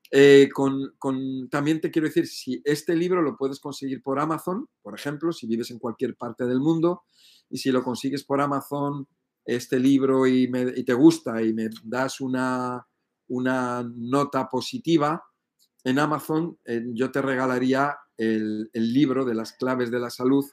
Eh, 0.10 0.48
con, 0.54 1.50
también 1.50 1.82
te 1.82 1.92
quiero 1.92 2.08
decir, 2.08 2.28
si 2.28 2.62
este 2.64 2.96
libro 2.96 3.22
lo 3.22 3.36
puedes 3.36 3.60
conseguir 3.60 4.02
por 4.02 4.20
Amazon, 4.20 4.70
por 4.82 4.96
ejemplo, 4.98 5.34
si 5.34 5.48
vives 5.48 5.70
en 5.72 5.80
cualquier 5.80 6.16
parte 6.16 6.46
del 6.46 6.62
mundo, 6.62 7.04
y 7.50 7.58
si 7.58 7.72
lo 7.72 7.84
consigues 7.84 8.24
por 8.24 8.42
Amazon 8.42 9.08
este 9.46 9.80
libro 9.80 10.28
y, 10.28 10.52
te 10.84 10.94
gusta 10.94 11.42
y 11.42 11.54
me 11.54 11.70
das 11.84 12.20
una, 12.22 12.86
una 13.30 13.84
nota 13.96 14.48
positiva, 14.50 15.24
en 15.84 16.00
Amazon 16.00 16.58
eh, 16.66 16.84
yo 16.94 17.12
te 17.12 17.22
regalaría 17.22 17.98
el, 18.18 18.70
libro 18.74 19.24
de 19.24 19.36
las 19.36 19.54
claves 19.54 19.92
de 19.92 20.00
la 20.00 20.10
salud 20.10 20.44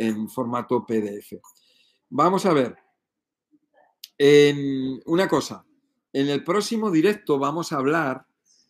en 0.00 0.30
formato 0.30 0.86
PDF. 0.86 1.34
Vamos 2.08 2.46
a 2.46 2.54
ver. 2.54 2.74
En 4.16 5.00
una 5.04 5.28
cosa, 5.28 5.66
en 6.12 6.28
el 6.28 6.42
próximo 6.42 6.90
directo 6.90 7.38
vamos 7.38 7.70
a 7.70 7.76
hablar 7.76 8.26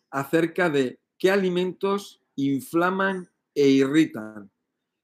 acerca 0.09 0.69
de 0.69 0.99
qué 1.17 1.31
alimentos 1.31 2.21
inflaman 2.35 3.29
e 3.55 3.67
irritan 3.67 4.51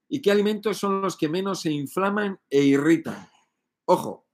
y 0.06 0.20
qué 0.20 0.30
alimentos 0.30 0.76
son 0.76 1.00
los 1.00 1.16
que 1.16 1.30
menos 1.30 1.62
se 1.62 1.70
inflaman 1.70 2.38
e 2.50 2.62
irritan. 2.62 3.26
Ojo, 3.86 4.26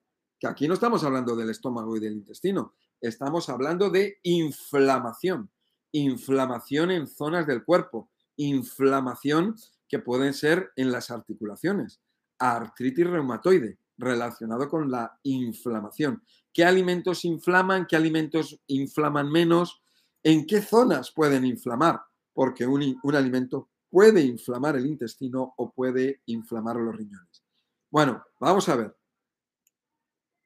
aquí 0.43 0.67
no 0.67 0.75
estamos 0.75 1.05
hablando 1.05 1.37
del 1.37 1.51
estómago 1.51 1.97
y 1.97 2.01
del 2.01 2.15
intestino, 2.15 2.75
estamos 3.01 3.49
hablando 3.49 3.89
de 3.89 4.19
inflamación, 4.25 5.49
inflamación 5.93 6.91
en 6.91 7.07
zonas 7.07 7.47
del 7.47 7.65
cuerpo, 7.65 8.11
inflamación 8.37 9.55
que 9.89 9.99
pueden 9.99 10.35
ser 10.35 10.71
en 10.77 10.91
las 10.93 11.11
articulaciones, 11.11 12.01
artritis 12.39 13.07
reumatoide, 13.07 13.79
relacionado 13.97 14.69
con 14.69 14.91
la 14.91 15.19
inflamación. 15.23 16.23
¿Qué 16.53 16.65
alimentos 16.65 17.25
inflaman? 17.25 17.87
¿Qué 17.87 17.97
alimentos 17.97 18.61
inflaman 18.67 19.31
menos? 19.31 19.83
¿En 20.23 20.47
qué 20.47 20.63
zonas 20.63 21.13
pueden 21.13 21.45
inflamar? 21.45 22.01
Porque 22.33 22.67
un, 22.67 22.99
un 23.03 23.15
alimento 23.15 23.71
puede 23.89 24.23
inflamar 24.23 24.77
el 24.77 24.87
intestino 24.87 25.55
o 25.57 25.73
puede 25.73 26.23
inflamar 26.27 26.77
los 26.77 26.97
riñones. 26.97 27.45
Bueno, 27.91 28.25
vamos 28.41 28.69
a 28.69 28.77
ver 28.77 28.97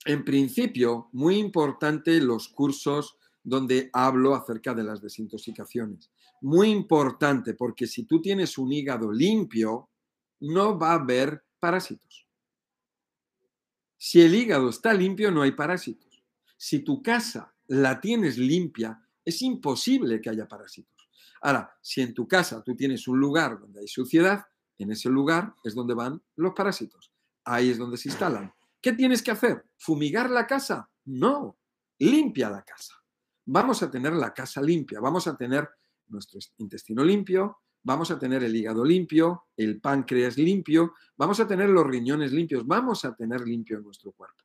en 0.09 0.25
principio, 0.25 1.11
muy 1.13 1.37
importante 1.37 2.19
los 2.21 2.49
cursos 2.49 3.19
donde 3.43 3.91
hablo 3.93 4.35
acerca 4.35 4.73
de 4.73 4.83
las 4.83 5.03
desintoxicaciones. 5.03 6.11
Muy 6.41 6.71
importante 6.71 7.55
porque 7.55 7.87
si 7.87 8.05
tú 8.05 8.21
tienes 8.21 8.59
un 8.59 8.73
hígado 8.73 9.11
limpio, 9.13 9.91
no 10.41 10.79
va 10.79 10.93
a 10.93 10.95
haber 10.95 11.45
parásitos. 11.59 12.27
Si 13.97 14.21
el 14.21 14.35
hígado 14.35 14.69
está 14.69 14.95
limpio, 14.95 15.31
no 15.31 15.43
hay 15.43 15.53
parásitos. 15.53 16.23
Si 16.57 16.81
tu 16.81 17.03
casa 17.03 17.55
la 17.67 18.01
tienes 18.01 18.39
limpia, 18.39 19.01
es 19.25 19.43
imposible 19.43 20.21
que 20.21 20.31
haya 20.31 20.47
parásitos. 20.47 21.09
Ahora, 21.41 21.77
si 21.83 22.01
en 22.01 22.15
tu 22.15 22.27
casa 22.27 22.63
tú 22.63 22.75
tienes 22.75 23.07
un 23.09 23.19
lugar 23.19 23.59
donde 23.59 23.81
hay 23.81 23.89
suciedad, 23.89 24.45
en 24.79 24.93
ese 24.93 25.09
lugar 25.09 25.55
es 25.65 25.75
donde 25.75 25.95
van 25.95 26.23
los 26.37 26.55
parásitos. 26.55 27.13
Ahí 27.45 27.71
es 27.71 27.79
donde 27.79 27.97
se 27.97 28.09
instalan. 28.09 28.53
¿Qué 28.81 28.93
tienes 28.93 29.23
que 29.23 29.33
hacer? 29.33 29.67
¿Fumigar 29.77 30.31
la 30.31 30.47
casa? 30.47 30.89
No, 31.05 31.59
limpia 31.99 32.49
la 32.51 32.63
casa. 32.63 32.95
Vamos 33.45 33.83
a 33.83 33.91
tener 33.91 34.13
la 34.13 34.33
casa 34.33 34.61
limpia, 34.63 35.01
vamos 35.01 35.27
a 35.27 35.37
tener 35.37 35.69
nuestro 36.11 36.39
intestino 36.59 37.05
limpio, 37.05 37.59
vamos 37.83 38.11
a 38.11 38.19
tener 38.19 38.43
el 38.43 38.55
hígado 38.55 38.85
limpio, 38.85 39.45
el 39.57 39.81
páncreas 39.81 40.37
limpio, 40.37 40.95
vamos 41.17 41.41
a 41.41 41.47
tener 41.47 41.69
los 41.69 41.87
riñones 41.87 42.33
limpios, 42.33 42.67
vamos 42.67 43.05
a 43.05 43.15
tener 43.15 43.41
limpio 43.43 43.81
nuestro 43.81 44.13
cuerpo. 44.13 44.45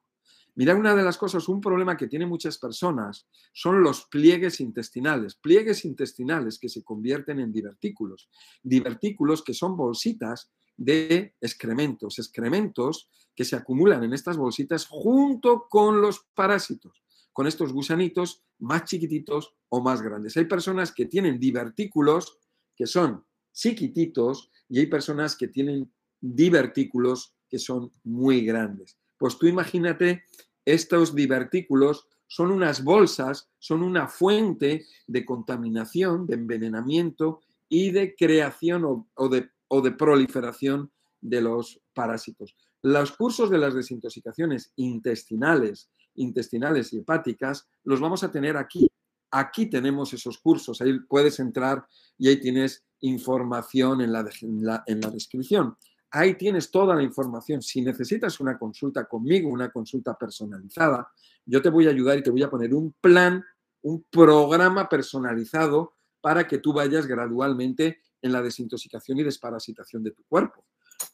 Mira, 0.55 0.76
una 0.76 0.95
de 0.95 1.03
las 1.03 1.18
cosas, 1.18 1.49
un 1.49 1.59
problema 1.59 1.97
que 1.97 2.07
tienen 2.07 2.30
muchas 2.30 2.59
personas 2.59 3.28
son 3.53 3.82
los 3.82 4.05
pliegues 4.05 4.59
intestinales, 4.59 5.36
pliegues 5.36 5.84
intestinales 5.84 6.59
que 6.59 6.70
se 6.70 6.84
convierten 6.84 7.39
en 7.39 7.51
divertículos, 7.51 8.30
divertículos 8.61 9.43
que 9.43 9.55
son 9.55 9.76
bolsitas 9.76 10.51
de 10.78 11.36
excrementos, 11.41 12.20
excrementos 12.20 13.09
que 13.36 13.45
se 13.45 13.55
acumulan 13.55 14.03
en 14.03 14.14
estas 14.14 14.38
bolsitas 14.38 14.86
junto 14.86 15.68
con 15.68 16.01
los 16.01 16.28
parásitos, 16.36 17.03
con 17.34 17.47
estos 17.47 17.73
gusanitos 17.73 18.43
más 18.59 18.86
chiquititos 18.86 19.55
o 19.69 19.81
más 19.81 20.01
grandes. 20.01 20.38
Hay 20.38 20.45
personas 20.45 20.91
que 20.93 21.05
tienen 21.05 21.39
divertículos 21.39 22.38
que 22.75 22.88
son 22.88 23.25
chiquititos 23.51 24.51
y 24.69 24.79
hay 24.79 24.86
personas 24.88 25.36
que 25.36 25.47
tienen 25.47 25.91
divertículos 26.21 27.36
que 27.49 27.59
son 27.59 27.91
muy 28.03 28.45
grandes. 28.45 28.97
Pues 29.17 29.38
tú 29.38 29.47
imagínate, 29.47 30.23
estos 30.65 31.13
divertículos 31.13 32.07
son 32.27 32.51
unas 32.51 32.84
bolsas, 32.84 33.49
son 33.59 33.84
una 33.84 34.07
fuente 34.07 34.86
de 35.05 35.25
contaminación, 35.25 36.25
de 36.25 36.36
envenenamiento 36.36 37.41
y 37.69 37.91
de 37.91 38.15
creación 38.15 39.07
o, 39.13 39.29
de, 39.29 39.49
o 39.67 39.81
de 39.81 39.91
proliferación 39.91 40.91
de 41.21 41.41
los 41.41 41.79
parásitos. 41.93 42.55
Los 42.81 43.11
cursos 43.11 43.49
de 43.49 43.59
las 43.59 43.75
desintoxicaciones 43.75 44.73
intestinales, 44.75 45.89
intestinales 46.16 46.93
y 46.93 46.99
hepáticas 46.99 47.68
los 47.84 47.99
vamos 47.99 48.24
a 48.24 48.32
tener 48.32 48.57
aquí. 48.57 48.89
Aquí 49.32 49.66
tenemos 49.68 50.14
esos 50.14 50.38
cursos, 50.38 50.80
ahí 50.82 50.99
puedes 50.99 51.39
entrar 51.39 51.86
y 52.18 52.28
ahí 52.28 52.39
tienes 52.39 52.86
información 52.99 54.01
en 54.01 54.14
la, 54.14 54.30
en 54.86 55.01
la, 55.01 55.09
descripción. 55.09 55.76
Ahí 56.11 56.36
tienes 56.36 56.70
toda 56.70 56.95
la 56.95 57.01
información. 57.01 57.61
Si 57.61 57.82
necesitas 57.82 58.39
una 58.39 58.57
consulta 58.57 59.05
conmigo, 59.05 59.49
una 59.49 59.72
consulta 59.72 60.16
personalizada, 60.16 61.09
yo 61.45 61.61
te 61.61 61.70
voy 61.70 61.88
a 61.88 61.89
ayudar 61.89 62.20
y 62.20 62.24
te 62.24 62.30
voy 62.30 62.43
a 62.43 62.49
poner 62.49 62.74
un 62.74 62.93
plan, 63.01 63.43
un 63.82 64.05
programa 64.09 64.88
personalizado 64.88 65.93
para 66.22 66.47
que 66.47 66.59
tú 66.59 66.72
vayas 66.72 67.07
gradualmente 67.07 67.99
en 68.22 68.32
la 68.32 68.41
desintoxicación 68.41 69.20
y 69.20 69.24
desparasitación 69.24 70.03
de 70.03 70.11
tu 70.11 70.24
cuerpo. 70.24 70.64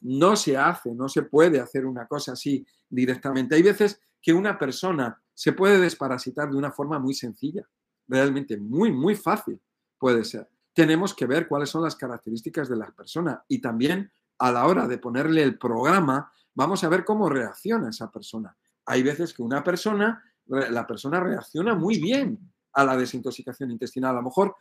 no 0.02 0.36
se 0.36 0.56
hace, 0.56 0.94
no 0.94 1.08
se 1.08 1.22
puede 1.22 1.58
hacer 1.58 1.84
una 1.84 2.06
cosa 2.06 2.32
así 2.32 2.64
directamente. 2.88 3.56
Hay 3.56 3.62
veces 3.62 4.00
que 4.20 4.32
una 4.32 4.58
persona 4.58 5.20
se 5.34 5.52
puede 5.52 5.78
desparasitar 5.78 6.50
de 6.50 6.56
una 6.56 6.70
forma 6.70 6.98
muy 6.98 7.14
sencilla, 7.14 7.66
realmente 8.06 8.56
muy, 8.58 8.92
muy 8.92 9.14
fácil 9.14 9.60
puede 9.98 10.24
ser. 10.24 10.48
Tenemos 10.72 11.14
que 11.14 11.26
ver 11.26 11.48
cuáles 11.48 11.70
son 11.70 11.82
las 11.82 11.96
características 11.96 12.68
de 12.68 12.76
la 12.76 12.90
persona 12.90 13.44
y 13.48 13.60
también 13.60 14.10
a 14.38 14.50
la 14.50 14.66
hora 14.66 14.88
de 14.88 14.98
ponerle 14.98 15.42
el 15.42 15.58
programa, 15.58 16.32
vamos 16.54 16.82
a 16.82 16.88
ver 16.88 17.04
cómo 17.04 17.28
reacciona 17.28 17.90
esa 17.90 18.10
persona. 18.10 18.56
Hay 18.86 19.02
veces 19.02 19.34
que 19.34 19.42
una 19.42 19.62
persona, 19.62 20.22
la 20.46 20.86
persona 20.86 21.20
reacciona 21.20 21.74
muy 21.74 22.00
bien 22.00 22.38
a 22.72 22.84
la 22.84 22.96
desintoxicación 22.96 23.70
intestinal. 23.70 24.12
A 24.12 24.20
lo 24.20 24.24
mejor 24.24 24.56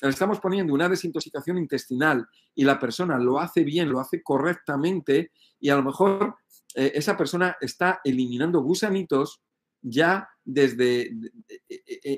estamos 0.00 0.40
poniendo 0.40 0.74
una 0.74 0.88
desintoxicación 0.88 1.58
intestinal 1.58 2.26
y 2.54 2.64
la 2.64 2.78
persona 2.78 3.18
lo 3.18 3.40
hace 3.40 3.64
bien, 3.64 3.88
lo 3.90 4.00
hace 4.00 4.22
correctamente 4.22 5.32
y 5.58 5.70
a 5.70 5.76
lo 5.76 5.82
mejor 5.82 6.36
eh, 6.74 6.92
esa 6.94 7.16
persona 7.16 7.56
está 7.60 8.00
eliminando 8.04 8.60
gusanitos 8.60 9.42
ya 9.82 10.28
desde 10.44 11.10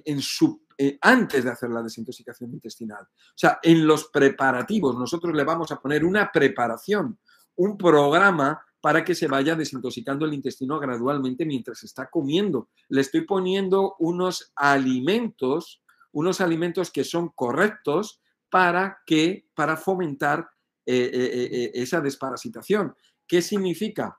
en 0.04 0.20
su, 0.20 0.64
eh, 0.76 0.98
antes 1.00 1.44
de 1.44 1.50
hacer 1.50 1.70
la 1.70 1.82
desintoxicación 1.82 2.52
intestinal. 2.52 3.02
O 3.02 3.36
sea, 3.36 3.58
en 3.62 3.86
los 3.86 4.08
preparativos 4.08 4.96
nosotros 4.96 5.34
le 5.34 5.44
vamos 5.44 5.70
a 5.70 5.80
poner 5.80 6.04
una 6.04 6.30
preparación, 6.32 7.18
un 7.56 7.78
programa 7.78 8.60
para 8.80 9.04
que 9.04 9.14
se 9.14 9.28
vaya 9.28 9.54
desintoxicando 9.54 10.26
el 10.26 10.34
intestino 10.34 10.78
gradualmente 10.78 11.46
mientras 11.46 11.84
está 11.84 12.10
comiendo. 12.10 12.68
Le 12.88 13.00
estoy 13.00 13.22
poniendo 13.22 13.94
unos 13.98 14.52
alimentos, 14.56 15.82
unos 16.12 16.40
alimentos 16.40 16.90
que 16.90 17.04
son 17.04 17.30
correctos 17.30 18.20
para 18.50 18.98
que 19.06 19.46
para 19.54 19.76
fomentar 19.76 20.50
eh, 20.86 21.70
esa 21.74 22.00
desparasitación. 22.00 22.94
¿Qué 23.26 23.40
significa? 23.40 24.18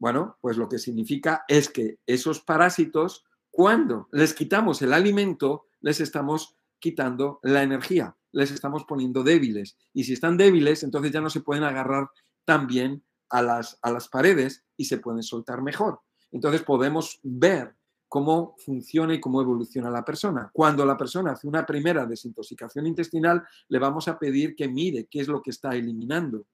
Bueno, 0.00 0.38
pues 0.40 0.56
lo 0.56 0.68
que 0.68 0.78
significa 0.78 1.44
es 1.46 1.68
que 1.68 1.98
esos 2.06 2.40
parásitos, 2.40 3.26
cuando 3.50 4.08
les 4.12 4.32
quitamos 4.32 4.80
el 4.80 4.94
alimento, 4.94 5.66
les 5.82 6.00
estamos 6.00 6.56
quitando 6.78 7.38
la 7.42 7.62
energía, 7.62 8.16
les 8.32 8.50
estamos 8.50 8.86
poniendo 8.86 9.22
débiles. 9.22 9.76
Y 9.92 10.04
si 10.04 10.14
están 10.14 10.38
débiles, 10.38 10.82
entonces 10.84 11.12
ya 11.12 11.20
no 11.20 11.28
se 11.28 11.42
pueden 11.42 11.64
agarrar 11.64 12.08
tan 12.46 12.66
bien 12.66 13.04
a 13.28 13.42
las, 13.42 13.78
a 13.82 13.92
las 13.92 14.08
paredes 14.08 14.64
y 14.78 14.86
se 14.86 14.96
pueden 14.96 15.22
soltar 15.22 15.60
mejor. 15.60 16.00
Entonces 16.32 16.62
podemos 16.62 17.20
ver 17.22 17.76
cómo 18.08 18.56
funciona 18.64 19.12
y 19.12 19.20
cómo 19.20 19.42
evoluciona 19.42 19.90
la 19.90 20.04
persona. 20.04 20.50
Cuando 20.54 20.86
la 20.86 20.96
persona 20.96 21.32
hace 21.32 21.46
una 21.46 21.66
primera 21.66 22.06
desintoxicación 22.06 22.86
intestinal, 22.86 23.44
le 23.68 23.78
vamos 23.78 24.08
a 24.08 24.18
pedir 24.18 24.56
que 24.56 24.66
mire 24.66 25.08
qué 25.10 25.20
es 25.20 25.28
lo 25.28 25.42
que 25.42 25.50
está 25.50 25.76
eliminando 25.76 26.46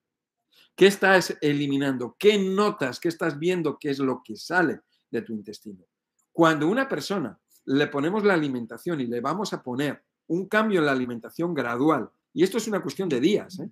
¿Qué 0.75 0.87
estás 0.87 1.35
eliminando? 1.41 2.15
¿Qué 2.19 2.37
notas? 2.37 2.99
¿Qué 2.99 3.07
estás 3.07 3.39
viendo? 3.39 3.77
¿Qué 3.79 3.89
es 3.89 3.99
lo 3.99 4.21
que 4.23 4.35
sale 4.35 4.81
de 5.09 5.21
tu 5.21 5.33
intestino? 5.33 5.85
Cuando 6.31 6.67
una 6.67 6.87
persona 6.87 7.39
le 7.65 7.87
ponemos 7.87 8.23
la 8.23 8.35
alimentación 8.35 9.01
y 9.01 9.07
le 9.07 9.19
vamos 9.21 9.53
a 9.53 9.63
poner 9.63 10.03
un 10.27 10.47
cambio 10.47 10.79
en 10.79 10.85
la 10.85 10.91
alimentación 10.91 11.53
gradual, 11.53 12.09
y 12.33 12.43
esto 12.43 12.57
es 12.57 12.67
una 12.67 12.81
cuestión 12.81 13.09
de 13.09 13.19
días, 13.19 13.59
¿eh? 13.59 13.71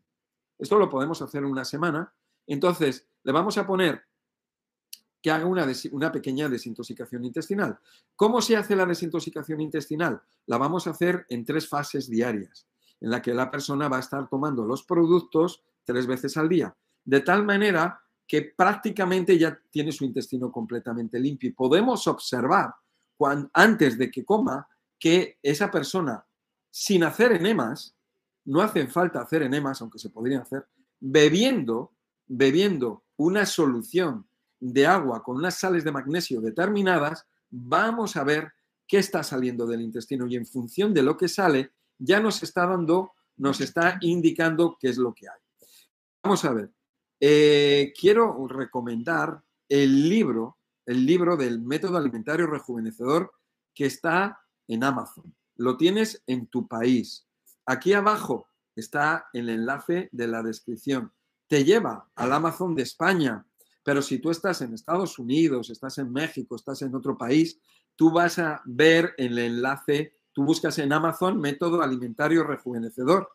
esto 0.58 0.80
lo 0.80 0.90
podemos 0.90 1.22
hacer 1.22 1.44
en 1.44 1.52
una 1.52 1.66
semana, 1.66 2.14
entonces 2.48 3.08
le 3.24 3.32
vamos 3.32 3.58
a 3.58 3.68
poner 3.68 4.04
que 5.22 5.32
haga 5.32 5.46
una, 5.46 5.68
una, 5.92 6.12
pequeña 6.12 6.48
desintoxicación 6.50 7.26
intestinal. 7.26 7.80
¿Cómo 8.16 8.42
se 8.42 8.58
hace 8.58 8.76
la 8.76 8.86
desintoxicación 8.86 9.60
intestinal? 9.60 10.22
La 10.46 10.58
vamos 10.58 10.86
a 10.86 10.92
hacer 10.92 11.26
en 11.30 11.44
tres 11.44 11.68
fases 11.68 12.10
diarias, 12.10 12.68
en 13.02 13.10
la 13.10 13.22
que 13.22 13.34
la 13.34 13.50
persona 13.50 13.88
va 13.88 13.98
a 13.98 14.02
estar 14.02 14.30
tomando 14.30 14.66
los 14.66 14.84
productos 14.84 15.64
tres 15.86 16.08
veces 16.08 16.36
al 16.38 16.50
día 16.50 16.76
de 17.06 17.22
tal 17.22 17.46
manera 17.46 18.02
que 18.28 18.42
prácticamente 18.42 19.38
ya 19.38 19.58
tiene 19.70 19.92
su 19.92 20.04
intestino 20.04 20.52
completamente 20.52 21.20
limpio. 21.20 21.50
Y 21.50 21.54
podemos 21.54 22.08
observar 22.08 22.74
antes 23.54 23.98
de 23.98 24.12
que 24.12 24.26
coma 24.26 24.68
que 25.00 25.38
esa 25.42 25.70
persona, 25.70 26.26
sin 26.72 27.04
hacer 27.04 27.32
enemas, 27.32 27.96
no 28.46 28.62
hacen 28.62 28.90
falta 28.90 29.22
hacer 29.22 29.44
enemas, 29.44 29.82
aunque 29.82 30.00
se 30.00 30.10
podrían 30.10 30.42
hacer, 30.42 30.66
bebiendo, 31.00 31.94
bebiendo 32.26 33.04
una 33.18 33.46
solución 33.46 34.28
de 34.60 34.88
agua 34.88 35.24
con 35.24 35.38
unas 35.38 35.56
sales 35.56 35.84
de 35.84 35.92
magnesio 35.92 36.42
determinadas, 36.42 37.28
vamos 37.50 38.16
a 38.16 38.24
ver 38.24 38.52
qué 38.88 38.98
está 38.98 39.24
saliendo 39.24 39.68
del 39.68 39.82
intestino 39.82 40.26
y 40.28 40.36
en 40.36 40.46
función 40.46 40.94
de 40.94 41.04
lo 41.04 41.16
que 41.16 41.28
sale, 41.28 41.72
ya 41.98 42.20
nos 42.20 42.42
está 42.42 42.66
dando, 42.66 43.14
nos 43.38 43.62
está 43.62 43.98
indicando 44.02 44.78
qué 44.80 44.90
es 44.90 44.98
lo 44.98 45.14
que 45.14 45.28
hay. 45.28 45.45
Vamos 46.26 46.44
a 46.44 46.54
ver, 46.54 46.72
eh, 47.20 47.94
quiero 47.96 48.48
recomendar 48.48 49.44
el 49.70 50.10
libro, 50.10 50.58
el 50.88 51.06
libro 51.06 51.38
del 51.38 51.62
método 51.62 51.98
alimentario 51.98 52.48
rejuvenecedor 52.48 53.32
que 53.76 53.86
está 53.86 54.42
en 54.68 54.84
Amazon. 54.84 55.36
Lo 55.56 55.78
tienes 55.78 56.24
en 56.26 56.48
tu 56.48 56.68
país. 56.68 57.28
Aquí 57.68 57.94
abajo 57.94 58.48
está 58.76 59.28
el 59.34 59.50
enlace 59.50 60.10
de 60.12 60.28
la 60.28 60.42
descripción. 60.42 61.14
Te 61.48 61.64
lleva 61.64 62.10
al 62.16 62.34
Amazon 62.34 62.74
de 62.74 62.82
España, 62.82 63.46
pero 63.84 64.02
si 64.02 64.18
tú 64.18 64.32
estás 64.32 64.64
en 64.64 64.74
Estados 64.74 65.20
Unidos, 65.20 65.70
estás 65.70 66.00
en 66.00 66.12
México, 66.12 66.56
estás 66.56 66.82
en 66.82 66.96
otro 66.96 67.20
país, 67.20 67.60
tú 67.96 68.10
vas 68.10 68.40
a 68.40 68.64
ver 68.66 69.14
el 69.20 69.38
enlace, 69.38 70.16
tú 70.34 70.44
buscas 70.44 70.80
en 70.80 70.92
Amazon 70.92 71.40
método 71.40 71.84
alimentario 71.84 72.44
rejuvenecedor. 72.44 73.30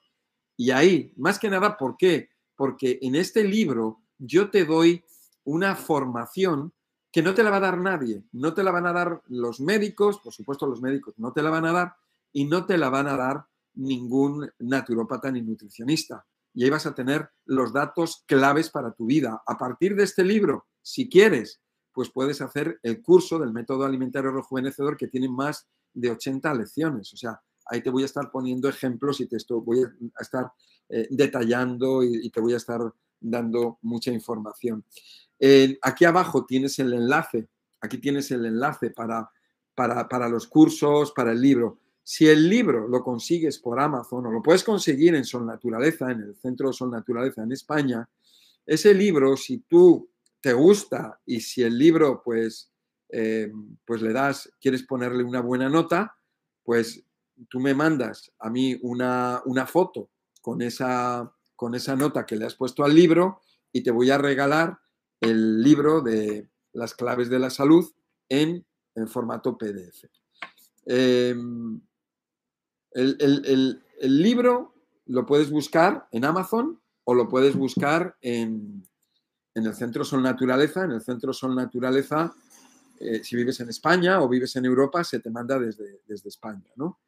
Y 0.56 0.72
ahí, 0.72 1.14
más 1.16 1.38
que 1.38 1.48
nada, 1.48 1.78
¿por 1.78 1.96
qué? 1.96 2.30
Porque 2.60 2.98
en 3.00 3.14
este 3.14 3.42
libro 3.42 4.02
yo 4.18 4.50
te 4.50 4.66
doy 4.66 5.02
una 5.44 5.74
formación 5.76 6.74
que 7.10 7.22
no 7.22 7.32
te 7.32 7.42
la 7.42 7.48
va 7.48 7.56
a 7.56 7.60
dar 7.60 7.78
nadie, 7.78 8.22
no 8.32 8.52
te 8.52 8.62
la 8.62 8.70
van 8.70 8.84
a 8.84 8.92
dar 8.92 9.22
los 9.28 9.60
médicos, 9.60 10.18
por 10.18 10.34
supuesto 10.34 10.66
los 10.66 10.82
médicos 10.82 11.14
no 11.16 11.32
te 11.32 11.42
la 11.42 11.48
van 11.48 11.64
a 11.64 11.72
dar 11.72 11.94
y 12.34 12.44
no 12.44 12.66
te 12.66 12.76
la 12.76 12.90
van 12.90 13.06
a 13.06 13.16
dar 13.16 13.46
ningún 13.72 14.46
naturópata 14.58 15.32
ni 15.32 15.40
nutricionista. 15.40 16.26
Y 16.52 16.64
ahí 16.64 16.68
vas 16.68 16.84
a 16.84 16.94
tener 16.94 17.30
los 17.46 17.72
datos 17.72 18.24
claves 18.26 18.68
para 18.68 18.92
tu 18.92 19.06
vida. 19.06 19.42
A 19.46 19.56
partir 19.56 19.96
de 19.96 20.02
este 20.02 20.22
libro, 20.22 20.66
si 20.82 21.08
quieres, 21.08 21.62
pues 21.94 22.10
puedes 22.10 22.42
hacer 22.42 22.78
el 22.82 23.00
curso 23.00 23.38
del 23.38 23.54
método 23.54 23.86
alimentario 23.86 24.32
rejuvenecedor 24.32 24.98
que 24.98 25.08
tiene 25.08 25.30
más 25.30 25.66
de 25.94 26.10
80 26.10 26.52
lecciones. 26.52 27.10
O 27.14 27.16
sea, 27.16 27.40
ahí 27.70 27.82
te 27.82 27.88
voy 27.88 28.02
a 28.02 28.06
estar 28.06 28.30
poniendo 28.30 28.68
ejemplos 28.68 29.18
y 29.22 29.28
te 29.28 29.38
voy 29.48 29.82
a 29.82 30.22
estar 30.22 30.52
eh, 30.90 31.06
detallando 31.10 32.02
y, 32.02 32.28
te 32.30 32.40
voy 32.40 32.54
a 32.54 32.56
estar 32.56 32.80
dando 33.20 33.78
mucha 33.82 34.10
información. 34.10 34.84
aquí 35.82 36.04
abajo 36.04 36.44
tienes 36.44 36.78
el 36.78 36.92
enlace, 36.92 37.48
aquí 37.80 37.98
tienes 37.98 38.30
el 38.30 38.44
enlace 38.44 38.90
para, 38.90 39.30
para, 39.74 40.28
los 40.28 40.46
cursos, 40.46 41.12
para 41.12 41.32
el 41.32 41.40
libro. 41.40 41.78
Si 42.02 42.26
el 42.26 42.48
libro 42.48 42.88
lo 42.88 43.02
consigues 43.02 43.58
por 43.58 43.80
Amazon 43.80 44.26
o 44.26 44.30
lo 44.32 44.42
puedes 44.42 44.64
conseguir 44.64 45.14
en 45.14 45.24
Sol 45.24 45.46
Naturaleza, 45.46 46.10
en 46.10 46.20
el 46.20 46.36
Centro 46.36 46.72
Sol 46.72 46.90
Naturaleza 46.90 47.42
en 47.42 47.52
España, 47.52 48.08
ese 48.66 48.92
libro, 48.94 49.36
si 49.36 49.58
tú 49.58 50.10
te 50.40 50.52
gusta 50.52 51.20
y 51.24 51.40
si 51.40 51.62
el 51.62 51.78
libro, 51.78 52.22
pues, 52.22 52.70
eh, 53.08 53.52
pues 53.84 54.02
le 54.02 54.12
das, 54.12 54.52
quieres 54.60 54.82
ponerle 54.82 55.24
una 55.24 55.40
buena 55.40 55.68
nota, 55.68 56.16
pues 56.64 57.02
tú 57.48 57.60
me 57.60 57.74
mandas 57.74 58.32
a 58.38 58.50
mí 58.50 58.78
una, 58.82 59.40
una 59.46 59.66
foto 59.66 60.10
con 60.40 60.62
esa, 60.62 61.32
con 61.56 61.74
esa 61.74 61.96
nota 61.96 62.26
que 62.26 62.36
le 62.36 62.46
has 62.46 62.54
puesto 62.54 62.84
al 62.84 62.94
libro 62.94 63.40
y 63.72 63.82
te 63.82 63.90
voy 63.90 64.10
a 64.10 64.18
regalar 64.18 64.78
el 65.20 65.62
libro 65.62 66.00
de 66.00 66.48
las 66.72 66.94
claves 66.94 67.28
de 67.28 67.38
la 67.38 67.50
salud 67.50 67.90
en, 68.28 68.66
formato 69.06 69.56
PDF. 69.56 70.04
Em, 70.84 71.80
el, 72.92 73.82
libro 74.00 74.74
lo 75.06 75.24
puedes 75.24 75.50
buscar 75.50 76.08
en 76.12 76.24
Amazon 76.24 76.80
o 77.04 77.14
lo 77.14 77.28
puedes 77.28 77.56
buscar 77.56 78.16
en, 78.20 78.86
el 79.54 79.74
Centro 79.74 80.04
Sol 80.04 80.22
Naturaleza. 80.22 80.84
En 80.84 80.92
el 80.92 81.02
Centro 81.02 81.32
Sol 81.32 81.54
Naturaleza, 81.54 82.34
eh, 82.98 83.22
si 83.24 83.36
vives 83.36 83.60
en 83.60 83.68
España 83.68 84.22
o 84.22 84.28
vives 84.28 84.54
en 84.56 84.64
Europa, 84.64 85.02
se 85.04 85.20
te 85.20 85.30
manda 85.30 85.58
desde, 85.58 86.02
desde 86.06 86.28
España, 86.28 86.70
¿no? 86.76 87.00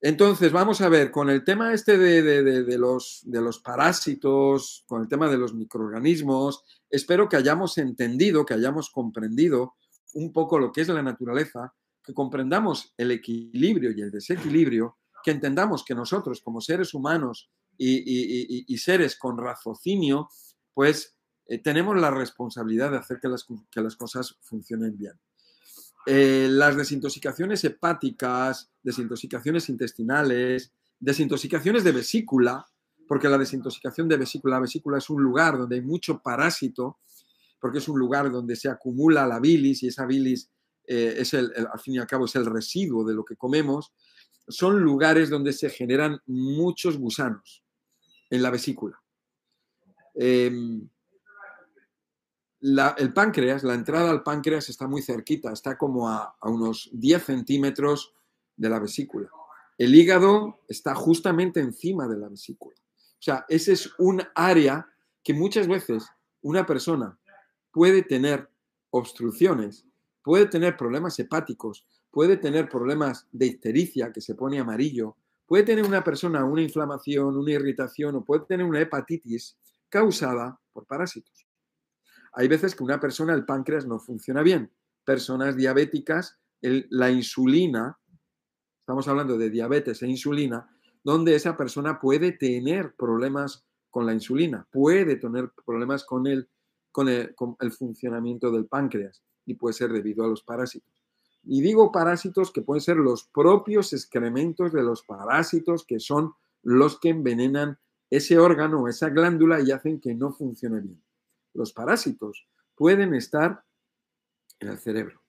Entonces, 0.00 0.52
vamos 0.52 0.80
a 0.80 0.88
ver, 0.88 1.10
con 1.10 1.28
el 1.28 1.42
tema 1.42 1.74
este 1.74 1.98
de, 1.98 2.78
los, 2.78 3.20
de 3.24 3.40
los 3.40 3.58
parásitos, 3.58 4.84
con 4.86 5.02
el 5.02 5.08
tema 5.08 5.28
de 5.28 5.38
los 5.38 5.54
microorganismos, 5.54 6.62
espero 6.88 7.28
que 7.28 7.36
hayamos 7.36 7.78
entendido, 7.78 8.46
que 8.46 8.54
hayamos 8.54 8.90
comprendido 8.90 9.74
un 10.14 10.32
poco 10.32 10.58
lo 10.58 10.70
que 10.70 10.82
es 10.82 10.88
la 10.88 11.02
naturaleza, 11.02 11.74
que 12.02 12.14
comprendamos 12.14 12.94
el 12.96 13.10
equilibrio 13.10 13.90
y 13.90 14.00
el 14.00 14.12
desequilibrio, 14.12 14.98
que 15.24 15.32
entendamos 15.32 15.84
que 15.84 15.96
nosotros 15.96 16.40
como 16.42 16.60
seres 16.60 16.94
humanos 16.94 17.50
y, 17.76 18.78
seres 18.78 19.18
con 19.18 19.36
raciocinio, 19.36 20.28
pues 20.74 21.16
eh, 21.46 21.58
tenemos 21.58 22.00
la 22.00 22.12
responsabilidad 22.12 22.92
de 22.92 22.98
hacer 22.98 23.18
que 23.20 23.28
las, 23.28 23.44
que 23.70 23.80
las 23.80 23.96
cosas 23.96 24.38
funcionen 24.42 24.96
bien. 24.96 25.18
Eh, 26.06 26.48
las 26.50 26.76
desintoxicaciones 26.76 27.62
hepáticas, 27.64 28.70
desintoxicaciones 28.82 29.68
intestinales, 29.68 30.72
desintoxicaciones 30.98 31.84
de 31.84 31.92
vesícula, 31.92 32.66
porque 33.06 33.28
la 33.28 33.38
desintoxicación 33.38 34.08
de 34.08 34.16
vesícula, 34.16 34.56
la 34.56 34.62
vesícula 34.62 34.98
es 34.98 35.10
un 35.10 35.22
lugar 35.22 35.58
donde 35.58 35.76
hay 35.76 35.82
mucho 35.82 36.20
parásito, 36.20 36.98
porque 37.60 37.78
es 37.78 37.88
un 37.88 37.98
lugar 37.98 38.30
donde 38.30 38.56
se 38.56 38.68
acumula 38.68 39.26
la 39.26 39.40
bilis 39.40 39.82
y 39.82 39.88
esa 39.88 40.06
bilis 40.06 40.50
eh, 40.86 41.16
es 41.18 41.34
el, 41.34 41.52
al 41.54 41.80
fin 41.80 41.94
y 41.94 41.98
al 41.98 42.06
cabo 42.06 42.24
es 42.26 42.36
el 42.36 42.46
residuo 42.46 43.04
de 43.04 43.14
lo 43.14 43.24
que 43.24 43.36
comemos, 43.36 43.92
son 44.48 44.80
lugares 44.80 45.28
donde 45.28 45.52
se 45.52 45.68
generan 45.68 46.20
muchos 46.26 46.96
gusanos 46.96 47.64
en 48.30 48.42
la 48.42 48.50
vesícula. 48.50 48.98
Em, 52.60 52.76
el 52.98 53.12
páncreas, 53.12 53.62
la 53.62 53.74
entrada 53.74 54.10
al 54.10 54.22
páncreas 54.22 54.68
está 54.68 54.86
muy 54.86 55.02
cerquita, 55.02 55.52
está 55.52 55.78
como 55.78 56.08
a, 56.08 56.34
unos 56.42 56.90
10 56.92 57.22
centímetros 57.22 58.14
de 58.56 58.68
la 58.68 58.80
vesícula. 58.80 59.30
El 59.76 59.94
hígado 59.94 60.60
está 60.68 60.94
justamente 60.94 61.60
encima 61.60 62.08
de 62.08 62.18
la 62.18 62.28
vesícula. 62.28 62.76
O 62.76 63.22
sea, 63.22 63.44
ese 63.48 63.72
es 63.72 63.90
un 63.98 64.22
área 64.34 64.88
que 65.22 65.34
muchas 65.34 65.68
veces 65.68 66.08
una 66.42 66.66
persona 66.66 67.18
puede 67.70 68.02
tener 68.02 68.48
obstrucciones, 68.90 69.84
puede 70.22 70.46
tener 70.46 70.76
problemas 70.76 71.18
hepáticos, 71.18 71.86
puede 72.10 72.36
tener 72.36 72.68
problemas 72.68 73.26
de 73.30 73.46
ictericia 73.46 74.12
que 74.12 74.20
se 74.20 74.34
pone 74.34 74.58
amarillo, 74.58 75.16
puede 75.46 75.62
tener 75.62 75.84
una 75.84 76.02
persona 76.02 76.44
una 76.44 76.62
inflamación, 76.62 77.36
una 77.36 77.52
irritación 77.52 78.16
o 78.16 78.24
puede 78.24 78.44
tener 78.46 78.66
una 78.66 78.80
hepatitis 78.80 79.56
causada 79.88 80.58
por 80.72 80.86
parásitos. 80.86 81.47
Hay 82.38 82.46
veces 82.46 82.76
que 82.76 82.84
una 82.84 83.00
persona, 83.00 83.34
el 83.34 83.44
páncreas 83.44 83.84
no 83.84 83.98
funciona 83.98 84.42
bien. 84.42 84.70
Personas 85.04 85.56
diabéticas, 85.56 86.38
la 86.60 87.10
insulina, 87.10 87.98
estamos 88.78 89.08
hablando 89.08 89.36
de 89.36 89.50
diabetes 89.50 90.04
e 90.04 90.06
insulina, 90.06 90.70
donde 91.02 91.34
esa 91.34 91.56
persona 91.56 91.98
puede 91.98 92.30
tener 92.30 92.94
problemas 92.94 93.66
con 93.90 94.06
la 94.06 94.14
insulina, 94.14 94.68
puede 94.70 95.16
tener 95.16 95.50
problemas 95.66 96.04
con 96.04 96.28
el, 96.28 96.48
con 96.92 97.08
el, 97.08 97.34
con 97.34 97.56
el 97.58 97.72
funcionamiento 97.72 98.52
del 98.52 98.66
páncreas 98.66 99.20
y 99.44 99.54
puede 99.54 99.72
ser 99.72 99.92
debido 99.92 100.24
a 100.24 100.28
los 100.28 100.44
parásitos. 100.44 100.94
Y 101.42 101.60
digo 101.60 101.90
parásitos 101.90 102.52
que 102.52 102.62
pueden 102.62 102.82
ser 102.82 102.98
los 102.98 103.24
propios 103.24 103.92
excrementos 103.92 104.72
de 104.72 104.84
los 104.84 105.02
parásitos 105.02 105.84
que 105.84 105.98
son 105.98 106.34
los 106.62 107.00
que 107.00 107.08
envenenan 107.08 107.80
ese 108.10 108.38
órgano, 108.38 108.86
esa 108.86 109.08
glándula 109.08 109.60
y 109.60 109.72
hacen 109.72 110.00
que 110.00 110.14
no 110.14 110.30
funcione 110.30 110.80
bien. 110.80 111.02
Los 111.54 111.72
parásitos 111.72 112.46
pueden 112.74 113.14
estar 113.14 113.64
en 114.60 114.68
el 114.68 114.78
cerebro. 114.78 115.22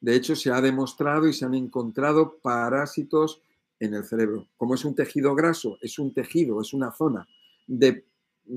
De 0.00 0.14
hecho, 0.14 0.36
se 0.36 0.50
ha 0.50 0.60
demostrado 0.60 1.26
y 1.26 1.32
se 1.32 1.44
han 1.44 1.54
encontrado 1.54 2.38
parásitos 2.38 3.42
en 3.80 3.94
el 3.94 4.04
cerebro. 4.04 4.48
Como 4.56 4.74
es 4.74 4.84
un 4.84 4.94
tejido 4.94 5.34
graso, 5.34 5.78
es 5.80 5.98
un 5.98 6.12
tejido, 6.12 6.60
es 6.60 6.72
una 6.72 6.92
zona 6.92 7.26
de, 7.66 8.06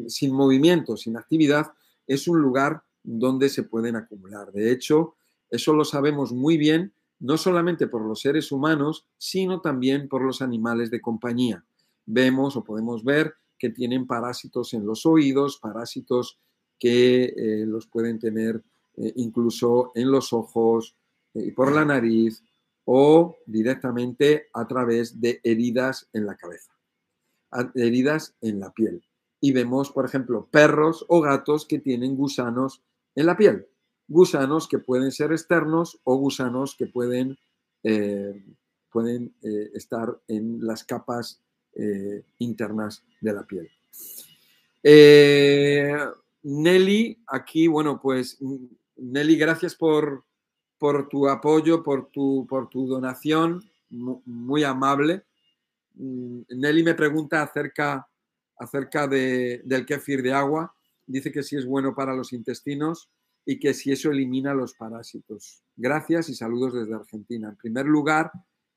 sin 0.07 0.33
movimiento, 0.33 0.97
sin 0.97 1.17
actividad, 1.17 1.73
es 2.07 2.27
un 2.27 2.39
lugar 2.39 2.83
donde 3.03 3.49
se 3.49 3.63
pueden 3.63 3.95
acumular. 3.95 4.51
De 4.51 4.71
hecho, 4.71 5.15
eso 5.49 5.73
lo 5.73 5.85
sabemos 5.85 6.31
muy 6.31 6.57
bien, 6.57 6.93
no 7.19 7.37
solamente 7.37 7.87
por 7.87 8.05
los 8.05 8.21
seres 8.21 8.51
humanos, 8.51 9.05
sino 9.17 9.61
también 9.61 10.07
por 10.07 10.21
los 10.21 10.41
animales 10.41 10.91
de 10.91 11.01
compañía. 11.01 11.65
Vemos 12.05 12.55
o 12.55 12.63
podemos 12.63 13.03
ver 13.03 13.35
que 13.57 13.69
tienen 13.69 14.07
parásitos 14.07 14.73
en 14.73 14.85
los 14.85 15.05
oídos, 15.05 15.57
parásitos 15.57 16.39
que 16.79 17.25
eh, 17.25 17.65
los 17.65 17.87
pueden 17.87 18.17
tener 18.17 18.63
eh, 18.95 19.13
incluso 19.17 19.91
en 19.93 20.09
los 20.11 20.33
ojos 20.33 20.95
eh, 21.33 21.51
por 21.53 21.73
la 21.73 21.85
nariz 21.85 22.43
o 22.85 23.35
directamente 23.45 24.47
a 24.53 24.67
través 24.67 25.19
de 25.19 25.41
heridas 25.43 26.09
en 26.13 26.25
la 26.25 26.35
cabeza, 26.35 26.71
heridas 27.75 28.35
en 28.41 28.59
la 28.59 28.71
piel. 28.71 29.03
Y 29.41 29.51
vemos, 29.51 29.91
por 29.91 30.05
ejemplo, 30.05 30.47
perros 30.49 31.05
o 31.07 31.21
gatos 31.21 31.65
que 31.67 31.79
tienen 31.79 32.15
gusanos 32.15 32.81
en 33.15 33.27
la 33.27 33.37
piel, 33.37 33.67
gusanos 34.07 34.67
que 34.67 34.79
pueden 34.79 35.11
ser 35.11 35.31
externos 35.31 35.99
o 36.03 36.15
gusanos 36.17 36.75
que 36.75 36.87
pueden, 36.87 37.37
pueden 38.91 39.35
estar 39.73 40.19
en 40.27 40.65
las 40.65 40.83
capas 40.83 41.43
internas 42.39 43.05
de 43.21 43.33
la 43.33 43.45
piel. 43.45 43.69
Nelly, 46.43 47.21
aquí, 47.27 47.67
bueno, 47.67 47.99
pues 48.01 48.37
Nelly, 48.95 49.37
gracias 49.37 49.75
por, 49.75 50.25
por 50.77 51.09
tu 51.09 51.27
apoyo, 51.27 51.83
por 51.83 52.09
tu, 52.09 52.45
por 52.47 52.69
tu 52.69 52.87
donación, 52.87 53.61
muy, 53.89 54.63
amable. 54.63 55.25
Mm, 55.95 56.41
Nelly 56.49 56.83
me 56.83 56.95
pregunta 56.95 57.41
acerca, 57.41 58.07
acerca 58.57 59.07
de, 59.07 59.61
del 59.65 59.85
kéfir 59.85 60.21
de 60.21 60.33
agua. 60.33 60.73
Dice 61.05 61.31
que 61.31 61.43
si 61.43 61.57
es 61.57 61.65
bueno 61.65 61.95
para 61.95 62.15
los 62.15 62.33
intestinos 62.33 63.09
y 63.45 63.59
que 63.59 63.73
si 63.73 63.91
eso 63.91 64.11
elimina 64.11 64.53
los 64.53 64.75
parásitos. 64.75 65.63
Gracias 65.75 66.29
y 66.29 66.35
saludos 66.35 66.73
desde 66.73 66.93
Argentina. 66.93 67.49
En 67.49 67.55
primer 67.55 67.85
lugar, 67.85 68.31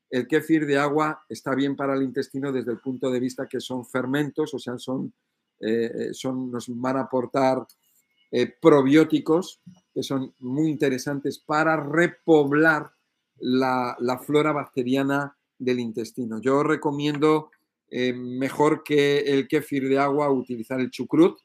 el 0.09 0.27
kéfir 0.27 0.67
de 0.67 0.79
agua 0.79 1.25
está 1.29 1.55
bien 1.55 1.77
para 1.77 1.95
el 1.95 2.03
intestino 2.03 2.53
desde 2.53 2.73
el 2.73 2.79
punto 2.79 3.11
de 3.11 3.21
vista 3.21 3.47
que 3.47 3.61
son 3.61 3.85
fermentos, 3.85 4.55
o 4.55 4.59
sea, 4.59 4.79
son 4.79 5.13
eh, 5.63 6.09
son, 6.13 6.51
nos 6.51 6.67
van 6.69 6.97
a 6.97 7.03
aportar 7.03 7.67
eh, 8.35 8.53
probióticos 8.61 9.61
que 9.95 10.03
son 10.03 10.35
muy 10.41 10.69
interesantes 10.71 11.39
para 11.39 11.77
repoblar 11.77 12.91
la, 13.39 14.21
flora 14.25 14.53
bacteriana 14.53 15.37
del 15.59 15.79
intestino. 15.81 16.41
Yo 16.41 16.63
recomiendo 16.63 17.51
eh, 17.91 18.13
mejor 18.13 18.83
que 18.83 19.19
el 19.19 19.47
kéfir 19.47 19.89
de 19.89 19.99
agua 19.99 20.31
utilizar 20.31 20.81
el 20.81 20.91
chucrut, 20.91 21.39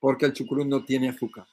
porque 0.00 0.26
el 0.26 0.32
chucrut 0.32 0.66
no 0.66 0.84
tiene 0.84 1.10
azúcar. 1.10 1.46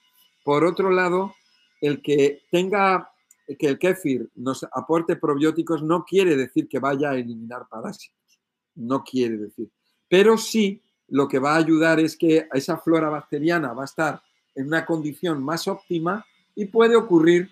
Por 0.43 0.63
otro 0.63 0.89
lado, 0.89 1.35
el 1.81 2.01
que 2.01 2.43
tenga 2.49 3.11
que 3.57 3.67
el 3.67 3.79
kéfir 3.79 4.29
nos 4.35 4.63
aporte 4.71 5.15
probióticos 5.15 5.83
no 5.83 6.05
quiere 6.05 6.35
decir 6.35 6.67
que 6.67 6.79
vaya 6.79 7.09
a 7.09 7.15
eliminar 7.15 7.67
parásitos, 7.69 8.39
no 8.75 9.03
quiere 9.03 9.37
decir, 9.37 9.69
pero 10.07 10.37
sí 10.37 10.81
lo 11.09 11.27
que 11.27 11.39
va 11.39 11.53
a 11.53 11.57
ayudar 11.57 11.99
es 11.99 12.15
que 12.15 12.47
esa 12.53 12.77
flora 12.77 13.09
bacteriana 13.09 13.73
va 13.73 13.83
a 13.83 13.85
estar 13.85 14.21
en 14.55 14.67
una 14.67 14.85
condición 14.85 15.43
más 15.43 15.67
óptima 15.67 16.25
y 16.55 16.65
puede 16.65 16.95
ocurrir 16.95 17.49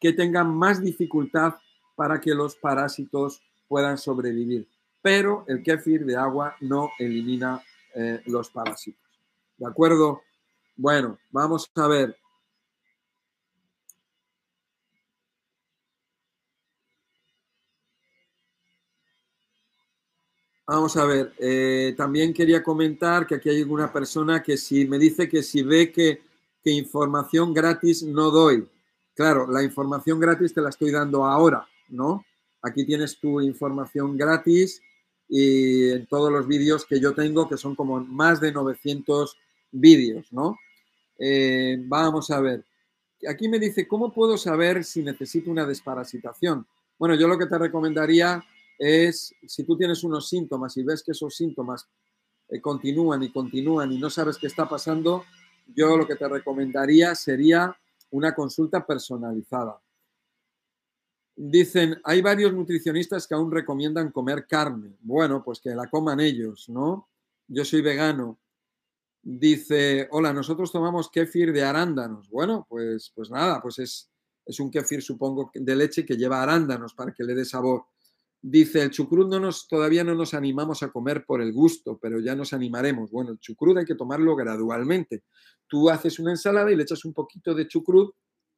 que 0.00 0.12
tengan 0.12 0.54
más 0.54 0.80
dificultad 0.82 1.54
para 1.94 2.20
que 2.20 2.34
los 2.34 2.56
parásitos 2.56 3.42
puedan 3.68 3.98
sobrevivir. 3.98 4.68
Pero 5.02 5.44
el 5.48 5.62
kéfir 5.62 6.04
de 6.04 6.16
agua 6.16 6.56
no 6.60 6.90
elimina 6.98 7.62
eh, 7.94 8.22
los 8.26 8.50
parásitos. 8.50 9.02
¿De 9.56 9.66
acuerdo? 9.66 10.22
Bueno, 10.76 11.18
vamos 11.30 11.70
a 11.74 11.86
ver. 11.86 12.16
Vamos 20.68 20.96
a 20.96 21.04
ver, 21.04 21.32
eh, 21.38 21.94
también 21.96 22.34
quería 22.34 22.60
comentar 22.60 23.24
que 23.24 23.36
aquí 23.36 23.48
hay 23.48 23.62
una 23.62 23.92
persona 23.92 24.42
que 24.42 24.56
si 24.56 24.84
me 24.84 24.98
dice 24.98 25.28
que 25.28 25.40
si 25.44 25.62
ve 25.62 25.92
que, 25.92 26.22
que, 26.60 26.72
información 26.72 27.54
gratis 27.54 28.02
no 28.02 28.32
doy. 28.32 28.66
Claro, 29.14 29.46
la 29.46 29.62
información 29.62 30.18
gratis 30.18 30.52
te 30.52 30.60
la 30.60 30.70
estoy 30.70 30.90
dando 30.90 31.24
ahora, 31.24 31.68
¿no? 31.88 32.24
Aquí 32.62 32.84
tienes 32.84 33.16
tu 33.20 33.40
información 33.40 34.16
gratis 34.16 34.82
y 35.28 35.90
en 35.90 36.06
todos 36.06 36.32
los 36.32 36.48
vídeos 36.48 36.84
que 36.84 36.98
yo 36.98 37.14
tengo, 37.14 37.48
que 37.48 37.56
son 37.56 37.76
como 37.76 38.00
más 38.00 38.40
de 38.40 38.50
900 38.50 39.38
vídeos, 39.70 40.32
¿no? 40.32 40.58
Eh, 41.16 41.76
vamos 41.86 42.28
a 42.32 42.40
ver. 42.40 42.64
Aquí 43.28 43.48
me 43.48 43.60
dice, 43.60 43.86
¿cómo 43.86 44.12
puedo 44.12 44.36
saber 44.36 44.82
si 44.82 45.04
necesito 45.04 45.48
una 45.48 45.64
desparasitación? 45.64 46.66
Bueno, 46.98 47.14
yo 47.14 47.28
lo 47.28 47.38
que 47.38 47.46
te 47.46 47.56
recomendaría 47.56 48.44
es 48.78 49.34
si 49.46 49.64
tú 49.64 49.76
tienes 49.76 50.04
unos 50.04 50.28
síntomas 50.28 50.76
y 50.76 50.82
ves 50.82 51.02
que 51.02 51.12
esos 51.12 51.34
síntomas 51.34 51.88
eh, 52.48 52.60
continúan 52.60 53.22
y 53.22 53.32
continúan 53.32 53.92
y 53.92 53.98
no 53.98 54.10
sabes 54.10 54.38
qué 54.38 54.46
está 54.46 54.68
pasando, 54.68 55.24
yo 55.74 55.96
lo 55.96 56.06
que 56.06 56.16
te 56.16 56.28
recomendaría 56.28 57.14
sería 57.14 57.76
una 58.10 58.34
consulta 58.34 58.86
personalizada. 58.86 59.80
Dicen, 61.34 62.00
hay 62.04 62.22
varios 62.22 62.52
nutricionistas 62.52 63.26
que 63.26 63.34
aún 63.34 63.50
recomiendan 63.50 64.10
comer 64.10 64.46
carne. 64.46 64.96
Bueno, 65.00 65.42
pues 65.44 65.60
que 65.60 65.74
la 65.74 65.88
coman 65.88 66.20
ellos, 66.20 66.68
¿no? 66.68 67.08
Yo 67.48 67.64
soy 67.64 67.82
vegano. 67.82 68.38
Dice, 69.22 70.08
hola, 70.12 70.32
nosotros 70.32 70.72
tomamos 70.72 71.10
kéfir 71.10 71.52
de 71.52 71.62
arándanos. 71.62 72.30
Bueno, 72.30 72.64
pues, 72.68 73.12
pues 73.14 73.30
nada, 73.30 73.60
pues 73.60 73.78
es, 73.80 74.08
es 74.46 74.60
un 74.60 74.70
kéfir, 74.70 75.02
supongo, 75.02 75.50
de 75.52 75.76
leche 75.76 76.06
que 76.06 76.16
lleva 76.16 76.42
arándanos 76.42 76.94
para 76.94 77.12
que 77.12 77.24
le 77.24 77.34
dé 77.34 77.44
sabor. 77.44 77.84
Dice, 78.42 78.82
el 78.82 78.90
chucrut 78.90 79.28
no 79.28 79.40
nos, 79.40 79.66
todavía 79.66 80.04
no 80.04 80.14
nos 80.14 80.34
animamos 80.34 80.82
a 80.82 80.90
comer 80.90 81.24
por 81.24 81.42
el 81.42 81.52
gusto, 81.52 81.98
pero 82.00 82.20
ya 82.20 82.34
nos 82.36 82.52
animaremos. 82.52 83.10
Bueno, 83.10 83.32
el 83.32 83.38
chucrut 83.38 83.78
hay 83.78 83.84
que 83.84 83.94
tomarlo 83.94 84.36
gradualmente. 84.36 85.24
Tú 85.66 85.90
haces 85.90 86.18
una 86.18 86.30
ensalada 86.30 86.70
y 86.70 86.76
le 86.76 86.82
echas 86.82 87.04
un 87.04 87.12
poquito 87.12 87.54
de 87.54 87.66
chucrut, 87.66 88.14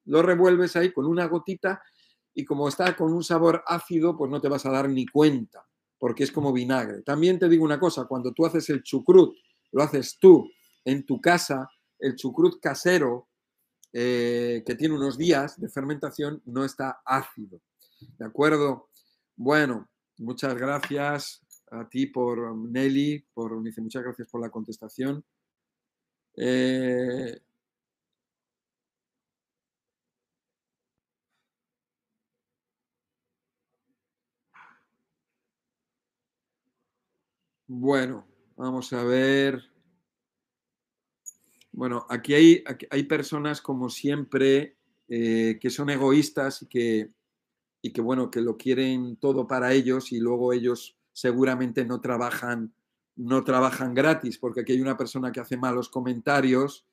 lo 0.06 0.22
revuelves 0.22 0.76
ahí 0.76 0.92
con 0.92 1.06
una 1.06 1.26
gotita 1.26 1.82
y 2.34 2.44
como 2.44 2.68
está 2.68 2.96
con 2.96 3.12
un 3.12 3.24
sabor 3.24 3.62
ácido, 3.66 4.16
pues 4.16 4.30
no 4.30 4.40
te 4.40 4.48
vas 4.48 4.66
a 4.66 4.70
dar 4.70 4.88
ni 4.88 5.06
cuenta, 5.06 5.66
porque 5.98 6.24
es 6.24 6.32
como 6.32 6.52
vinagre. 6.52 7.02
También 7.02 7.38
te 7.38 7.48
digo 7.48 7.64
una 7.64 7.80
cosa, 7.80 8.04
cuando 8.04 8.32
tú 8.32 8.44
haces 8.46 8.68
el 8.70 8.82
chucrut 8.82 9.34
lo 9.72 9.82
haces 9.82 10.18
tú 10.20 10.50
en 10.84 11.04
tu 11.04 11.20
casa, 11.20 11.68
el 11.98 12.16
chucrut 12.16 12.60
casero, 12.60 13.28
eh, 13.92 14.62
que 14.66 14.74
tiene 14.74 14.94
unos 14.94 15.16
días 15.18 15.58
de 15.60 15.68
fermentación, 15.68 16.42
no 16.46 16.64
está 16.64 17.00
ácido. 17.04 17.60
¿De 18.18 18.26
acuerdo? 18.26 18.87
Bueno, 19.40 19.88
muchas 20.18 20.56
gracias 20.56 21.40
a 21.70 21.88
ti 21.88 22.06
por 22.06 22.56
Nelly, 22.56 23.24
por 23.32 23.62
dice 23.62 23.80
muchas 23.80 24.02
gracias 24.02 24.26
por 24.28 24.40
la 24.40 24.50
contestación. 24.50 25.24
Eh, 26.36 27.38
bueno, 37.68 38.26
vamos 38.56 38.92
a 38.92 39.04
ver. 39.04 39.62
Bueno, 41.70 42.06
aquí 42.08 42.34
hay, 42.34 42.64
hay 42.90 43.02
personas 43.04 43.60
como 43.60 43.88
siempre 43.88 44.76
eh, 45.08 45.58
que 45.60 45.70
son 45.70 45.90
egoístas 45.90 46.62
y 46.62 46.66
que, 46.66 47.12
y 47.82 47.92
que, 47.92 48.00
bueno, 48.00 48.30
que 48.30 48.40
lo 48.40 48.56
quieren 48.56 49.16
todo 49.16 49.46
para 49.46 49.72
ellos 49.72 50.12
y 50.12 50.18
luego 50.18 50.52
ellos 50.52 50.96
seguramente 51.12 51.84
no 51.84 52.00
trabajan, 52.00 52.74
no 53.16 53.44
trabajan 53.44 53.94
gratis, 53.94 54.38
porque 54.38 54.60
aquí 54.60 54.72
hay 54.72 54.80
una 54.80 54.96
persona 54.96 55.32
que 55.32 55.40
hace 55.40 55.56
malos 55.56 55.88
comentarios 55.88 56.86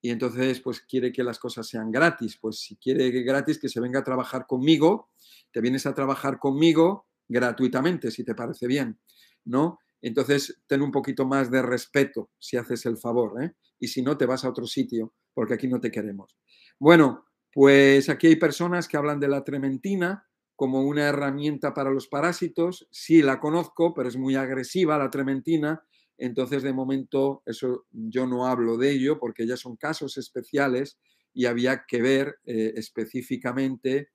y 0.00 0.10
entonces 0.10 0.60
pues 0.60 0.80
quiere 0.80 1.12
que 1.12 1.22
las 1.22 1.38
cosas 1.38 1.66
sean 1.66 1.90
gratis. 1.90 2.36
Pues 2.36 2.58
si 2.58 2.76
quiere 2.76 3.10
gratis, 3.22 3.58
que 3.58 3.68
se 3.68 3.80
venga 3.80 4.00
a 4.00 4.04
trabajar 4.04 4.46
conmigo, 4.46 5.10
te 5.52 5.60
vienes 5.60 5.86
a 5.86 5.94
trabajar 5.94 6.38
conmigo 6.38 7.06
gratuitamente, 7.28 8.10
si 8.10 8.24
te 8.24 8.34
parece 8.34 8.66
bien, 8.66 8.98
¿no? 9.44 9.78
Entonces, 10.02 10.60
ten 10.66 10.82
un 10.82 10.90
poquito 10.90 11.24
más 11.24 11.50
de 11.50 11.62
respeto 11.62 12.30
si 12.38 12.56
haces 12.56 12.84
el 12.86 12.96
favor, 12.98 13.42
¿eh? 13.42 13.54
Y 13.78 13.86
si 13.86 14.02
no, 14.02 14.16
te 14.16 14.26
vas 14.26 14.44
a 14.44 14.48
otro 14.48 14.66
sitio, 14.66 15.14
porque 15.32 15.54
aquí 15.54 15.68
no 15.68 15.80
te 15.80 15.92
queremos. 15.92 16.36
Bueno, 16.78 17.26
pues 17.52 18.08
aquí 18.08 18.28
hay 18.28 18.36
personas 18.36 18.88
que 18.88 18.96
hablan 18.96 19.20
de 19.20 19.28
la 19.28 19.44
trementina 19.44 20.26
como 20.56 20.82
una 20.82 21.08
herramienta 21.08 21.74
para 21.74 21.90
los 21.90 22.08
parásitos. 22.08 22.86
Sí, 22.90 23.22
la 23.22 23.40
conozco, 23.40 23.94
pero 23.94 24.08
es 24.08 24.16
muy 24.16 24.36
agresiva 24.36 24.98
la 24.98 25.10
trementina. 25.10 25.84
Entonces, 26.16 26.62
de 26.62 26.72
momento, 26.72 27.42
eso 27.46 27.86
yo 27.90 28.26
no 28.26 28.46
hablo 28.46 28.76
de 28.76 28.90
ello 28.92 29.18
porque 29.18 29.46
ya 29.46 29.56
son 29.56 29.76
casos 29.76 30.16
especiales 30.18 30.98
y 31.34 31.46
había 31.46 31.84
que 31.86 32.00
ver 32.00 32.36
eh, 32.44 32.74
específicamente, 32.76 34.10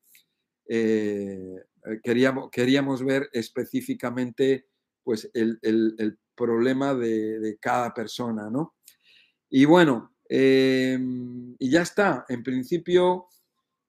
eh, 0.70 1.56
queríamos, 2.04 2.50
queríamos 2.52 3.04
ver 3.04 3.30
específicamente 3.34 4.68
pues 5.04 5.30
el, 5.34 5.60
problema 6.36 6.94
de, 6.94 7.58
cada 7.60 7.94
persona, 7.94 8.50
¿no? 8.50 8.76
Y 9.50 9.66
bueno, 9.66 10.16
em, 10.30 11.56
y 11.60 11.70
ya 11.70 11.82
está. 11.82 12.26
En 12.30 12.44
principio, 12.44 13.28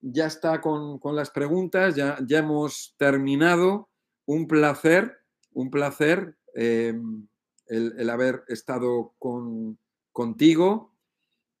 ya 0.01 0.27
está 0.27 0.61
con, 0.61 0.99
las 1.15 1.29
preguntas, 1.29 1.95
ya, 1.95 2.17
ya, 2.25 2.39
hemos 2.39 2.95
terminado. 2.97 3.89
Un 4.25 4.47
placer, 4.47 5.17
un 5.53 5.71
placer 5.71 6.37
em, 6.53 7.27
el, 7.67 8.09
haber 8.09 8.43
estado 8.47 9.13
con, 9.17 9.77
contigo. 10.11 10.95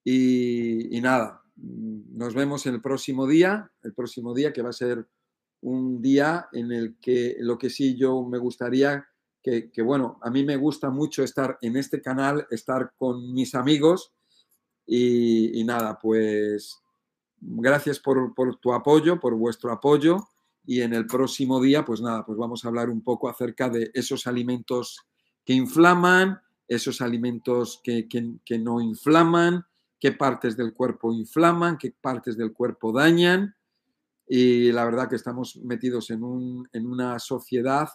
Y, 0.03 0.95
y, 0.95 1.01
nada, 1.01 1.43
nos 1.55 2.33
vemos 2.33 2.65
el 2.65 2.81
próximo 2.81 3.27
día, 3.27 3.71
el 3.83 3.93
próximo 3.93 4.33
día 4.33 4.53
que 4.53 4.61
va 4.61 4.69
a 4.69 4.73
ser 4.73 5.07
un 5.61 6.01
día 6.01 6.47
en 6.53 6.71
el 6.71 6.97
que 7.01 7.35
lo 7.39 7.57
que 7.57 7.69
sí 7.69 7.97
yo 7.97 8.23
me 8.23 8.37
gustaría 8.37 9.05
que, 9.41 9.81
bueno, 9.81 10.19
a 10.21 10.29
mí 10.29 10.43
me 10.43 10.57
gusta 10.57 10.89
mucho 10.89 11.23
estar 11.23 11.57
en 11.61 11.77
este 11.77 12.01
canal, 12.01 12.47
estar 12.51 12.93
con 12.95 13.33
mis 13.33 13.55
amigos 13.55 14.13
y, 14.91 15.63
nada, 15.65 15.99
pues 15.99 16.81
gracias 17.39 17.99
por, 17.99 18.33
tu 18.59 18.73
apoyo, 18.73 19.19
por 19.19 19.35
vuestro 19.35 19.71
apoyo 19.71 20.17
y 20.65 20.81
en 20.81 20.93
el 20.93 21.05
próximo 21.05 21.61
día, 21.61 21.85
pues 21.85 22.01
nada, 22.01 22.25
pues 22.25 22.37
vamos 22.39 22.65
a 22.65 22.69
hablar 22.69 22.89
un 22.89 23.03
poco 23.03 23.29
acerca 23.29 23.69
de 23.69 23.91
esos 23.93 24.25
alimentos 24.25 25.05
que 25.45 25.53
inflaman, 25.53 26.41
esos 26.67 27.01
alimentos 27.01 27.81
que, 27.83 28.07
no 28.59 28.81
inflaman, 28.81 29.63
qué 29.99 30.11
partes 30.11 30.57
del 30.57 30.73
cuerpo 30.73 31.13
inflaman, 31.13 31.77
qué 31.77 31.91
partes 31.91 32.35
del 32.35 32.51
cuerpo 32.51 32.91
dañan. 32.91 33.55
Y 34.27 34.71
la 34.71 34.85
verdad 34.85 35.07
que 35.07 35.15
estamos 35.15 35.55
metidos 35.57 36.09
en, 36.09 36.23
un, 36.23 36.67
en 36.73 36.87
una 36.87 37.19
sociedad 37.19 37.89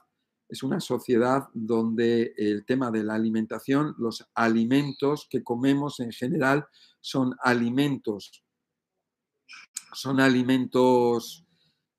es 0.49 0.63
una 0.63 0.81
sociedad 0.81 1.49
donde 1.55 2.35
el 2.37 2.65
tema 2.65 2.91
de 2.91 3.03
la 3.03 3.15
alimentación, 3.15 3.95
los 3.99 4.27
alimentos 4.35 5.27
que 5.29 5.43
comemos 5.43 6.01
en 6.01 6.13
general 6.13 6.67
son 7.01 7.35
alimentos, 7.43 8.45
son 9.93 10.21
alimentos 10.21 11.47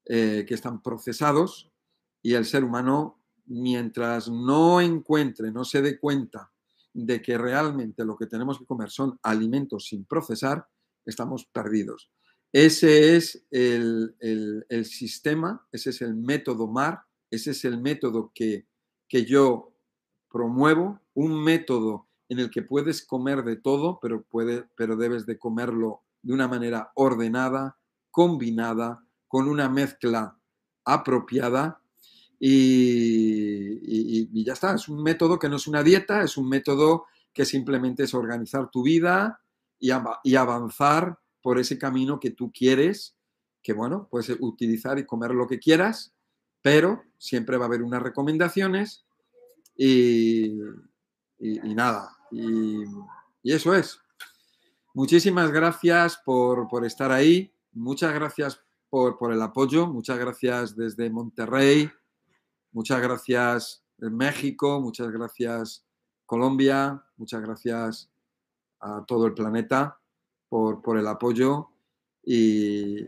eh, 0.05 0.45
que 0.47 0.53
están 0.53 0.81
procesados 0.81 1.71
y 2.21 2.33
el 2.33 2.45
ser 2.45 2.63
humano, 2.63 3.21
mientras 3.45 4.29
no 4.29 4.81
encuentre, 4.81 5.51
no 5.51 5.63
se 5.63 5.81
dé 5.81 5.99
cuenta 5.99 6.51
de 6.93 7.21
que 7.21 7.37
realmente 7.37 8.05
lo 8.05 8.15
que 8.15 8.27
tenemos 8.27 8.59
que 8.59 8.65
comer 8.65 8.89
son 8.89 9.19
alimentos 9.21 9.87
sin 9.87 10.05
procesar, 10.05 10.67
estamos 11.05 11.45
perdidos. 11.45 12.11
Ese 12.51 13.15
es 13.15 13.45
el, 13.51 14.15
el 14.19 14.85
sistema, 14.85 15.67
ese 15.71 15.89
es 15.89 16.01
el 16.01 16.15
método 16.15 16.67
MAR 16.67 17.04
ese 17.31 17.51
es 17.51 17.65
el 17.65 17.81
método 17.81 18.31
que, 18.33 18.67
yo 19.09 19.73
promuevo, 20.29 20.99
un 21.13 21.43
método 21.43 22.07
en 22.27 22.39
el 22.39 22.49
que 22.49 22.61
puedes 22.61 23.05
comer 23.05 23.43
de 23.43 23.55
todo, 23.55 23.99
pero, 24.01 24.23
puede, 24.23 24.65
pero 24.75 24.97
debes 24.97 25.25
de 25.25 25.37
comerlo 25.37 26.01
de 26.21 26.33
una 26.33 26.47
manera 26.47 26.91
ordenada, 26.95 27.77
combinada, 28.11 29.05
con 29.27 29.47
una 29.47 29.69
mezcla 29.69 30.37
apropiada 30.83 31.81
y, 32.39 34.43
ya 34.43 34.53
está. 34.53 34.75
Es 34.75 34.87
un 34.87 35.01
método 35.01 35.39
que 35.39 35.49
no 35.49 35.55
es 35.55 35.67
una 35.67 35.83
dieta, 35.83 36.23
es 36.23 36.37
un 36.37 36.49
método 36.49 37.05
que 37.33 37.45
simplemente 37.45 38.03
es 38.03 38.13
organizar 38.13 38.69
tu 38.69 38.83
vida 38.83 39.41
y, 39.79 39.91
y 40.23 40.35
avanzar 40.35 41.19
por 41.41 41.59
ese 41.59 41.77
camino 41.77 42.19
que 42.19 42.31
tú 42.31 42.51
quieres, 42.51 43.15
que 43.61 43.73
bueno, 43.73 44.07
puedes 44.09 44.35
utilizar 44.39 44.99
y 44.99 45.05
comer 45.05 45.31
lo 45.31 45.47
que 45.47 45.59
quieras, 45.59 46.14
pero 46.65 47.03
siempre 47.19 47.57
va 47.57 47.65
a 47.65 47.67
haber 47.67 47.83
unas 47.83 48.01
recomendaciones 48.01 49.05
y, 49.77 50.57
nada, 51.39 52.17
y, 52.31 52.83
eso 53.43 53.75
es. 53.75 53.99
Muchísimas 54.95 55.51
gracias 55.51 56.17
por, 56.25 56.83
estar 56.83 57.11
ahí, 57.11 57.53
muchas 57.71 58.15
gracias 58.15 58.59
por, 58.89 59.15
por, 59.15 59.31
el 59.31 59.43
apoyo, 59.43 59.85
muchas 59.85 60.17
gracias 60.17 60.75
desde 60.75 61.11
Monterrey, 61.11 61.87
muchas 62.71 62.99
gracias 62.99 63.83
en 63.99 64.17
México, 64.17 64.81
muchas 64.81 65.11
gracias 65.11 65.85
Colombia, 66.25 66.99
muchas 67.17 67.43
gracias 67.43 68.09
a 68.79 69.05
todo 69.05 69.27
el 69.27 69.35
planeta 69.35 69.99
por, 70.49 70.97
el 70.97 71.05
apoyo 71.05 71.69
y, 72.23 73.07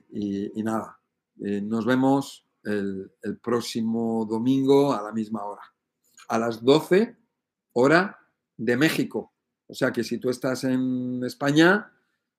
nada, 0.57 0.99
eh, 1.43 1.59
nos 1.59 1.87
vemos 1.87 2.46
el, 2.67 3.39
próximo 3.41 4.25
domingo 4.25 4.93
a 4.93 5.01
la 5.01 5.11
misma 5.11 5.43
hora, 5.45 5.61
a 6.27 6.37
las 6.37 6.63
12 6.63 7.15
hora 7.73 8.19
de 8.57 8.77
México. 8.77 9.33
O 9.67 9.73
sea 9.73 9.91
que 9.91 10.03
si 10.03 10.17
tú 10.17 10.29
estás 10.29 10.63
en 10.63 11.23
España, 11.23 11.91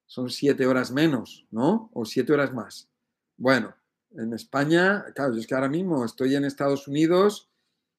son 0.07 0.31
siete 0.31 0.67
horas 0.67 0.91
menos, 0.91 1.47
¿no? 1.51 1.91
O 1.93 2.05
siete 2.05 2.33
horas 2.33 2.53
más. 2.53 2.89
Bueno, 3.37 3.75
en 4.13 4.33
España, 4.33 5.05
claro, 5.15 5.35
yo 5.35 5.41
es 5.41 5.47
que 5.47 5.55
ahora 5.55 5.69
mismo 5.69 6.05
estoy 6.05 6.35
en 6.35 6.45
Estados 6.45 6.89
Unidos 6.89 7.51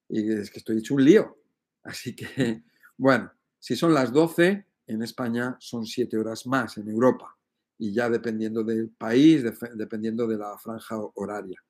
y 0.07 0.31
es 0.31 0.49
que 0.49 0.59
estoy 0.59 0.79
hecho 0.79 0.95
un 0.95 1.05
lío. 1.05 1.37
Así 1.83 2.15
que, 2.15 2.63
bueno, 2.97 3.31
si 3.59 3.75
son 3.75 3.93
las 3.93 4.11
12, 4.11 4.65
en 4.87 5.03
España 5.03 5.55
son 5.59 5.85
siete 5.85 6.17
horas 6.17 6.47
más 6.47 6.77
en 6.77 6.89
Europa. 6.89 7.37
Y 7.77 7.93
ya 7.93 8.09
dependiendo 8.09 8.63
del 8.63 8.89
país, 8.89 9.43
dependiendo 9.75 10.27
de 10.27 10.37
la 10.37 10.57
franja 10.57 10.97
horaria. 11.15 11.63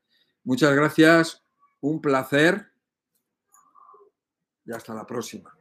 Muchas 0.49 0.73
gracias, 0.73 1.43
un 1.79 2.01
placer 2.01 2.71
y 4.65 4.71
hasta 4.71 4.95
la 4.95 5.05
próxima. 5.05 5.55